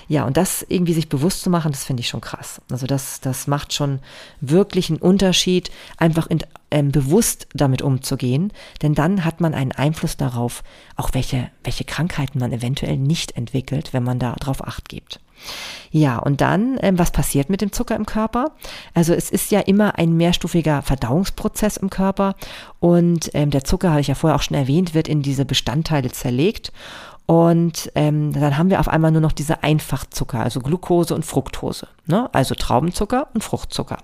Ja, 0.07 0.25
und 0.25 0.37
das 0.37 0.65
irgendwie 0.67 0.93
sich 0.93 1.09
bewusst 1.09 1.41
zu 1.41 1.49
machen, 1.49 1.71
das 1.71 1.83
finde 1.83 2.01
ich 2.01 2.07
schon 2.07 2.21
krass. 2.21 2.61
Also 2.71 2.87
das, 2.87 3.21
das 3.21 3.47
macht 3.47 3.73
schon 3.73 3.99
wirklich 4.41 4.89
einen 4.89 4.99
Unterschied, 4.99 5.71
einfach 5.97 6.27
in, 6.27 6.39
ähm, 6.71 6.91
bewusst 6.91 7.47
damit 7.53 7.81
umzugehen, 7.81 8.51
denn 8.81 8.95
dann 8.95 9.25
hat 9.25 9.41
man 9.41 9.53
einen 9.53 9.71
Einfluss 9.71 10.17
darauf, 10.17 10.63
auch 10.95 11.09
welche, 11.13 11.49
welche 11.63 11.85
Krankheiten 11.85 12.39
man 12.39 12.51
eventuell 12.51 12.97
nicht 12.97 13.35
entwickelt, 13.37 13.93
wenn 13.93 14.03
man 14.03 14.19
da 14.19 14.33
drauf 14.33 14.65
acht 14.65 14.89
gibt. 14.89 15.19
Ja, 15.91 16.17
und 16.17 16.41
dann, 16.41 16.77
ähm, 16.81 16.97
was 16.97 17.11
passiert 17.11 17.49
mit 17.49 17.61
dem 17.61 17.71
Zucker 17.71 17.95
im 17.95 18.05
Körper? 18.05 18.51
Also 18.93 19.13
es 19.13 19.29
ist 19.29 19.51
ja 19.51 19.59
immer 19.59 19.97
ein 19.97 20.15
mehrstufiger 20.17 20.81
Verdauungsprozess 20.81 21.77
im 21.77 21.89
Körper 21.89 22.35
und 22.79 23.29
ähm, 23.33 23.51
der 23.51 23.63
Zucker, 23.63 23.91
habe 23.91 24.01
ich 24.01 24.07
ja 24.07 24.15
vorher 24.15 24.35
auch 24.35 24.41
schon 24.41 24.57
erwähnt, 24.57 24.93
wird 24.93 25.07
in 25.07 25.21
diese 25.21 25.45
Bestandteile 25.45 26.11
zerlegt 26.11 26.71
und 27.25 27.89
ähm, 27.95 28.33
dann 28.33 28.57
haben 28.57 28.69
wir 28.69 28.81
auf 28.81 28.89
einmal 28.89 29.11
nur 29.11 29.21
noch 29.21 29.31
diese 29.31 29.63
Einfachzucker, 29.63 30.41
also 30.41 30.59
Glucose 30.59 31.15
und 31.15 31.25
Fructose, 31.25 31.87
ne? 32.05 32.29
also 32.33 32.53
Traubenzucker 32.53 33.29
und 33.33 33.43
Fruchtzucker. 33.43 33.97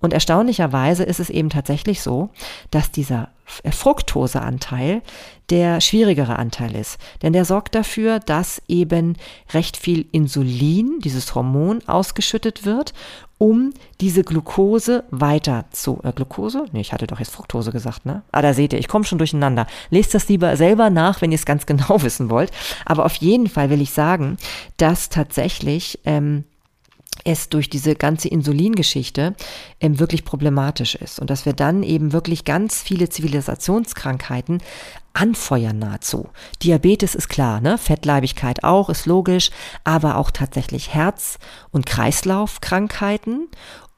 Und 0.00 0.12
erstaunlicherweise 0.12 1.04
ist 1.04 1.20
es 1.20 1.30
eben 1.30 1.50
tatsächlich 1.50 2.02
so, 2.02 2.30
dass 2.72 2.90
dieser 2.90 3.28
äh, 3.62 3.70
Fructoseanteil 3.70 5.02
der 5.50 5.80
schwierigere 5.80 6.36
Anteil 6.36 6.74
ist. 6.74 6.98
Denn 7.22 7.32
der 7.32 7.44
sorgt 7.44 7.76
dafür, 7.76 8.18
dass 8.18 8.60
eben 8.66 9.16
recht 9.54 9.76
viel 9.76 10.06
Insulin, 10.10 10.98
dieses 10.98 11.34
Hormon, 11.36 11.86
ausgeschüttet 11.86 12.64
wird 12.64 12.92
um 13.38 13.72
diese 14.00 14.24
Glucose 14.24 15.04
weiter 15.10 15.66
zu, 15.70 16.00
äh, 16.02 16.12
Glucose? 16.12 16.66
Nee, 16.72 16.80
ich 16.80 16.92
hatte 16.92 17.06
doch 17.06 17.20
jetzt 17.20 17.32
Fructose 17.32 17.70
gesagt, 17.70 18.04
ne? 18.04 18.22
Ah, 18.32 18.42
da 18.42 18.52
seht 18.52 18.72
ihr, 18.72 18.78
ich 18.78 18.88
komme 18.88 19.04
schon 19.04 19.18
durcheinander. 19.18 19.66
Lest 19.90 20.14
das 20.14 20.28
lieber 20.28 20.56
selber 20.56 20.90
nach, 20.90 21.22
wenn 21.22 21.30
ihr 21.30 21.36
es 21.36 21.46
ganz 21.46 21.64
genau 21.66 22.02
wissen 22.02 22.30
wollt. 22.30 22.50
Aber 22.84 23.06
auf 23.06 23.14
jeden 23.14 23.48
Fall 23.48 23.70
will 23.70 23.80
ich 23.80 23.92
sagen, 23.92 24.36
dass 24.76 25.08
tatsächlich 25.08 26.00
ähm, 26.04 26.44
es 27.24 27.48
durch 27.48 27.68
diese 27.68 27.94
ganze 27.94 28.28
Insulingeschichte 28.28 29.34
ähm, 29.80 29.98
wirklich 29.98 30.24
problematisch 30.24 30.94
ist 30.94 31.20
und 31.20 31.30
dass 31.30 31.46
wir 31.46 31.52
dann 31.52 31.82
eben 31.82 32.12
wirklich 32.12 32.44
ganz 32.44 32.82
viele 32.82 33.08
Zivilisationskrankheiten 33.08 34.62
anfeuern 35.18 35.78
nahezu. 35.78 36.28
Diabetes 36.62 37.14
ist 37.14 37.28
klar, 37.28 37.60
ne? 37.60 37.76
Fettleibigkeit 37.76 38.62
auch, 38.62 38.88
ist 38.88 39.06
logisch, 39.06 39.50
aber 39.84 40.16
auch 40.16 40.30
tatsächlich 40.30 40.94
Herz- 40.94 41.38
und 41.70 41.86
Kreislaufkrankheiten 41.86 43.48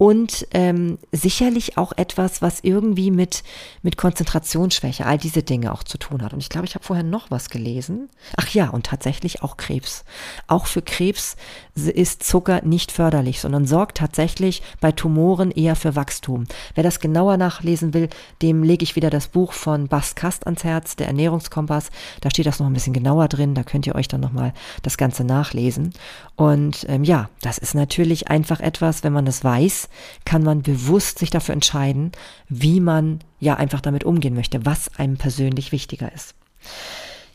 und 0.01 0.47
ähm, 0.53 0.97
sicherlich 1.13 1.77
auch 1.77 1.93
etwas, 1.95 2.41
was 2.41 2.61
irgendwie 2.63 3.11
mit, 3.11 3.43
mit 3.83 3.99
Konzentrationsschwäche, 3.99 5.05
all 5.05 5.19
diese 5.19 5.43
Dinge 5.43 5.75
auch 5.75 5.83
zu 5.83 5.99
tun 5.99 6.23
hat. 6.23 6.33
Und 6.33 6.39
ich 6.39 6.49
glaube, 6.49 6.67
ich 6.67 6.75
habe 6.75 6.87
vorher 6.87 7.05
noch 7.05 7.31
was 7.31 7.51
gelesen. 7.51 8.09
Ach 8.39 8.49
ja, 8.49 8.71
und 8.71 8.87
tatsächlich 8.87 9.43
auch 9.43 9.59
Krebs. 9.59 10.07
Auch 10.47 10.65
für 10.65 10.81
Krebs 10.81 11.37
ist 11.75 12.23
Zucker 12.23 12.63
nicht 12.63 12.93
förderlich, 12.93 13.43
sondern 13.43 13.67
sorgt 13.67 13.99
tatsächlich 13.99 14.63
bei 14.81 14.91
Tumoren 14.91 15.51
eher 15.51 15.77
für 15.77 15.97
Wachstum. 15.97 16.47
Wer 16.75 16.83
das 16.83 17.01
genauer 17.01 17.37
nachlesen 17.37 17.93
will, 17.93 18.09
dem 18.41 18.63
lege 18.63 18.85
ich 18.85 18.97
wieder 18.97 19.11
das 19.11 19.29
Buch 19.29 19.53
von 19.53 19.89
Bas 19.89 20.15
Kast 20.15 20.47
ans 20.47 20.65
Herz, 20.65 20.97
der 20.97 21.10
Ernährungskompass. 21.11 21.91
Da 22.21 22.31
steht 22.31 22.47
das 22.47 22.59
noch 22.59 22.67
ein 22.67 22.73
bisschen 22.73 22.93
genauer 22.93 23.29
drin. 23.29 23.55
Da 23.55 23.63
könnt 23.63 23.87
ihr 23.87 23.95
euch 23.95 24.09
dann 24.09 24.21
nochmal 24.21 24.53
das 24.83 24.97
Ganze 24.97 25.25
nachlesen. 25.25 25.93
Und 26.37 26.87
ähm, 26.89 27.05
ja, 27.05 27.29
das 27.43 27.59
ist 27.59 27.75
natürlich 27.75 28.29
einfach 28.29 28.61
etwas, 28.61 29.05
wenn 29.05 29.13
man 29.13 29.25
das 29.25 29.45
weiß, 29.45 29.89
kann 30.25 30.43
man 30.43 30.63
bewusst 30.63 31.19
sich 31.19 31.31
dafür 31.31 31.53
entscheiden, 31.53 32.13
wie 32.49 32.81
man 32.81 33.21
ja 33.39 33.55
einfach 33.55 33.81
damit 33.81 34.05
umgehen 34.05 34.35
möchte, 34.35 34.65
was 34.65 34.97
einem 34.97 35.17
persönlich 35.17 35.73
wichtiger 35.73 36.13
ist. 36.13 36.35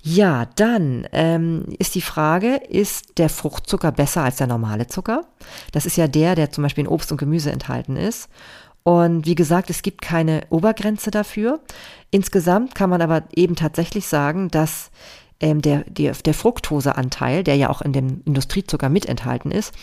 Ja, 0.08 0.46
dann 0.56 1.08
ähm, 1.14 1.66
ist 1.80 1.96
die 1.96 2.02
Frage, 2.02 2.58
ist 2.58 3.18
der 3.18 3.28
Fruchtzucker 3.28 3.92
besser 3.92 4.22
als 4.22 4.36
der 4.36 4.46
normale 4.46 4.86
Zucker? 4.86 5.26
Das 5.72 5.88
ist 5.88 5.98
ja 5.98 6.08
der, 6.08 6.36
der 6.36 6.52
zum 6.52 6.62
Beispiel 6.62 6.84
in 6.84 6.88
Obst 6.88 7.12
und 7.12 7.18
Gemüse 7.18 7.52
enthalten 7.52 7.98
ist. 7.98 8.30
Und 8.88 9.26
wie 9.26 9.34
gesagt, 9.34 9.72
es 9.72 9.82
gibt 9.82 10.04
keine 10.04 10.42
Obergrenze 10.52 11.10
dafür. 11.10 11.60
Insgesamt 12.12 12.76
kann 12.76 12.92
man 12.92 13.02
aber 13.02 13.24
eben 13.36 13.56
tatsächlich 13.56 14.06
sagen, 14.06 14.50
dass 14.50 14.92
ähm, 15.40 15.64
der, 15.64 15.86
der, 15.86 16.14
der 16.14 16.34
Fructoseanteil, 16.36 17.44
der 17.44 17.56
ja 17.56 17.72
auch 17.72 17.82
in 17.82 17.94
dem 17.94 18.22
Industriezucker 18.26 18.90
mit 18.90 19.08
enthalten 19.08 19.50
ist, 19.50 19.74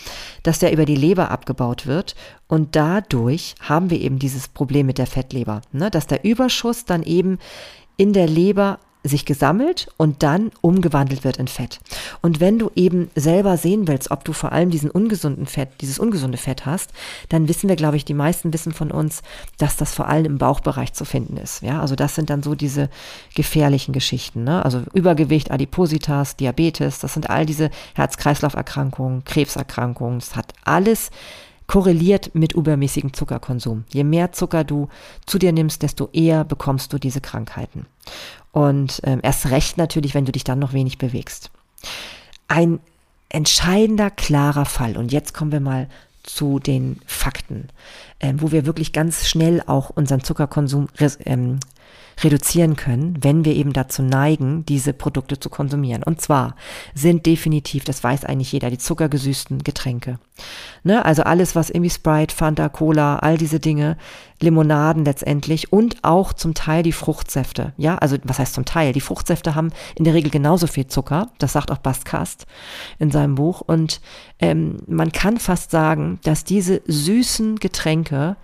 dass 0.45 0.61
der 0.61 0.73
über 0.73 0.85
die 0.85 0.95
Leber 0.95 1.33
abgebaut 1.33 1.87
wird. 1.89 2.15
Und 2.47 2.77
dadurch 2.77 3.57
haben 3.61 3.91
wir 3.91 4.01
eben 4.01 4.21
dieses 4.21 4.47
Problem 4.47 4.87
mit 4.87 4.99
der 4.99 5.09
Fettleber, 5.09 5.63
ne? 5.73 5.91
dass 5.91 6.07
der 6.07 6.25
Überschuss 6.25 6.85
dann 6.85 7.03
eben 7.03 7.41
in 7.97 8.13
der 8.13 8.29
Leber 8.29 8.79
sich 9.05 9.25
gesammelt 9.25 9.89
und 9.97 10.23
dann 10.23 10.53
umgewandelt 10.61 11.25
wird 11.25 11.37
in 11.37 11.49
Fett. 11.49 11.81
Und 12.21 12.41
wenn 12.41 12.59
du 12.59 12.71
eben 12.75 13.11
selber 13.17 13.57
sehen 13.57 13.89
willst, 13.89 14.11
ob 14.11 14.25
du 14.25 14.33
vor 14.33 14.53
allem 14.53 14.71
diesen 14.71 14.91
ungesunden 14.91 15.47
Fett, 15.47 15.69
dieses 15.81 15.99
ungesunde 15.99 16.39
Fett 16.39 16.67
hast, 16.67 16.91
dann 17.29 17.49
wissen 17.49 17.69
wir, 17.69 17.77
glaube 17.77 17.97
ich, 17.97 18.05
die 18.05 18.15
meisten 18.15 18.53
wissen 18.53 18.73
von 18.73 18.91
uns, 18.91 19.23
dass 19.59 19.77
das 19.77 19.95
vor 19.95 20.09
allem 20.09 20.27
im 20.27 20.39
Bauchbereich 20.39 20.93
zu 20.93 21.05
finden 21.05 21.37
ist. 21.37 21.63
Ja, 21.63 21.81
also 21.81 21.97
das 21.97 22.15
sind 22.15 22.31
dann 22.31 22.43
so 22.43 22.55
diese 22.55 22.89
gefährlichen 23.35 23.93
Geschichten. 23.93 24.45
Ne? 24.45 24.65
Also 24.65 24.83
Übergewicht, 24.93 25.51
Adipositas, 25.51 26.37
Diabetes, 26.37 27.01
das 27.01 27.15
sind 27.15 27.29
all 27.29 27.47
diese 27.47 27.71
Herz-Kreislauf-Erkrankungen, 27.95 29.25
Krebserkrankungen. 29.25 30.21
Das 30.21 30.37
hat 30.37 30.53
alles 30.65 31.11
korreliert 31.67 32.35
mit 32.35 32.53
übermäßigem 32.53 33.15
Zuckerkonsum. 33.15 33.85
Je 33.89 34.05
mehr 34.05 34.33
Zucker 34.33 34.63
du 34.63 34.89
zu 35.27 35.39
dir 35.39 35.53
nimmst, 35.53 35.83
desto 35.83 36.11
eher 36.13 36.45
bekommst 36.45 36.93
du 36.93 36.99
diese 36.99 37.21
Krankheiten. 37.21 37.87
Und 38.53 39.01
ähm, 39.05 39.21
erst 39.23 39.51
recht 39.51 39.79
natürlich, 39.79 40.15
wenn 40.15 40.27
du 40.27 40.33
dich 40.33 40.45
dann 40.45 40.59
noch 40.59 40.73
wenig 40.73 40.99
bewegst. 40.99 41.51
Ein 42.49 42.81
entscheidender, 43.31 44.11
klarer 44.11 44.67
Fall. 44.67 44.97
Und 44.97 45.11
jetzt 45.11 45.33
kommen 45.33 45.53
wir 45.53 45.61
mal 45.61 45.89
zu 46.23 46.59
den 46.59 47.01
Fakten, 47.07 47.69
ähm, 48.21 48.41
wo 48.41 48.53
wir 48.53 48.67
wirklich 48.67 48.93
ganz 48.93 49.27
schnell 49.27 49.63
auch 49.67 49.91
unseren 49.91 50.23
Zuckerkonsum 50.23 50.89
ähm, 51.25 51.59
reduzieren 52.23 52.77
können, 52.77 53.17
wenn 53.21 53.45
wir 53.45 53.55
eben 53.55 53.73
dazu 53.73 54.03
neigen, 54.03 54.65
diese 54.67 54.93
Produkte 54.93 55.39
zu 55.41 55.51
konsumieren. 55.51 56.03
Und 56.03 56.21
zwar 56.21 56.57
sind 56.95 57.27
definitiv, 57.27 57.85
das 57.85 58.03
weiß 58.03 58.25
eigentlich 58.25 58.53
jeder, 58.53 58.71
die 58.71 58.79
zuckergesüßten 58.79 59.65
Getränke. 59.65 60.19
Ne? 60.85 61.05
Also 61.05 61.23
alles, 61.23 61.55
was 61.55 61.71
irgendwie 61.71 61.91
Sprite, 61.91 62.35
Fanta, 62.35 62.69
Cola, 62.69 63.17
all 63.17 63.39
diese 63.39 63.61
Dinge, 63.61 63.97
Limonaden 64.41 65.05
letztendlich 65.05 65.73
und 65.73 65.97
auch 66.03 66.33
zum 66.33 66.55
Teil 66.55 66.83
die 66.83 66.93
Fruchtsäfte. 66.93 67.73
Ja, 67.77 67.97
also 67.99 68.17
was 68.25 68.39
heißt 68.39 68.55
zum 68.55 68.65
Teil? 68.65 68.93
Die 68.93 69.01
Fruchtsäfte 69.01 69.55
haben 69.55 69.71
in 69.95 70.05
der 70.05 70.15
Regel 70.15 70.31
genauso 70.31 70.67
viel 70.67 70.87
Zucker. 70.87 71.31
Das 71.39 71.53
sagt 71.53 71.71
auch 71.71 71.79
Bastkast 71.79 72.47
in 72.99 73.11
seinem 73.11 73.37
Buch. 73.37 73.61
Und 73.61 74.01
ähm, 74.41 74.79
man 74.87 75.13
kann 75.13 75.39
fast 75.39 75.71
sagen, 75.71 76.19
dass 76.25 76.45
diese 76.45 76.83
süßen 76.87 77.57
Getränke 77.57 78.37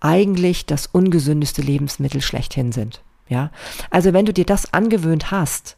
eigentlich 0.00 0.66
das 0.66 0.86
ungesündeste 0.86 1.62
Lebensmittel 1.62 2.20
schlechthin 2.20 2.72
sind. 2.72 3.02
Ja, 3.28 3.50
also 3.90 4.12
wenn 4.12 4.26
du 4.26 4.32
dir 4.32 4.46
das 4.46 4.72
angewöhnt 4.72 5.30
hast, 5.30 5.76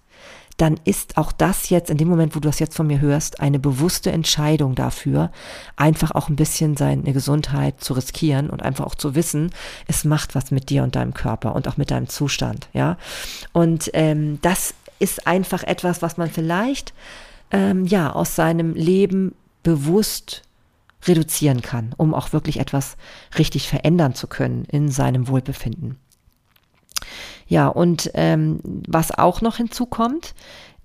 dann 0.61 0.79
ist 0.85 1.17
auch 1.17 1.33
das 1.33 1.71
jetzt 1.71 1.89
in 1.89 1.97
dem 1.97 2.09
Moment, 2.09 2.37
wo 2.37 2.41
du 2.41 2.49
das 2.49 2.59
jetzt 2.59 2.77
von 2.77 2.87
mir 2.87 3.01
hörst, 3.01 3.41
eine 3.41 3.59
bewusste 3.59 4.13
Entscheidung 4.13 4.75
dafür, 4.75 5.31
einfach 5.77 6.11
auch 6.11 6.29
ein 6.29 6.37
bisschen 6.37 6.77
seine 6.77 7.15
Gesundheit 7.15 7.81
zu 7.83 7.95
riskieren 7.95 8.51
und 8.51 8.63
einfach 8.63 8.85
auch 8.85 8.95
zu 8.95 9.15
wissen, 9.15 9.53
es 9.87 10.05
macht 10.05 10.35
was 10.35 10.51
mit 10.51 10.69
dir 10.69 10.83
und 10.83 10.97
deinem 10.97 11.15
Körper 11.15 11.55
und 11.55 11.67
auch 11.67 11.79
mit 11.79 11.91
deinem 11.91 12.09
Zustand, 12.09 12.69
ja. 12.75 12.99
Und 13.53 13.91
ähm, 13.95 14.39
das 14.43 14.75
ist 14.99 15.27
einfach 15.27 15.63
etwas, 15.63 16.03
was 16.03 16.19
man 16.19 16.29
vielleicht 16.31 16.93
ähm, 17.53 17.87
ja 17.87 18.13
aus 18.13 18.37
seinem 18.37 18.75
Leben 18.75 19.35
bewusst 19.63 20.43
reduzieren 21.07 21.63
kann, 21.63 21.95
um 21.97 22.13
auch 22.13 22.35
wirklich 22.35 22.61
etwas 22.61 22.99
richtig 23.39 23.67
verändern 23.67 24.15
zu 24.15 24.27
können 24.27 24.67
in 24.67 24.91
seinem 24.91 25.29
Wohlbefinden. 25.29 25.97
Ja, 27.51 27.67
und 27.67 28.13
ähm, 28.15 28.61
was 28.63 29.11
auch 29.11 29.41
noch 29.41 29.57
hinzukommt, 29.57 30.35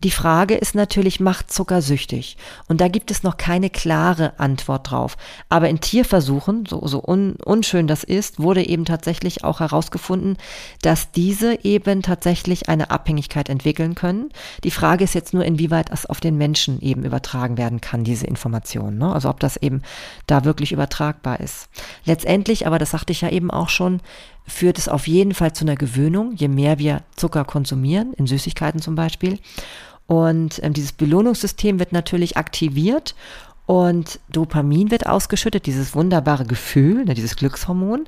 Die 0.04 0.12
Frage 0.12 0.56
ist 0.56 0.76
natürlich, 0.76 1.20
macht 1.20 1.52
Zucker 1.52 1.82
süchtig? 1.82 2.38
Und 2.68 2.82
da 2.82 2.90
gibt 2.90 3.10
es 3.12 3.24
noch 3.24 3.38
keine 3.38 3.70
klare 3.70 4.40
Antwort 4.40 4.92
drauf. 4.92 5.18
Aber 5.50 5.70
in 5.70 5.80
Tierversuchen, 5.80 6.66
so, 6.68 6.86
so 6.86 7.02
un, 7.04 7.38
unschön 7.44 7.88
das 7.88 8.04
ist, 8.04 8.40
wurde 8.40 8.68
eben 8.68 8.86
tatsächlich 8.86 9.44
auch 9.44 9.62
herausgefunden, 9.62 10.38
dass 10.82 11.12
diese 11.12 11.64
eben 11.64 12.04
tatsächlich 12.04 12.68
eine 12.70 12.92
Abhängigkeit 12.92 13.50
entwickeln 13.50 13.96
können. 13.96 14.30
Die 14.64 14.70
Frage 14.70 15.06
ist 15.06 15.16
jetzt 15.16 15.34
nur, 15.34 15.46
inwieweit 15.46 15.92
das 15.92 16.06
auf 16.06 16.20
den 16.20 16.38
Menschen 16.38 16.82
eben 16.82 17.04
übertragen 17.04 17.58
werden 17.58 17.80
kann, 17.82 18.04
diese 18.04 18.28
Information. 18.28 18.98
Ne? 18.98 19.12
Also 19.12 19.30
ob 19.30 19.40
das 19.40 19.58
eben 19.58 19.82
da 20.28 20.44
wirklich 20.44 20.72
übertragbar 20.72 21.40
ist. 21.40 21.70
Letztendlich, 22.04 22.68
aber 22.68 22.78
das 22.78 22.92
sagte 22.92 23.12
ich 23.12 23.22
ja 23.22 23.30
eben 23.30 23.50
auch 23.50 23.70
schon, 23.70 24.02
führt 24.48 24.78
es 24.78 24.88
auf 24.88 25.08
jeden 25.08 25.34
Fall 25.34 25.54
zu 25.54 25.66
einer 25.66 25.76
Gewöhnung, 25.76 26.34
je 26.36 26.48
mehr 26.48 26.80
wir 26.80 27.02
Zucker 27.16 27.46
konsumieren, 27.46 28.14
in 28.14 28.28
Süßigkeiten 28.28 28.82
zum 28.82 28.96
Beispiel. 28.96 29.40
Und 30.08 30.64
ähm, 30.64 30.74
dieses 30.74 30.92
Belohnungssystem 30.92 31.80
wird 31.80 31.92
natürlich 31.92 32.38
aktiviert 32.38 33.16
und 33.66 34.20
Dopamin 34.30 34.92
wird 34.92 35.08
ausgeschüttet, 35.08 35.66
dieses 35.66 35.96
wunderbare 35.96 36.46
Gefühl, 36.46 37.06
ne, 37.06 37.16
dieses 37.16 37.36
Glückshormon. 37.36 38.06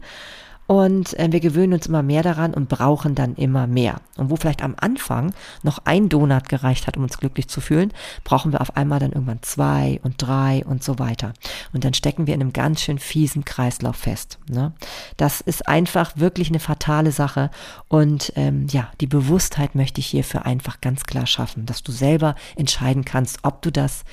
Und 0.67 1.17
äh, 1.17 1.31
wir 1.31 1.39
gewöhnen 1.39 1.73
uns 1.73 1.87
immer 1.87 2.03
mehr 2.03 2.23
daran 2.23 2.53
und 2.53 2.69
brauchen 2.69 3.15
dann 3.15 3.35
immer 3.35 3.67
mehr. 3.67 4.01
Und 4.17 4.29
wo 4.29 4.35
vielleicht 4.35 4.63
am 4.63 4.75
Anfang 4.77 5.33
noch 5.63 5.79
ein 5.85 6.09
Donut 6.09 6.49
gereicht 6.49 6.87
hat, 6.87 6.97
um 6.97 7.03
uns 7.03 7.17
glücklich 7.17 7.47
zu 7.47 7.61
fühlen, 7.61 7.93
brauchen 8.23 8.51
wir 8.51 8.61
auf 8.61 8.75
einmal 8.75 8.99
dann 8.99 9.13
irgendwann 9.13 9.41
zwei 9.41 9.99
und 10.03 10.15
drei 10.17 10.63
und 10.65 10.83
so 10.83 10.99
weiter. 10.99 11.33
Und 11.73 11.85
dann 11.85 11.93
stecken 11.93 12.27
wir 12.27 12.35
in 12.35 12.41
einem 12.41 12.53
ganz 12.53 12.81
schön 12.81 12.99
fiesen 12.99 13.45
Kreislauf 13.45 13.95
fest. 13.95 14.39
Ne? 14.49 14.73
Das 15.15 15.41
ist 15.41 15.67
einfach 15.67 16.17
wirklich 16.17 16.49
eine 16.49 16.59
fatale 16.59 17.11
Sache. 17.11 17.49
Und 17.87 18.33
ähm, 18.35 18.67
ja, 18.69 18.89
die 18.99 19.07
Bewusstheit 19.07 19.73
möchte 19.73 20.01
ich 20.01 20.07
hierfür 20.07 20.45
einfach 20.45 20.81
ganz 20.81 21.05
klar 21.05 21.27
schaffen, 21.27 21.65
dass 21.65 21.81
du 21.81 21.91
selber 21.93 22.35
entscheiden 22.57 23.05
kannst, 23.05 23.39
ob 23.43 23.61
du 23.61 23.71
das 23.71 24.03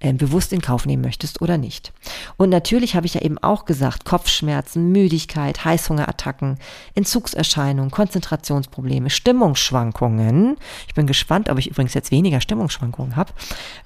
äh, 0.00 0.14
bewusst 0.14 0.52
in 0.52 0.62
Kauf 0.62 0.86
nehmen 0.86 1.02
möchtest 1.02 1.42
oder 1.42 1.58
nicht. 1.58 1.92
Und 2.38 2.48
natürlich 2.48 2.94
habe 2.94 3.04
ich 3.04 3.14
ja 3.14 3.20
eben 3.20 3.36
auch 3.36 3.66
gesagt, 3.66 4.06
Kopfschmerzen, 4.06 4.90
Müdigkeit, 4.92 5.62
Heißhungerattacken, 5.64 6.58
Entzugserscheinungen, 6.94 7.90
Konzentrationsprobleme, 7.90 9.10
Stimmungsschwankungen. 9.10 10.56
Ich 10.88 10.94
bin 10.94 11.06
gespannt, 11.06 11.50
ob 11.50 11.58
ich 11.58 11.70
übrigens 11.70 11.92
jetzt 11.92 12.10
weniger 12.10 12.40
Stimmungsschwankungen 12.40 13.16
habe, 13.16 13.34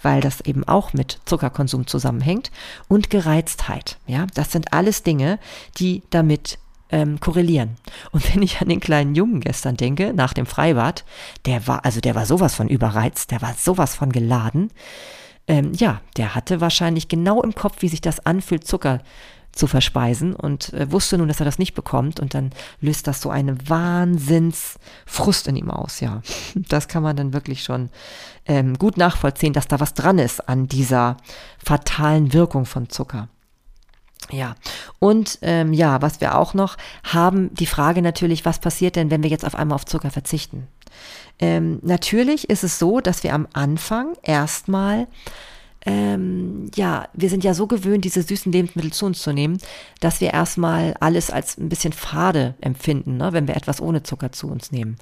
weil 0.03 0.21
das 0.21 0.41
eben 0.43 0.63
auch 0.63 0.93
mit 0.93 1.19
Zuckerkonsum 1.25 1.89
zusammenhängt 1.89 2.53
und 2.87 3.11
Gereiztheit. 3.11 3.99
Ja, 4.07 4.29
das 4.35 4.53
sind 4.53 4.73
alles 4.73 5.03
Dinge, 5.03 5.41
die 5.79 6.05
damit 6.11 6.59
ähm, 6.91 7.19
korrelieren. 7.19 7.77
Und 8.13 8.33
wenn 8.33 8.43
ich 8.43 8.61
an 8.61 8.69
den 8.69 8.79
kleinen 8.79 9.17
Jungen 9.17 9.41
gestern 9.41 9.77
denke, 9.77 10.13
nach 10.15 10.33
dem 10.33 10.47
Freibad, 10.47 11.05
der 11.45 11.67
war, 11.67 11.85
also 11.85 12.01
der 12.01 12.15
war 12.15 12.25
sowas 12.25 12.55
von 12.55 12.69
überreizt, 12.69 13.33
der 13.33 13.43
war 13.43 13.55
sowas 13.55 13.97
von 13.97 14.13
geladen 14.13 14.71
ähm, 15.47 15.73
ja, 15.75 16.01
der 16.17 16.35
hatte 16.35 16.61
wahrscheinlich 16.61 17.09
genau 17.09 17.43
im 17.43 17.55
Kopf, 17.55 17.77
wie 17.81 17.89
sich 17.89 18.01
das 18.01 18.25
anfühlt, 18.25 18.67
Zucker 18.67 19.01
zu 19.55 19.67
verspeisen 19.67 20.35
und 20.35 20.73
äh, 20.73 20.91
wusste 20.91 21.17
nun, 21.19 21.29
dass 21.29 21.41
er 21.41 21.45
das 21.45 21.59
nicht 21.59 21.75
bekommt 21.75 22.19
und 22.19 22.35
dann 22.35 22.51
löst 22.81 23.07
das 23.07 23.21
so 23.21 23.31
eine 23.31 23.57
Wahnsinnsfrust 23.69 25.47
in 25.49 25.57
ihm 25.57 25.71
aus, 25.71 26.01
ja. 26.01 26.23
Das 26.55 26.89
kann 26.89 27.03
man 27.03 27.17
dann 27.17 27.33
wirklich 27.33 27.63
schon 27.63 27.91
ähm, 28.47 28.77
gut 28.79 28.97
nachvollziehen, 28.97 29.53
dass 29.53 29.69
da 29.69 29.81
was 29.81 29.95
dran 29.95 30.19
ist 30.19 30.49
an 30.49 30.67
dieser 30.67 31.17
fatalen 31.65 32.33
Wirkung 32.33 32.67
von 32.67 32.89
Zucker. 32.89 33.29
Ja, 34.31 34.55
und 34.99 35.39
ähm, 35.43 35.73
ja, 35.73 36.01
was 36.01 36.21
wir 36.21 36.39
auch 36.39 36.55
noch 36.55 36.77
haben, 37.05 37.53
die 37.55 37.67
Frage 37.67 38.01
natürlich, 38.01 38.45
was 38.45 38.59
passiert 38.59 38.97
denn, 38.97 39.11
wenn 39.11 39.23
wir 39.23 39.31
jetzt 39.31 39.45
auf 39.45 39.55
einmal 39.55 39.77
auf 39.77 39.85
Zucker 39.85 40.11
verzichten? 40.11 40.67
Ähm, 41.39 41.79
natürlich 41.83 42.49
ist 42.49 42.65
es 42.65 42.79
so, 42.79 43.01
dass 43.01 43.25
wir 43.25 43.35
am 43.35 43.49
Anfang 43.53 44.15
erstmal 44.23 45.07
ähm, 45.87 46.71
ja, 46.75 47.09
wir 47.13 47.29
sind 47.29 47.45
ja 47.45 47.53
so 47.53 47.67
gewöhnt, 47.67 48.05
diese 48.05 48.23
süßen 48.23 48.51
Lebensmittel 48.51 48.93
zu 48.93 49.07
uns 49.07 49.21
zu 49.21 49.33
nehmen, 49.33 49.59
dass 50.01 50.21
wir 50.21 50.33
erstmal 50.33 50.95
alles 51.01 51.31
als 51.31 51.59
ein 51.59 51.69
bisschen 51.69 51.93
fade 51.93 52.55
empfinden, 52.61 53.19
ne, 53.19 53.33
wenn 53.33 53.47
wir 53.47 53.57
etwas 53.57 53.81
ohne 53.83 54.03
Zucker 54.03 54.33
zu 54.33 54.49
uns 54.49 54.73
nehmen. 54.73 54.97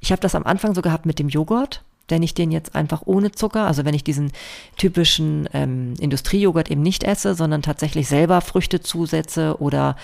Ich 0.00 0.12
habe 0.12 0.22
das 0.22 0.34
am 0.34 0.44
Anfang 0.44 0.74
so 0.74 0.82
gehabt 0.82 1.06
mit 1.06 1.18
dem 1.18 1.28
Joghurt, 1.28 1.82
wenn 2.06 2.22
ich 2.22 2.34
den 2.34 2.52
jetzt 2.52 2.74
einfach 2.74 3.02
ohne 3.04 3.32
Zucker, 3.32 3.66
also 3.66 3.84
wenn 3.84 3.94
ich 3.94 4.04
diesen 4.04 4.32
typischen 4.76 5.48
ähm, 5.52 5.94
Industriejoghurt 6.00 6.70
eben 6.70 6.82
nicht 6.82 7.04
esse, 7.04 7.34
sondern 7.34 7.62
tatsächlich 7.62 8.08
selber 8.08 8.40
Früchte 8.40 8.80
zusetze 8.80 9.60
oder 9.60 9.96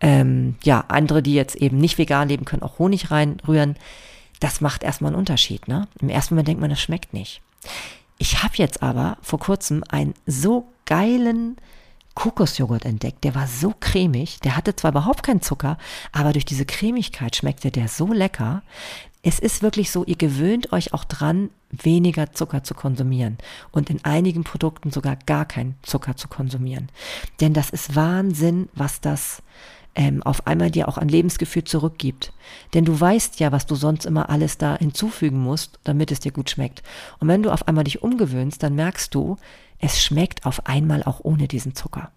ähm, 0.00 0.56
ja, 0.62 0.84
andere, 0.88 1.22
die 1.22 1.34
jetzt 1.34 1.56
eben 1.56 1.78
nicht 1.78 1.98
vegan 1.98 2.28
leben 2.28 2.44
können, 2.44 2.62
auch 2.62 2.78
Honig 2.78 3.10
reinrühren, 3.10 3.74
das 4.40 4.60
macht 4.60 4.82
erstmal 4.82 5.10
einen 5.10 5.18
Unterschied. 5.18 5.68
Ne? 5.68 5.88
Im 6.00 6.08
ersten 6.08 6.34
Moment 6.34 6.48
denkt 6.48 6.60
man, 6.60 6.70
das 6.70 6.80
schmeckt 6.80 7.12
nicht. 7.12 7.42
Ich 8.18 8.42
habe 8.42 8.54
jetzt 8.56 8.82
aber 8.82 9.18
vor 9.22 9.38
kurzem 9.38 9.84
einen 9.88 10.14
so 10.26 10.68
geilen 10.84 11.56
Kokosjoghurt 12.14 12.84
entdeckt. 12.84 13.22
Der 13.22 13.36
war 13.36 13.46
so 13.46 13.72
cremig. 13.78 14.40
Der 14.40 14.56
hatte 14.56 14.74
zwar 14.74 14.90
überhaupt 14.90 15.22
keinen 15.22 15.40
Zucker, 15.40 15.78
aber 16.10 16.32
durch 16.32 16.44
diese 16.44 16.66
Cremigkeit 16.66 17.36
schmeckte 17.36 17.70
der 17.70 17.86
so 17.86 18.12
lecker. 18.12 18.62
Es 19.22 19.38
ist 19.38 19.62
wirklich 19.62 19.92
so, 19.92 20.04
ihr 20.04 20.16
gewöhnt 20.16 20.72
euch 20.72 20.92
auch 20.92 21.04
dran, 21.04 21.50
weniger 21.70 22.32
Zucker 22.32 22.64
zu 22.64 22.74
konsumieren 22.74 23.38
und 23.70 23.90
in 23.90 24.04
einigen 24.04 24.42
Produkten 24.42 24.90
sogar 24.90 25.16
gar 25.26 25.44
keinen 25.44 25.76
Zucker 25.82 26.16
zu 26.16 26.26
konsumieren. 26.26 26.88
Denn 27.40 27.52
das 27.52 27.70
ist 27.70 27.94
Wahnsinn, 27.94 28.68
was 28.74 29.00
das 29.00 29.42
ähm, 29.98 30.22
auf 30.22 30.46
einmal 30.46 30.70
dir 30.70 30.88
auch 30.88 30.96
an 30.96 31.08
Lebensgefühl 31.08 31.64
zurückgibt. 31.64 32.32
Denn 32.72 32.84
du 32.84 32.98
weißt 32.98 33.40
ja, 33.40 33.50
was 33.50 33.66
du 33.66 33.74
sonst 33.74 34.06
immer 34.06 34.30
alles 34.30 34.56
da 34.56 34.78
hinzufügen 34.78 35.40
musst, 35.40 35.80
damit 35.82 36.12
es 36.12 36.20
dir 36.20 36.30
gut 36.30 36.48
schmeckt. 36.48 36.84
Und 37.18 37.26
wenn 37.26 37.42
du 37.42 37.50
auf 37.50 37.66
einmal 37.66 37.84
dich 37.84 38.00
umgewöhnst, 38.00 38.62
dann 38.62 38.76
merkst 38.76 39.12
du, 39.12 39.36
es 39.80 40.00
schmeckt 40.02 40.46
auf 40.46 40.66
einmal 40.66 41.02
auch 41.02 41.20
ohne 41.24 41.48
diesen 41.48 41.74
Zucker. 41.74 42.10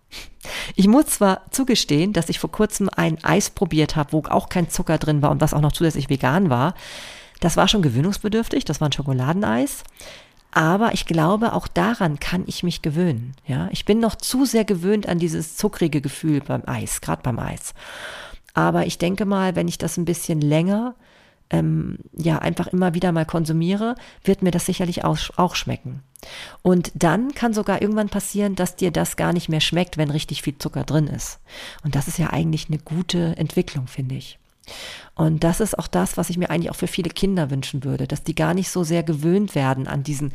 Ich 0.75 0.87
muss 0.87 1.07
zwar 1.07 1.49
zugestehen, 1.49 2.13
dass 2.13 2.29
ich 2.29 2.39
vor 2.39 2.51
kurzem 2.51 2.87
ein 2.95 3.23
Eis 3.23 3.49
probiert 3.49 3.95
habe, 3.95 4.13
wo 4.13 4.23
auch 4.29 4.47
kein 4.49 4.69
Zucker 4.69 4.99
drin 4.99 5.23
war 5.23 5.31
und 5.31 5.41
was 5.41 5.53
auch 5.53 5.61
noch 5.61 5.71
zusätzlich 5.71 6.09
vegan 6.09 6.49
war. 6.49 6.75
Das 7.39 7.57
war 7.57 7.67
schon 7.67 7.81
gewöhnungsbedürftig, 7.81 8.63
das 8.65 8.79
war 8.79 8.89
ein 8.89 8.93
Schokoladeneis. 8.93 9.83
Aber 10.51 10.93
ich 10.93 11.05
glaube, 11.05 11.53
auch 11.53 11.67
daran 11.67 12.19
kann 12.19 12.43
ich 12.45 12.61
mich 12.63 12.81
gewöhnen. 12.81 13.33
Ja, 13.47 13.69
ich 13.71 13.85
bin 13.85 13.99
noch 13.99 14.15
zu 14.15 14.45
sehr 14.45 14.65
gewöhnt 14.65 15.07
an 15.07 15.17
dieses 15.17 15.55
zuckrige 15.55 16.01
Gefühl 16.01 16.41
beim 16.41 16.63
Eis, 16.65 16.99
gerade 17.01 17.21
beim 17.23 17.39
Eis. 17.39 17.73
Aber 18.53 18.85
ich 18.85 18.97
denke 18.97 19.25
mal, 19.25 19.55
wenn 19.55 19.69
ich 19.69 19.77
das 19.77 19.97
ein 19.97 20.05
bisschen 20.05 20.41
länger, 20.41 20.95
ähm, 21.49 21.99
ja, 22.13 22.39
einfach 22.39 22.67
immer 22.67 22.93
wieder 22.93 23.11
mal 23.11 23.25
konsumiere, 23.25 23.95
wird 24.23 24.41
mir 24.41 24.51
das 24.51 24.65
sicherlich 24.65 25.03
auch, 25.05 25.17
auch 25.37 25.55
schmecken. 25.55 26.03
Und 26.61 26.91
dann 26.95 27.33
kann 27.33 27.53
sogar 27.53 27.81
irgendwann 27.81 28.09
passieren, 28.09 28.55
dass 28.55 28.75
dir 28.75 28.91
das 28.91 29.15
gar 29.15 29.33
nicht 29.33 29.49
mehr 29.49 29.61
schmeckt, 29.61 29.97
wenn 29.97 30.11
richtig 30.11 30.41
viel 30.41 30.57
Zucker 30.57 30.83
drin 30.83 31.07
ist. 31.07 31.39
Und 31.83 31.95
das 31.95 32.07
ist 32.07 32.19
ja 32.19 32.29
eigentlich 32.29 32.67
eine 32.67 32.77
gute 32.77 33.37
Entwicklung, 33.37 33.87
finde 33.87 34.15
ich. 34.15 34.37
Und 35.15 35.43
das 35.43 35.59
ist 35.59 35.77
auch 35.77 35.87
das, 35.87 36.17
was 36.17 36.29
ich 36.29 36.37
mir 36.37 36.49
eigentlich 36.49 36.71
auch 36.71 36.75
für 36.75 36.87
viele 36.87 37.09
Kinder 37.09 37.49
wünschen 37.49 37.83
würde, 37.83 38.07
dass 38.07 38.23
die 38.23 38.35
gar 38.35 38.53
nicht 38.53 38.69
so 38.69 38.83
sehr 38.83 39.03
gewöhnt 39.03 39.55
werden 39.55 39.87
an 39.87 40.03
diesen 40.03 40.33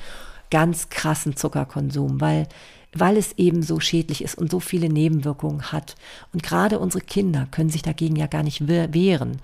ganz 0.51 0.91
krassen 0.91 1.37
Zuckerkonsum, 1.37 2.21
weil 2.21 2.47
weil 2.93 3.17
es 3.17 3.33
eben 3.37 3.63
so 3.63 3.81
schädlich 3.81 4.23
ist 4.23 4.39
und 4.39 4.51
so 4.51 4.61
viele 4.61 4.89
Nebenwirkungen 4.89 5.73
hat. 5.73 5.97
Und 6.33 6.43
gerade 6.43 6.79
unsere 6.79 7.05
Kinder 7.05 7.47
können 7.51 7.71
sich 7.71 7.83
dagegen 7.83 8.17
ja 8.17 8.27
gar 8.27 8.43
nicht 8.43 8.67
wehren. 8.69 9.39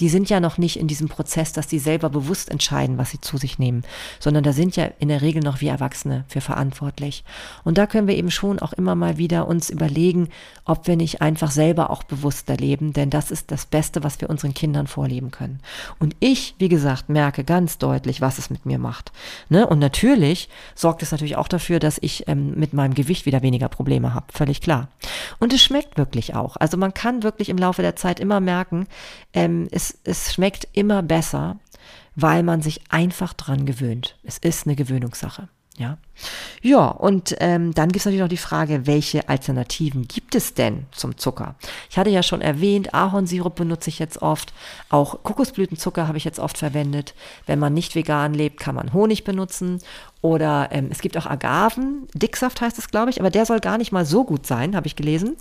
Die 0.00 0.08
sind 0.08 0.28
ja 0.28 0.40
noch 0.40 0.58
nicht 0.58 0.78
in 0.78 0.88
diesem 0.88 1.08
Prozess, 1.08 1.52
dass 1.52 1.70
sie 1.70 1.78
selber 1.78 2.10
bewusst 2.10 2.50
entscheiden, 2.50 2.98
was 2.98 3.10
sie 3.10 3.20
zu 3.20 3.36
sich 3.38 3.58
nehmen, 3.58 3.82
sondern 4.20 4.44
da 4.44 4.52
sind 4.52 4.76
ja 4.76 4.90
in 4.98 5.08
der 5.08 5.22
Regel 5.22 5.42
noch 5.42 5.60
wir 5.60 5.70
Erwachsene 5.70 6.24
für 6.28 6.40
verantwortlich. 6.40 7.24
Und 7.64 7.78
da 7.78 7.86
können 7.86 8.08
wir 8.08 8.16
eben 8.16 8.30
schon 8.30 8.58
auch 8.58 8.72
immer 8.72 8.94
mal 8.94 9.18
wieder 9.18 9.48
uns 9.48 9.70
überlegen, 9.70 10.28
ob 10.64 10.86
wir 10.86 10.96
nicht 10.96 11.22
einfach 11.22 11.50
selber 11.50 11.90
auch 11.90 12.02
bewusster 12.02 12.56
leben, 12.56 12.92
denn 12.92 13.10
das 13.10 13.30
ist 13.30 13.50
das 13.50 13.66
Beste, 13.66 14.04
was 14.04 14.20
wir 14.20 14.30
unseren 14.30 14.54
Kindern 14.54 14.86
vorleben 14.86 15.30
können. 15.30 15.60
Und 15.98 16.14
ich, 16.20 16.54
wie 16.58 16.68
gesagt, 16.68 17.08
merke 17.08 17.44
ganz 17.44 17.78
deutlich, 17.78 18.20
was 18.20 18.38
es 18.38 18.50
mit 18.50 18.66
mir 18.66 18.78
macht. 18.78 19.12
Ne? 19.48 19.66
Und 19.66 19.78
natürlich 19.78 20.48
sorgt 20.74 21.02
es 21.02 21.10
natürlich 21.10 21.36
auch 21.36 21.48
dafür, 21.48 21.78
dass 21.78 21.98
ich 22.00 22.28
ähm, 22.28 22.52
mit 22.58 22.72
meinem 22.72 22.87
Gewicht 22.94 23.26
wieder 23.26 23.42
weniger 23.42 23.68
Probleme 23.68 24.14
habe, 24.14 24.26
völlig 24.32 24.60
klar. 24.60 24.88
Und 25.38 25.52
es 25.52 25.62
schmeckt 25.62 25.96
wirklich 25.98 26.34
auch. 26.34 26.56
Also 26.56 26.76
man 26.76 26.94
kann 26.94 27.22
wirklich 27.22 27.48
im 27.48 27.58
Laufe 27.58 27.82
der 27.82 27.96
Zeit 27.96 28.20
immer 28.20 28.40
merken, 28.40 28.86
ähm, 29.32 29.68
es, 29.70 29.98
es 30.04 30.32
schmeckt 30.32 30.68
immer 30.72 31.02
besser, 31.02 31.58
weil 32.14 32.42
man 32.42 32.62
sich 32.62 32.80
einfach 32.90 33.32
dran 33.32 33.66
gewöhnt. 33.66 34.16
Es 34.24 34.38
ist 34.38 34.66
eine 34.66 34.76
Gewöhnungssache. 34.76 35.48
Ja. 35.76 35.98
Ja, 36.62 36.88
und 36.88 37.36
ähm, 37.40 37.72
dann 37.74 37.88
gibt 37.88 38.00
es 38.00 38.04
natürlich 38.04 38.22
noch 38.22 38.28
die 38.28 38.36
Frage, 38.36 38.86
welche 38.86 39.28
Alternativen 39.28 40.08
gibt 40.08 40.34
es 40.34 40.54
denn 40.54 40.86
zum 40.90 41.16
Zucker? 41.16 41.54
Ich 41.90 41.98
hatte 41.98 42.10
ja 42.10 42.22
schon 42.22 42.40
erwähnt, 42.40 42.94
Ahornsirup 42.94 43.54
benutze 43.54 43.90
ich 43.90 43.98
jetzt 43.98 44.22
oft, 44.22 44.52
auch 44.88 45.22
Kokosblütenzucker 45.22 46.08
habe 46.08 46.18
ich 46.18 46.24
jetzt 46.24 46.40
oft 46.40 46.58
verwendet. 46.58 47.14
Wenn 47.46 47.58
man 47.58 47.74
nicht 47.74 47.94
vegan 47.94 48.34
lebt, 48.34 48.58
kann 48.60 48.74
man 48.74 48.92
Honig 48.92 49.24
benutzen 49.24 49.80
oder 50.20 50.70
ähm, 50.72 50.88
es 50.90 51.00
gibt 51.00 51.16
auch 51.16 51.26
Agaven, 51.26 52.08
Dicksaft 52.12 52.60
heißt 52.60 52.76
es, 52.78 52.88
glaube 52.88 53.10
ich, 53.10 53.20
aber 53.20 53.30
der 53.30 53.46
soll 53.46 53.60
gar 53.60 53.78
nicht 53.78 53.92
mal 53.92 54.04
so 54.04 54.24
gut 54.24 54.46
sein, 54.46 54.74
habe 54.74 54.88
ich 54.88 54.96
gelesen, 54.96 55.36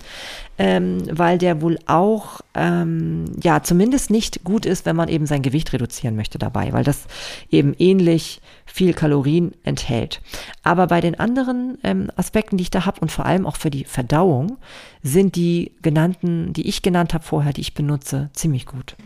ähm, 0.59 1.01
weil 1.09 1.39
der 1.39 1.61
wohl 1.61 1.79
auch, 1.87 2.41
ähm, 2.53 3.25
ja, 3.41 3.63
zumindest 3.63 4.11
nicht 4.11 4.43
gut 4.43 4.67
ist, 4.67 4.85
wenn 4.85 4.95
man 4.95 5.09
eben 5.09 5.25
sein 5.25 5.41
Gewicht 5.41 5.73
reduzieren 5.73 6.15
möchte 6.15 6.37
dabei, 6.37 6.73
weil 6.73 6.83
das 6.83 7.05
eben 7.49 7.73
ähnlich 7.79 8.39
viel 8.67 8.93
Kalorien 8.93 9.53
enthält. 9.63 10.21
Aber 10.67 10.87
bei 10.87 10.99
den 10.99 11.17
anderen 11.17 11.77
ähm, 11.83 12.11
Aspekten, 12.17 12.57
die 12.57 12.63
ich 12.63 12.69
da 12.69 12.85
habe 12.85 12.99
und 12.99 13.09
vor 13.09 13.25
allem 13.25 13.47
auch 13.47 13.55
für 13.55 13.69
die 13.69 13.85
Verdauung, 13.85 14.57
sind 15.01 15.37
die 15.37 15.71
genannten, 15.81 16.51
die 16.51 16.67
ich 16.67 16.81
genannt 16.81 17.13
habe 17.13 17.23
vorher, 17.23 17.53
die 17.53 17.61
ich 17.61 17.73
benutze, 17.73 18.31
ziemlich 18.33 18.65
gut. 18.65 18.97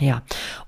Ja, 0.00 0.22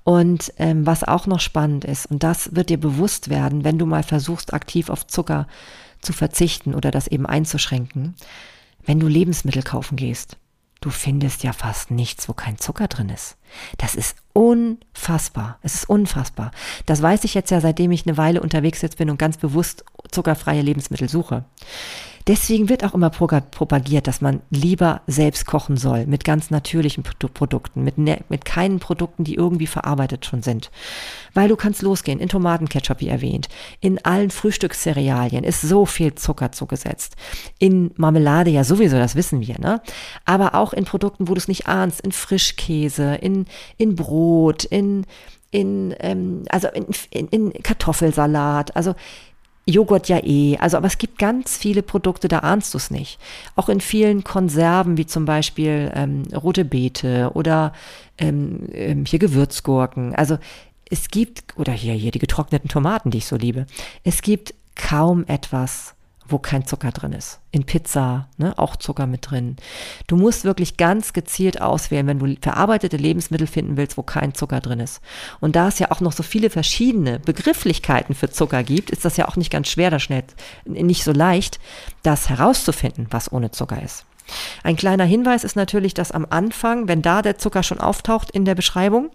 und 0.05 0.53
ähm, 0.55 0.85
was 0.85 1.03
auch 1.03 1.27
noch 1.27 1.41
spannend 1.41 1.83
ist, 1.83 2.05
und 2.05 2.23
das 2.23 2.55
wird 2.55 2.69
dir 2.69 2.79
bewusst 2.79 3.29
werden, 3.29 3.65
wenn 3.65 3.77
du 3.77 3.85
mal 3.85 4.03
versuchst, 4.03 4.53
aktiv 4.53 4.89
auf 4.89 5.05
Zucker 5.05 5.47
zu 5.99 6.13
verzichten 6.13 6.75
oder 6.75 6.91
das 6.91 7.07
eben 7.07 7.25
einzuschränken, 7.25 8.15
wenn 8.85 9.01
du 9.01 9.07
Lebensmittel 9.07 9.63
kaufen 9.63 9.97
gehst. 9.97 10.37
Du 10.81 10.89
findest 10.89 11.43
ja 11.43 11.51
fast 11.51 11.91
nichts, 11.91 12.29
wo 12.29 12.33
kein 12.33 12.57
Zucker 12.57 12.87
drin 12.87 13.09
ist. 13.09 13.35
Das 13.77 13.95
ist 13.95 14.15
unfassbar. 14.31 15.59
Es 15.61 15.75
ist 15.75 15.89
unfassbar. 15.89 16.51
Das 16.85 17.01
weiß 17.01 17.25
ich 17.25 17.33
jetzt 17.33 17.51
ja, 17.51 17.59
seitdem 17.59 17.91
ich 17.91 18.07
eine 18.07 18.17
Weile 18.17 18.41
unterwegs 18.41 18.81
jetzt 18.81 18.97
bin 18.97 19.09
und 19.09 19.17
ganz 19.17 19.37
bewusst 19.37 19.83
zuckerfreie 20.11 20.61
Lebensmittel 20.61 21.09
suche. 21.09 21.43
Deswegen 22.29 22.69
wird 22.69 22.83
auch 22.83 22.93
immer 22.93 23.09
propagiert, 23.09 24.05
dass 24.05 24.21
man 24.21 24.41
lieber 24.51 25.01
selbst 25.07 25.47
kochen 25.47 25.77
soll, 25.77 26.05
mit 26.05 26.23
ganz 26.23 26.51
natürlichen 26.51 27.01
Produkten, 27.01 27.83
mit, 27.83 27.97
ne 27.97 28.19
mit 28.29 28.45
keinen 28.45 28.77
Produkten, 28.77 29.23
die 29.23 29.33
irgendwie 29.33 29.65
verarbeitet 29.65 30.27
schon 30.27 30.43
sind. 30.43 30.69
Weil 31.33 31.49
du 31.49 31.55
kannst 31.55 31.81
losgehen, 31.81 32.19
in 32.19 32.29
Tomatenketchup, 32.29 32.99
wie 32.99 33.07
erwähnt, 33.07 33.49
in 33.81 34.05
allen 34.05 34.29
Frühstückscerealien 34.29 35.43
ist 35.43 35.61
so 35.61 35.87
viel 35.87 36.13
Zucker 36.13 36.51
zugesetzt. 36.51 37.15
In 37.57 37.89
Marmelade 37.95 38.51
ja 38.51 38.63
sowieso, 38.63 38.97
das 38.97 39.15
wissen 39.15 39.41
wir, 39.41 39.59
ne? 39.59 39.81
Aber 40.23 40.53
auch 40.53 40.73
in 40.73 40.85
Produkten, 40.85 41.29
wo 41.29 41.33
du 41.33 41.39
es 41.39 41.47
nicht 41.47 41.65
ahnst, 41.65 41.99
in 41.99 42.11
Frischkäse, 42.11 43.15
in, 43.15 43.47
in 43.77 43.95
Brot, 43.95 44.65
in, 44.65 45.07
in, 45.49 45.95
ähm, 45.99 46.43
also 46.49 46.67
in, 46.67 46.85
in, 47.09 47.27
in 47.29 47.63
Kartoffelsalat, 47.63 48.75
also 48.75 48.93
Joghurt 49.69 50.09
ja 50.09 50.23
eh. 50.23 50.57
Also, 50.57 50.77
aber 50.77 50.87
es 50.87 50.97
gibt 50.97 51.17
ganz 51.17 51.57
viele 51.57 51.81
Produkte, 51.83 52.27
da 52.27 52.39
ahnst 52.39 52.73
du 52.73 52.77
es 52.77 52.91
nicht. 52.91 53.19
Auch 53.55 53.69
in 53.69 53.81
vielen 53.81 54.23
Konserven, 54.23 54.97
wie 54.97 55.05
zum 55.05 55.25
Beispiel 55.25 55.91
ähm, 55.95 56.23
rote 56.33 56.65
Beete 56.65 57.31
oder 57.33 57.73
ähm, 58.17 58.67
ähm, 58.73 59.05
hier 59.05 59.19
Gewürzgurken. 59.19 60.15
Also 60.15 60.37
es 60.89 61.09
gibt, 61.09 61.57
oder 61.57 61.71
hier, 61.71 61.93
hier 61.93 62.11
die 62.11 62.19
getrockneten 62.19 62.69
Tomaten, 62.69 63.11
die 63.11 63.19
ich 63.19 63.27
so 63.27 63.35
liebe. 63.35 63.65
Es 64.03 64.21
gibt 64.21 64.53
kaum 64.75 65.25
etwas, 65.27 65.93
wo 66.31 66.39
kein 66.39 66.65
Zucker 66.65 66.91
drin 66.91 67.13
ist. 67.13 67.39
In 67.51 67.65
Pizza, 67.65 68.27
ne, 68.37 68.57
auch 68.57 68.75
Zucker 68.75 69.07
mit 69.07 69.29
drin. 69.29 69.57
Du 70.07 70.15
musst 70.15 70.43
wirklich 70.43 70.77
ganz 70.77 71.13
gezielt 71.13 71.61
auswählen, 71.61 72.07
wenn 72.07 72.19
du 72.19 72.35
verarbeitete 72.41 72.97
Lebensmittel 72.97 73.47
finden 73.47 73.77
willst, 73.77 73.97
wo 73.97 74.03
kein 74.03 74.33
Zucker 74.33 74.59
drin 74.59 74.79
ist. 74.79 75.01
Und 75.39 75.55
da 75.55 75.67
es 75.67 75.79
ja 75.79 75.91
auch 75.91 76.01
noch 76.01 76.11
so 76.11 76.23
viele 76.23 76.49
verschiedene 76.49 77.19
Begrifflichkeiten 77.19 78.15
für 78.15 78.29
Zucker 78.29 78.63
gibt, 78.63 78.89
ist 78.89 79.05
das 79.05 79.17
ja 79.17 79.27
auch 79.27 79.35
nicht 79.35 79.51
ganz 79.51 79.67
schwer, 79.69 79.91
das 79.91 80.03
schnell, 80.03 80.23
nicht 80.65 81.03
so 81.03 81.11
leicht, 81.11 81.59
das 82.03 82.29
herauszufinden, 82.29 83.07
was 83.09 83.31
ohne 83.31 83.51
Zucker 83.51 83.81
ist. 83.81 84.05
Ein 84.63 84.75
kleiner 84.75 85.05
Hinweis 85.05 85.43
ist 85.43 85.55
natürlich, 85.55 85.93
dass 85.93 86.11
am 86.11 86.27
Anfang, 86.29 86.87
wenn 86.87 87.01
da 87.01 87.21
der 87.21 87.37
Zucker 87.37 87.63
schon 87.63 87.79
auftaucht 87.79 88.29
in 88.31 88.45
der 88.45 88.55
Beschreibung, 88.55 89.09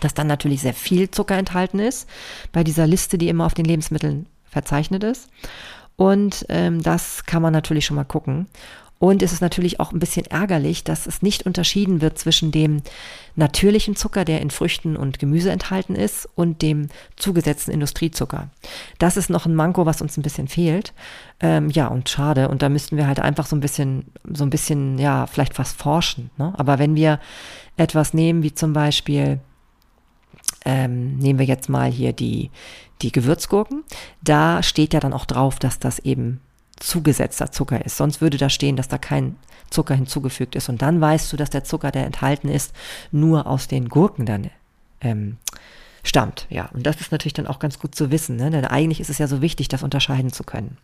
dass 0.00 0.14
dann 0.14 0.26
natürlich 0.26 0.60
sehr 0.60 0.74
viel 0.74 1.10
Zucker 1.10 1.36
enthalten 1.36 1.78
ist 1.78 2.08
bei 2.52 2.62
dieser 2.62 2.86
Liste, 2.86 3.18
die 3.18 3.28
immer 3.28 3.46
auf 3.46 3.54
den 3.54 3.64
Lebensmitteln 3.64 4.26
verzeichnet 4.44 5.04
ist. 5.04 5.28
Und 5.98 6.46
ähm, 6.48 6.80
das 6.80 7.26
kann 7.26 7.42
man 7.42 7.52
natürlich 7.52 7.84
schon 7.84 7.96
mal 7.96 8.04
gucken. 8.04 8.46
Und 9.00 9.20
es 9.20 9.32
ist 9.32 9.40
natürlich 9.40 9.80
auch 9.80 9.92
ein 9.92 9.98
bisschen 9.98 10.26
ärgerlich, 10.26 10.84
dass 10.84 11.06
es 11.06 11.22
nicht 11.22 11.44
unterschieden 11.44 12.00
wird 12.00 12.18
zwischen 12.18 12.52
dem 12.52 12.82
natürlichen 13.34 13.96
Zucker, 13.96 14.24
der 14.24 14.40
in 14.40 14.50
Früchten 14.50 14.96
und 14.96 15.18
Gemüse 15.18 15.50
enthalten 15.50 15.96
ist, 15.96 16.28
und 16.36 16.62
dem 16.62 16.88
zugesetzten 17.16 17.74
Industriezucker. 17.74 18.48
Das 18.98 19.16
ist 19.16 19.28
noch 19.28 19.44
ein 19.44 19.56
Manko, 19.56 19.86
was 19.86 20.00
uns 20.00 20.16
ein 20.16 20.22
bisschen 20.22 20.46
fehlt. 20.46 20.94
Ähm, 21.40 21.68
ja, 21.68 21.88
und 21.88 22.08
schade. 22.08 22.48
Und 22.48 22.62
da 22.62 22.68
müssten 22.68 22.96
wir 22.96 23.08
halt 23.08 23.18
einfach 23.18 23.46
so 23.46 23.56
ein 23.56 23.60
bisschen, 23.60 24.04
so 24.32 24.44
ein 24.44 24.50
bisschen, 24.50 24.98
ja, 24.98 25.26
vielleicht 25.26 25.54
fast 25.54 25.76
forschen. 25.76 26.30
Ne? 26.36 26.52
Aber 26.56 26.78
wenn 26.78 26.94
wir 26.94 27.18
etwas 27.76 28.14
nehmen, 28.14 28.44
wie 28.44 28.54
zum 28.54 28.72
Beispiel 28.72 29.40
ähm, 30.64 31.16
nehmen 31.18 31.38
wir 31.38 31.46
jetzt 31.46 31.68
mal 31.68 31.90
hier 31.90 32.12
die, 32.12 32.50
die 33.02 33.12
Gewürzgurken. 33.12 33.84
Da 34.22 34.62
steht 34.62 34.94
ja 34.94 35.00
dann 35.00 35.12
auch 35.12 35.24
drauf, 35.24 35.58
dass 35.58 35.78
das 35.78 35.98
eben 36.00 36.40
zugesetzter 36.76 37.50
Zucker 37.50 37.84
ist. 37.84 37.96
Sonst 37.96 38.20
würde 38.20 38.38
da 38.38 38.48
stehen, 38.48 38.76
dass 38.76 38.88
da 38.88 38.98
kein 38.98 39.36
Zucker 39.70 39.94
hinzugefügt 39.94 40.54
ist. 40.54 40.68
Und 40.68 40.82
dann 40.82 41.00
weißt 41.00 41.32
du, 41.32 41.36
dass 41.36 41.50
der 41.50 41.64
Zucker, 41.64 41.90
der 41.90 42.06
enthalten 42.06 42.48
ist, 42.48 42.72
nur 43.10 43.46
aus 43.46 43.68
den 43.68 43.88
Gurken 43.88 44.26
dann 44.26 44.50
ähm, 45.00 45.36
stammt. 46.02 46.46
Ja, 46.48 46.70
und 46.72 46.86
das 46.86 47.00
ist 47.00 47.12
natürlich 47.12 47.34
dann 47.34 47.46
auch 47.46 47.58
ganz 47.58 47.78
gut 47.78 47.94
zu 47.94 48.10
wissen, 48.10 48.36
ne? 48.36 48.50
denn 48.50 48.64
eigentlich 48.64 49.00
ist 49.00 49.10
es 49.10 49.18
ja 49.18 49.26
so 49.26 49.42
wichtig, 49.42 49.68
das 49.68 49.82
unterscheiden 49.82 50.32
zu 50.32 50.44
können. 50.44 50.76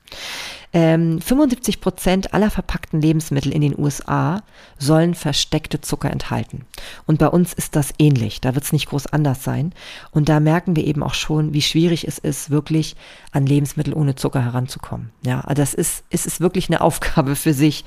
Ähm, 0.72 1.20
75 1.20 1.80
Prozent 1.80 2.34
aller 2.34 2.50
verpackten 2.50 3.00
Lebensmittel 3.00 3.52
in 3.52 3.60
den 3.60 3.78
USA 3.78 4.42
sollen 4.78 5.14
versteckte 5.14 5.80
Zucker 5.80 6.10
enthalten. 6.10 6.66
Und 7.06 7.18
bei 7.18 7.28
uns 7.28 7.52
ist 7.52 7.76
das 7.76 7.94
ähnlich. 7.98 8.40
Da 8.40 8.54
wird 8.54 8.64
es 8.64 8.72
nicht 8.72 8.88
groß 8.88 9.06
anders 9.06 9.44
sein. 9.44 9.72
Und 10.10 10.28
da 10.28 10.40
merken 10.40 10.74
wir 10.74 10.84
eben 10.84 11.02
auch 11.02 11.14
schon, 11.14 11.52
wie 11.52 11.62
schwierig 11.62 12.06
es 12.06 12.18
ist, 12.18 12.50
wirklich 12.50 12.96
an 13.35 13.47
Lebensmittel 13.47 13.93
ohne 13.95 14.14
Zucker 14.14 14.45
heranzukommen. 14.45 15.11
Ja, 15.26 15.41
also 15.41 15.61
das 15.61 15.74
ist, 15.74 16.05
es 16.09 16.24
ist 16.24 16.41
wirklich 16.41 16.70
eine 16.70 16.80
Aufgabe 16.80 17.35
für 17.35 17.53
sich 17.53 17.85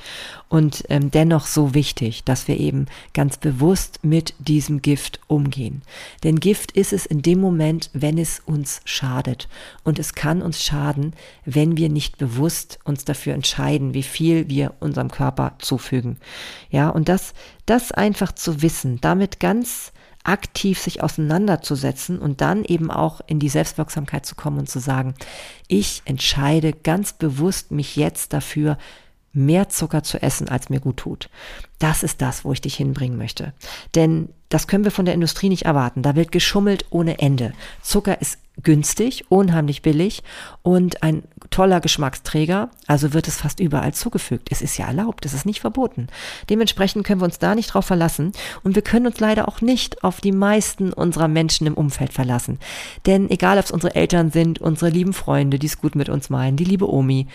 und 0.50 0.84
ähm, 0.90 1.10
dennoch 1.10 1.46
so 1.46 1.74
wichtig, 1.74 2.26
dass 2.26 2.50
wir 2.50 2.60
eben 2.60 2.88
ganz 3.14 3.38
bewusst 3.38 4.00
mit 4.04 4.34
diesem 4.40 4.82
Gift 4.82 5.22
umgehen. 5.28 5.84
Denn 6.24 6.42
Gift 6.42 6.74
ist 6.74 6.92
es 6.92 7.06
in 7.06 7.22
dem 7.22 7.40
Moment, 7.40 7.90
wenn 7.94 8.18
es 8.18 8.42
uns 8.46 8.82
schadet. 8.84 9.48
Und 9.86 10.00
es 10.00 10.16
kann 10.16 10.42
uns 10.42 10.62
schaden, 10.62 11.14
wenn 11.46 11.78
wir 11.78 11.88
nicht 11.88 12.18
bewusst 12.18 12.80
uns 12.84 13.06
dafür 13.06 13.34
entscheiden, 13.34 13.94
wie 13.94 14.04
viel 14.04 14.50
wir 14.50 14.74
unserem 14.82 15.10
Körper 15.10 15.56
zufügen. 15.60 16.18
Ja, 16.70 16.90
und 16.90 17.08
das, 17.08 17.34
das 17.66 17.94
einfach 17.94 18.34
zu 18.34 18.62
wissen, 18.62 19.00
damit 19.00 19.40
ganz 19.40 19.94
aktiv 20.28 20.80
sich 20.80 21.02
auseinanderzusetzen 21.02 22.20
und 22.20 22.42
dann 22.42 22.66
eben 22.66 22.92
auch 22.92 23.22
in 23.28 23.40
die 23.40 23.50
Selbstwirksamkeit 23.50 24.26
zu 24.26 24.36
kommen 24.36 24.60
und 24.60 24.70
zu 24.70 24.80
sagen, 24.80 25.16
ich 25.68 26.02
entscheide 26.06 26.74
ganz 26.74 27.14
bewusst 27.14 27.72
mich 27.72 27.96
jetzt 27.96 28.34
dafür, 28.34 28.78
mehr 29.32 29.70
Zucker 29.70 30.04
zu 30.04 30.22
essen, 30.22 30.50
als 30.50 30.70
mir 30.70 30.80
gut 30.80 30.98
tut. 30.98 31.30
Das 31.80 32.04
ist 32.04 32.22
das, 32.22 32.44
wo 32.44 32.52
ich 32.52 32.62
dich 32.62 32.76
hinbringen 32.76 33.18
möchte. 33.18 33.54
Denn 33.96 34.30
das 34.50 34.68
können 34.68 34.84
wir 34.84 34.92
von 34.92 35.06
der 35.06 35.14
Industrie 35.14 35.50
nicht 35.50 35.66
erwarten. 35.66 36.02
Da 36.02 36.16
wird 36.16 36.32
geschummelt 36.32 36.86
ohne 36.90 37.20
Ende. 37.20 37.54
Zucker 37.82 38.20
ist 38.20 38.40
günstig, 38.64 39.26
unheimlich 39.30 39.82
billig 39.82 40.24
und 40.64 41.04
ein 41.04 41.24
toller 41.50 41.80
Geschmacksträger, 41.80 42.70
also 42.88 43.14
wird 43.14 43.28
es 43.28 43.38
fast 43.38 43.60
überall 43.60 43.94
zugefügt. 43.94 44.50
Es 44.52 44.62
ist 44.62 44.78
ja 44.78 44.88
erlaubt, 44.88 45.26
es 45.26 45.34
ist 45.34 45.46
nicht 45.46 45.62
verboten. 45.62 46.08
Dementsprechend 46.50 47.06
können 47.06 47.22
wir 47.22 47.26
uns 47.26 47.40
da 47.40 47.56
nicht 47.56 47.74
drauf 47.74 47.86
verlassen 47.86 48.32
und 48.64 48.76
wir 48.76 48.82
können 48.82 49.08
uns 49.08 49.20
leider 49.20 49.48
auch 49.48 49.62
nicht 49.62 50.04
auf 50.04 50.22
die 50.22 50.32
meisten 50.32 50.92
unserer 50.92 51.28
Menschen 51.28 51.68
im 51.68 51.76
Umfeld 51.76 52.14
verlassen. 52.14 52.60
Denn 53.06 53.30
egal, 53.30 53.58
ob 53.58 53.66
es 53.66 53.72
unsere 53.72 53.96
Eltern 53.96 54.32
sind, 54.32 54.60
unsere 54.60 54.90
lieben 54.90 55.14
Freunde, 55.14 55.60
die 55.60 55.68
es 55.68 55.80
gut 55.80 55.96
mit 55.96 56.10
uns 56.10 56.30
meinen, 56.30 56.58
die 56.58 56.66
liebe 56.66 56.92
Omi, 56.92 57.28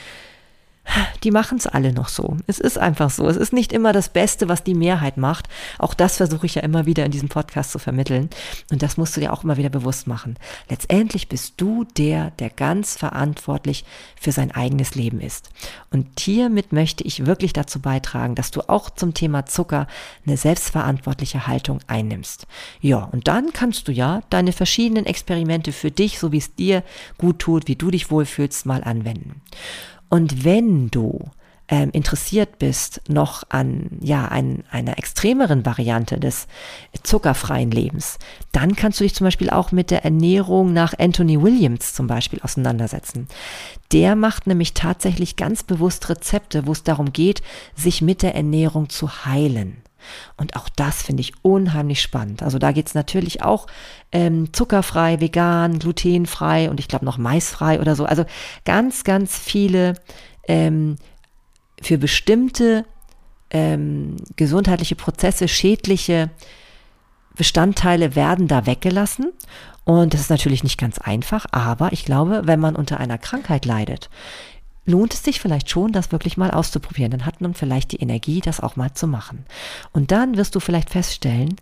die 1.23 1.31
machen 1.31 1.59
es 1.59 1.67
alle 1.67 1.93
noch 1.93 2.09
so. 2.09 2.37
Es 2.47 2.59
ist 2.59 2.77
einfach 2.77 3.11
so. 3.11 3.29
Es 3.29 3.37
ist 3.37 3.53
nicht 3.53 3.73
immer 3.73 3.93
das 3.93 4.09
Beste, 4.09 4.49
was 4.49 4.65
die 4.65 4.75
Mehrheit 4.75 5.17
macht. 5.17 5.49
Auch 5.79 5.95
das 5.95 6.17
versuche 6.17 6.47
ich 6.47 6.57
ja 6.57 6.63
immer 6.63 6.87
wieder 6.87 7.05
in 7.05 7.13
diesem 7.13 7.29
Podcast 7.29 7.71
zu 7.71 7.79
vermitteln. 7.79 8.29
Und 8.71 8.83
das 8.83 8.97
musst 8.97 9.17
du 9.17 9.21
dir 9.21 9.33
auch 9.33 9.45
immer 9.45 9.57
wieder 9.57 9.69
bewusst 9.69 10.07
machen. 10.07 10.37
Letztendlich 10.69 11.29
bist 11.29 11.55
du 11.59 11.85
der, 11.97 12.31
der 12.33 12.51
ganz 12.51 12.97
verantwortlich 12.97 13.85
für 14.21 14.33
sein 14.33 14.51
eigenes 14.51 14.95
Leben 14.95 15.21
ist. 15.21 15.51
Und 15.91 16.19
hiermit 16.19 16.73
möchte 16.73 17.05
ich 17.05 17.27
wirklich 17.27 17.53
dazu 17.53 17.81
beitragen, 17.81 18.35
dass 18.35 18.51
du 18.51 18.69
auch 18.69 18.91
zum 18.91 19.15
Thema 19.15 19.47
Zucker 19.47 19.87
eine 20.27 20.37
selbstverantwortliche 20.37 21.47
Haltung 21.47 21.81
einnimmst. 21.87 22.47
Ja, 22.81 23.05
und 23.05 23.29
dann 23.29 23.53
kannst 23.53 23.89
du 23.89 23.93
ja 23.93 24.23
deine 24.31 24.53
verschiedenen 24.53 25.07
Experimente 25.07 25.73
für 25.73 25.91
dich, 25.91 26.19
so 26.19 26.33
wie 26.33 26.39
es 26.39 26.55
dir 26.55 26.83
gut 27.19 27.39
tut, 27.39 27.69
wie 27.69 27.77
du 27.77 27.91
dich 27.91 28.11
wohlfühlst, 28.11 28.67
mal 28.67 28.83
anwenden. 28.83 29.41
Und 30.13 30.45
wenn 30.45 30.91
du 30.91 31.21
ähm, 31.69 31.89
interessiert 31.95 32.59
bist, 32.59 33.01
noch 33.09 33.45
an 33.49 33.87
ja 34.03 34.29
ein, 34.29 34.63
einer 34.71 34.99
extremeren 34.99 35.65
Variante 35.65 36.21
des 36.21 36.49
zuckerfreien 37.03 37.71
Lebens, 37.71 38.19
dann 38.53 38.77
kannst 38.77 39.01
du 39.01 39.05
dich 39.05 39.15
zum 39.15 39.25
Beispiel 39.25 39.49
auch 39.49 39.73
mit 39.73 39.91
der 39.91 40.05
Ernährung 40.05 40.75
nach 40.75 40.93
Anthony 40.99 41.41
Williams 41.41 41.95
zum 41.95 42.09
Beispiel 42.09 42.41
auseinandersetzen. 42.43 43.27
Der 43.91 44.15
macht 44.15 44.47
nämlich 44.47 44.75
tatsächlich 44.75 45.37
ganz 45.37 45.63
bewusst 45.63 46.11
Rezepte, 46.11 46.67
wo 46.67 46.73
es 46.73 46.83
darum 46.83 47.15
geht, 47.15 47.41
sich 47.75 48.03
mit 48.03 48.21
der 48.21 48.35
Ernährung 48.35 48.91
zu 48.91 49.25
heilen. 49.25 49.79
Und 50.37 50.57
auch 50.57 50.69
das 50.69 51.03
finde 51.03 51.21
ich 51.21 51.33
unheimlich 51.43 52.03
spannend. 52.03 52.43
Also 52.43 52.59
da 52.59 52.73
geht 52.73 52.87
es 52.87 52.95
natürlich 52.95 53.43
auch 53.43 53.67
ähm, 54.13 54.53
zuckerfrei, 54.53 55.21
vegan, 55.21 55.79
glutenfrei 55.79 56.71
und 56.71 56.81
ich 56.81 56.89
glaube 56.89 57.05
noch 57.05 57.19
maisfrei 57.19 57.81
oder 57.81 57.95
so. 57.97 58.05
Also 58.05 58.25
ganz, 58.65 59.05
ganz 59.05 59.39
viele 59.39 59.95
ähm, 60.49 60.97
für 61.81 61.99
bestimmte 61.99 62.85
ähm, 63.51 64.17
gesundheitliche 64.37 64.97
Prozesse 64.97 65.49
schädliche 65.49 66.31
Bestandteile 67.35 68.15
werden 68.15 68.49
da 68.49 68.67
weggelassen. 68.67 69.33
Und 69.85 70.15
das 70.15 70.21
ist 70.21 70.31
natürlich 70.31 70.63
nicht 70.63 70.79
ganz 70.79 70.99
einfach, 70.99 71.47
aber 71.51 71.93
ich 71.93 72.05
glaube, 72.05 72.43
wenn 72.45 72.61
man 72.61 72.77
unter 72.77 73.01
einer 73.01 73.19
Krankheit 73.19 73.65
leidet, 73.65 74.11
lohnt 74.85 75.15
es 75.15 75.23
sich 75.23 75.41
vielleicht 75.41 75.71
schon, 75.71 75.93
das 75.93 76.13
wirklich 76.13 76.37
mal 76.37 76.51
auszuprobieren. 76.51 77.11
Dann 77.11 77.27
hat 77.27 77.41
man 77.41 77.55
vielleicht 77.55 77.93
die 77.93 78.01
Energie, 78.01 78.41
das 78.41 78.61
auch 78.61 78.77
mal 78.77 78.95
zu 78.95 79.07
machen. 79.07 79.45
Und 79.93 80.11
dann 80.11 80.37
wirst 80.37 80.55
du 80.55 80.61
vielleicht 80.61 80.91
feststellen, 80.91 81.57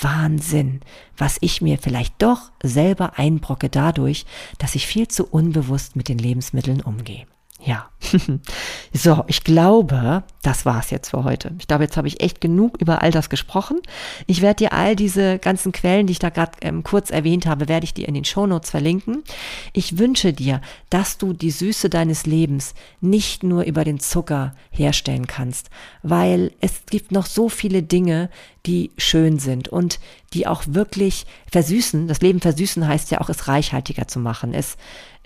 Wahnsinn, 0.00 0.80
was 1.16 1.38
ich 1.40 1.60
mir 1.60 1.78
vielleicht 1.78 2.20
doch 2.20 2.50
selber 2.62 3.18
einbrocke 3.18 3.68
dadurch, 3.68 4.26
dass 4.58 4.74
ich 4.74 4.86
viel 4.86 5.08
zu 5.08 5.24
unbewusst 5.24 5.94
mit 5.94 6.08
den 6.08 6.18
Lebensmitteln 6.18 6.80
umgehe. 6.80 7.26
Ja. 7.64 7.88
so, 8.92 9.24
ich 9.26 9.42
glaube, 9.42 10.22
das 10.42 10.66
war's 10.66 10.90
jetzt 10.90 11.10
für 11.10 11.24
heute. 11.24 11.52
Ich 11.58 11.66
glaube, 11.66 11.84
jetzt 11.84 11.96
habe 11.96 12.06
ich 12.06 12.20
echt 12.20 12.42
genug 12.42 12.76
über 12.78 13.00
all 13.00 13.10
das 13.10 13.30
gesprochen. 13.30 13.80
Ich 14.26 14.42
werde 14.42 14.56
dir 14.56 14.72
all 14.74 14.94
diese 14.94 15.38
ganzen 15.38 15.72
Quellen, 15.72 16.06
die 16.06 16.12
ich 16.12 16.18
da 16.18 16.28
gerade 16.28 16.52
ähm, 16.60 16.82
kurz 16.82 17.10
erwähnt 17.10 17.46
habe, 17.46 17.68
werde 17.68 17.84
ich 17.84 17.94
dir 17.94 18.06
in 18.06 18.14
den 18.14 18.26
Shownotes 18.26 18.70
verlinken. 18.70 19.24
Ich 19.72 19.96
wünsche 19.98 20.34
dir, 20.34 20.60
dass 20.90 21.16
du 21.16 21.32
die 21.32 21.50
Süße 21.50 21.88
deines 21.88 22.26
Lebens 22.26 22.74
nicht 23.00 23.42
nur 23.42 23.62
über 23.64 23.84
den 23.84 23.98
Zucker 23.98 24.54
herstellen 24.70 25.26
kannst, 25.26 25.70
weil 26.02 26.52
es 26.60 26.84
gibt 26.84 27.12
noch 27.12 27.26
so 27.26 27.48
viele 27.48 27.82
Dinge, 27.82 28.28
die 28.66 28.90
schön 28.96 29.38
sind 29.38 29.68
und 29.68 30.00
die 30.32 30.46
auch 30.46 30.62
wirklich 30.66 31.26
versüßen. 31.50 32.08
Das 32.08 32.20
Leben 32.20 32.40
versüßen 32.40 32.86
heißt 32.86 33.10
ja 33.10 33.20
auch, 33.20 33.28
es 33.28 33.46
reichhaltiger 33.46 34.08
zu 34.08 34.18
machen, 34.18 34.54
es 34.54 34.76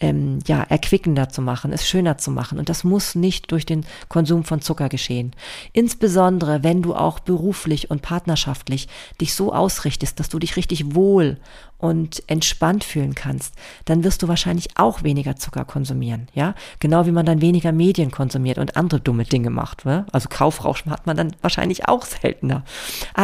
ähm, 0.00 0.38
ja, 0.46 0.62
erquickender 0.62 1.28
zu 1.28 1.42
machen, 1.42 1.72
es 1.72 1.88
schöner 1.88 2.18
zu 2.18 2.30
machen. 2.30 2.58
Und 2.58 2.68
das 2.68 2.84
muss 2.84 3.14
nicht 3.14 3.50
durch 3.50 3.66
den 3.66 3.84
Konsum 4.08 4.44
von 4.44 4.60
Zucker 4.60 4.88
geschehen. 4.88 5.32
Insbesondere, 5.72 6.62
wenn 6.62 6.82
du 6.82 6.94
auch 6.94 7.18
beruflich 7.18 7.90
und 7.90 8.02
partnerschaftlich 8.02 8.88
dich 9.20 9.34
so 9.34 9.52
ausrichtest, 9.52 10.20
dass 10.20 10.28
du 10.28 10.38
dich 10.38 10.56
richtig 10.56 10.94
wohl 10.94 11.38
und 11.78 12.24
entspannt 12.26 12.82
fühlen 12.82 13.14
kannst, 13.14 13.54
dann 13.84 14.02
wirst 14.02 14.22
du 14.22 14.28
wahrscheinlich 14.28 14.76
auch 14.76 15.04
weniger 15.04 15.36
Zucker 15.36 15.64
konsumieren, 15.64 16.26
ja? 16.34 16.54
Genau 16.80 17.06
wie 17.06 17.12
man 17.12 17.24
dann 17.24 17.40
weniger 17.40 17.70
Medien 17.70 18.10
konsumiert 18.10 18.58
und 18.58 18.76
andere 18.76 19.00
dumme 19.00 19.24
Dinge 19.24 19.50
macht, 19.50 19.84
ne? 19.84 20.04
Also 20.10 20.28
Kaufrausch 20.28 20.84
hat 20.86 21.06
man 21.06 21.16
dann 21.16 21.36
wahrscheinlich 21.40 21.86
auch 21.88 22.04
seltener. 22.04 22.64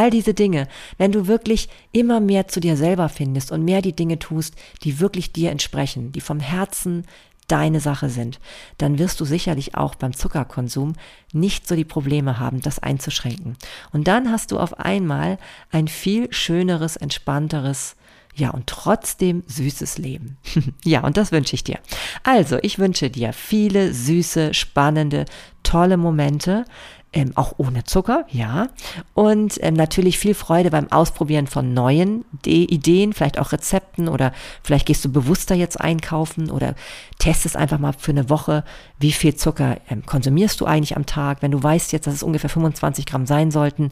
All 0.05 0.11
diese 0.11 0.35
Dinge, 0.35 0.69
wenn 0.99 1.13
du 1.13 1.29
wirklich 1.29 1.71
immer 1.91 2.21
mehr 2.21 2.47
zu 2.47 2.61
dir 2.61 2.77
selber 2.77 3.09
findest 3.09 3.51
und 3.51 3.65
mehr 3.65 3.81
die 3.81 3.97
Dinge 3.97 4.19
tust, 4.19 4.55
die 4.83 5.01
wirklich 5.01 5.33
dir 5.33 5.51
entsprechen, 5.51 6.13
die 6.13 6.21
vom 6.21 6.41
Herzen 6.41 7.07
deine 7.49 7.81
Sache 7.81 8.11
sind, 8.11 8.39
dann 8.77 8.99
wirst 8.99 9.19
du 9.21 9.25
sicherlich 9.25 9.77
auch 9.77 9.95
beim 9.95 10.13
Zuckerkonsum 10.13 10.93
nicht 11.33 11.67
so 11.67 11.75
die 11.75 11.87
Probleme 11.87 12.39
haben, 12.39 12.61
das 12.61 12.81
einzuschränken. 12.81 13.57
Und 13.93 14.07
dann 14.07 14.31
hast 14.31 14.53
du 14.53 14.59
auf 14.59 14.79
einmal 14.79 15.39
ein 15.71 15.89
viel 15.89 16.31
schöneres, 16.35 16.97
entspannteres, 16.97 17.97
ja, 18.35 18.51
und 18.51 18.67
trotzdem 18.67 19.43
süßes 19.47 19.97
Leben. 19.97 20.37
ja, 20.85 21.03
und 21.03 21.17
das 21.17 21.33
wünsche 21.33 21.55
ich 21.55 21.65
dir. 21.65 21.79
Also, 22.25 22.59
ich 22.61 22.79
wünsche 22.79 23.09
dir 23.09 23.33
viele 23.33 23.95
süße, 23.95 24.53
spannende, 24.53 25.25
tolle 25.63 25.97
Momente 25.97 26.67
ähm, 27.15 27.33
auch 27.37 27.55
ohne 27.59 27.85
Zucker, 27.85 28.27
ja. 28.29 28.69
Und 29.15 29.59
ähm, 29.63 29.75
natürlich 29.75 30.19
viel 30.19 30.35
Freude 30.35 30.71
beim 30.71 30.91
Ausprobieren 30.91 31.47
von 31.47 31.73
neuen 31.73 32.25
De 32.45 32.65
Ideen, 32.65 33.13
vielleicht 33.13 33.39
auch 33.39 33.53
Rezepten 33.53 34.09
oder 34.09 34.33
vielleicht 34.63 34.87
gehst 34.87 35.05
du 35.05 35.13
bewusster 35.13 35.55
jetzt 35.55 35.81
einkaufen 35.81 36.51
oder 36.51 36.75
testest 37.19 37.57
einfach 37.57 37.79
mal 37.79 37.93
für 37.97 38.11
eine 38.11 38.29
Woche, 38.29 38.65
wie 38.99 39.13
viel 39.13 39.37
Zucker 39.37 39.77
ähm, 39.89 40.05
konsumierst 40.05 40.61
du 40.61 40.67
eigentlich 40.67 40.97
am 40.97 41.07
Tag. 41.07 41.41
Wenn 41.41 41.53
du 41.53 41.63
weißt 41.63 41.93
jetzt, 41.93 42.09
dass 42.09 42.15
es 42.15 42.23
ungefähr 42.25 42.51
25 42.51 43.07
Gramm 43.07 43.27
sein 43.27 43.53
sollten, 43.53 43.91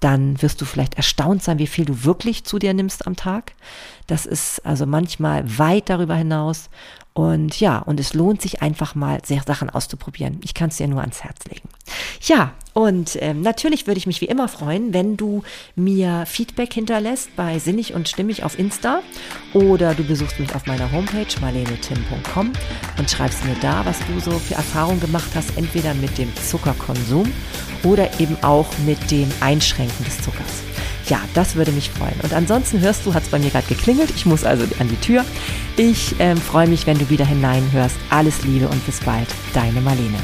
dann 0.00 0.40
wirst 0.40 0.60
du 0.60 0.64
vielleicht 0.64 0.94
erstaunt 0.94 1.42
sein, 1.42 1.58
wie 1.58 1.66
viel 1.66 1.84
du 1.84 2.04
wirklich 2.04 2.44
zu 2.44 2.58
dir 2.58 2.72
nimmst 2.72 3.06
am 3.06 3.16
Tag. 3.16 3.52
Das 4.06 4.26
ist 4.26 4.64
also 4.64 4.86
manchmal 4.86 5.58
weit 5.58 5.90
darüber 5.90 6.14
hinaus. 6.14 6.70
Und 7.14 7.60
ja, 7.60 7.78
und 7.78 8.00
es 8.00 8.12
lohnt 8.12 8.42
sich 8.42 8.60
einfach 8.60 8.96
mal, 8.96 9.20
sehr 9.24 9.42
Sachen 9.46 9.70
auszuprobieren. 9.70 10.40
Ich 10.42 10.52
kann 10.52 10.70
es 10.70 10.78
dir 10.78 10.88
nur 10.88 11.00
ans 11.00 11.22
Herz 11.22 11.44
legen. 11.44 11.68
Ja, 12.20 12.52
und 12.72 13.16
ähm, 13.20 13.40
natürlich 13.40 13.86
würde 13.86 13.98
ich 13.98 14.08
mich 14.08 14.20
wie 14.20 14.26
immer 14.26 14.48
freuen, 14.48 14.92
wenn 14.92 15.16
du 15.16 15.44
mir 15.76 16.24
Feedback 16.26 16.74
hinterlässt 16.74 17.36
bei 17.36 17.60
Sinnig 17.60 17.94
und 17.94 18.08
Stimmig 18.08 18.42
auf 18.42 18.58
Insta 18.58 19.00
oder 19.52 19.94
du 19.94 20.02
besuchst 20.02 20.40
mich 20.40 20.56
auf 20.56 20.66
meiner 20.66 20.90
Homepage 20.90 21.40
marlenetim.com 21.40 22.52
und 22.98 23.10
schreibst 23.10 23.44
mir 23.44 23.54
da, 23.60 23.86
was 23.86 23.98
du 24.08 24.18
so 24.18 24.36
für 24.36 24.54
Erfahrungen 24.54 25.00
gemacht 25.00 25.30
hast, 25.36 25.56
entweder 25.56 25.94
mit 25.94 26.18
dem 26.18 26.34
Zuckerkonsum 26.34 27.30
oder 27.84 28.18
eben 28.18 28.36
auch 28.42 28.66
mit 28.84 29.12
dem 29.12 29.30
Einschränken 29.40 30.04
des 30.04 30.20
Zuckers. 30.20 30.73
Ja, 31.08 31.20
das 31.34 31.54
würde 31.54 31.72
mich 31.72 31.90
freuen. 31.90 32.18
Und 32.22 32.32
ansonsten 32.32 32.80
hörst 32.80 33.04
du, 33.04 33.14
hat 33.14 33.24
es 33.24 33.28
bei 33.28 33.38
mir 33.38 33.50
gerade 33.50 33.66
geklingelt. 33.66 34.10
Ich 34.14 34.26
muss 34.26 34.44
also 34.44 34.64
an 34.78 34.88
die 34.88 34.96
Tür. 34.96 35.24
Ich 35.76 36.14
ähm, 36.18 36.38
freue 36.38 36.66
mich, 36.66 36.86
wenn 36.86 36.98
du 36.98 37.10
wieder 37.10 37.26
hineinhörst. 37.26 37.96
Alles 38.10 38.42
Liebe 38.44 38.68
und 38.68 38.84
bis 38.86 39.00
bald. 39.00 39.28
Deine 39.52 39.80
Marlene. 39.80 40.18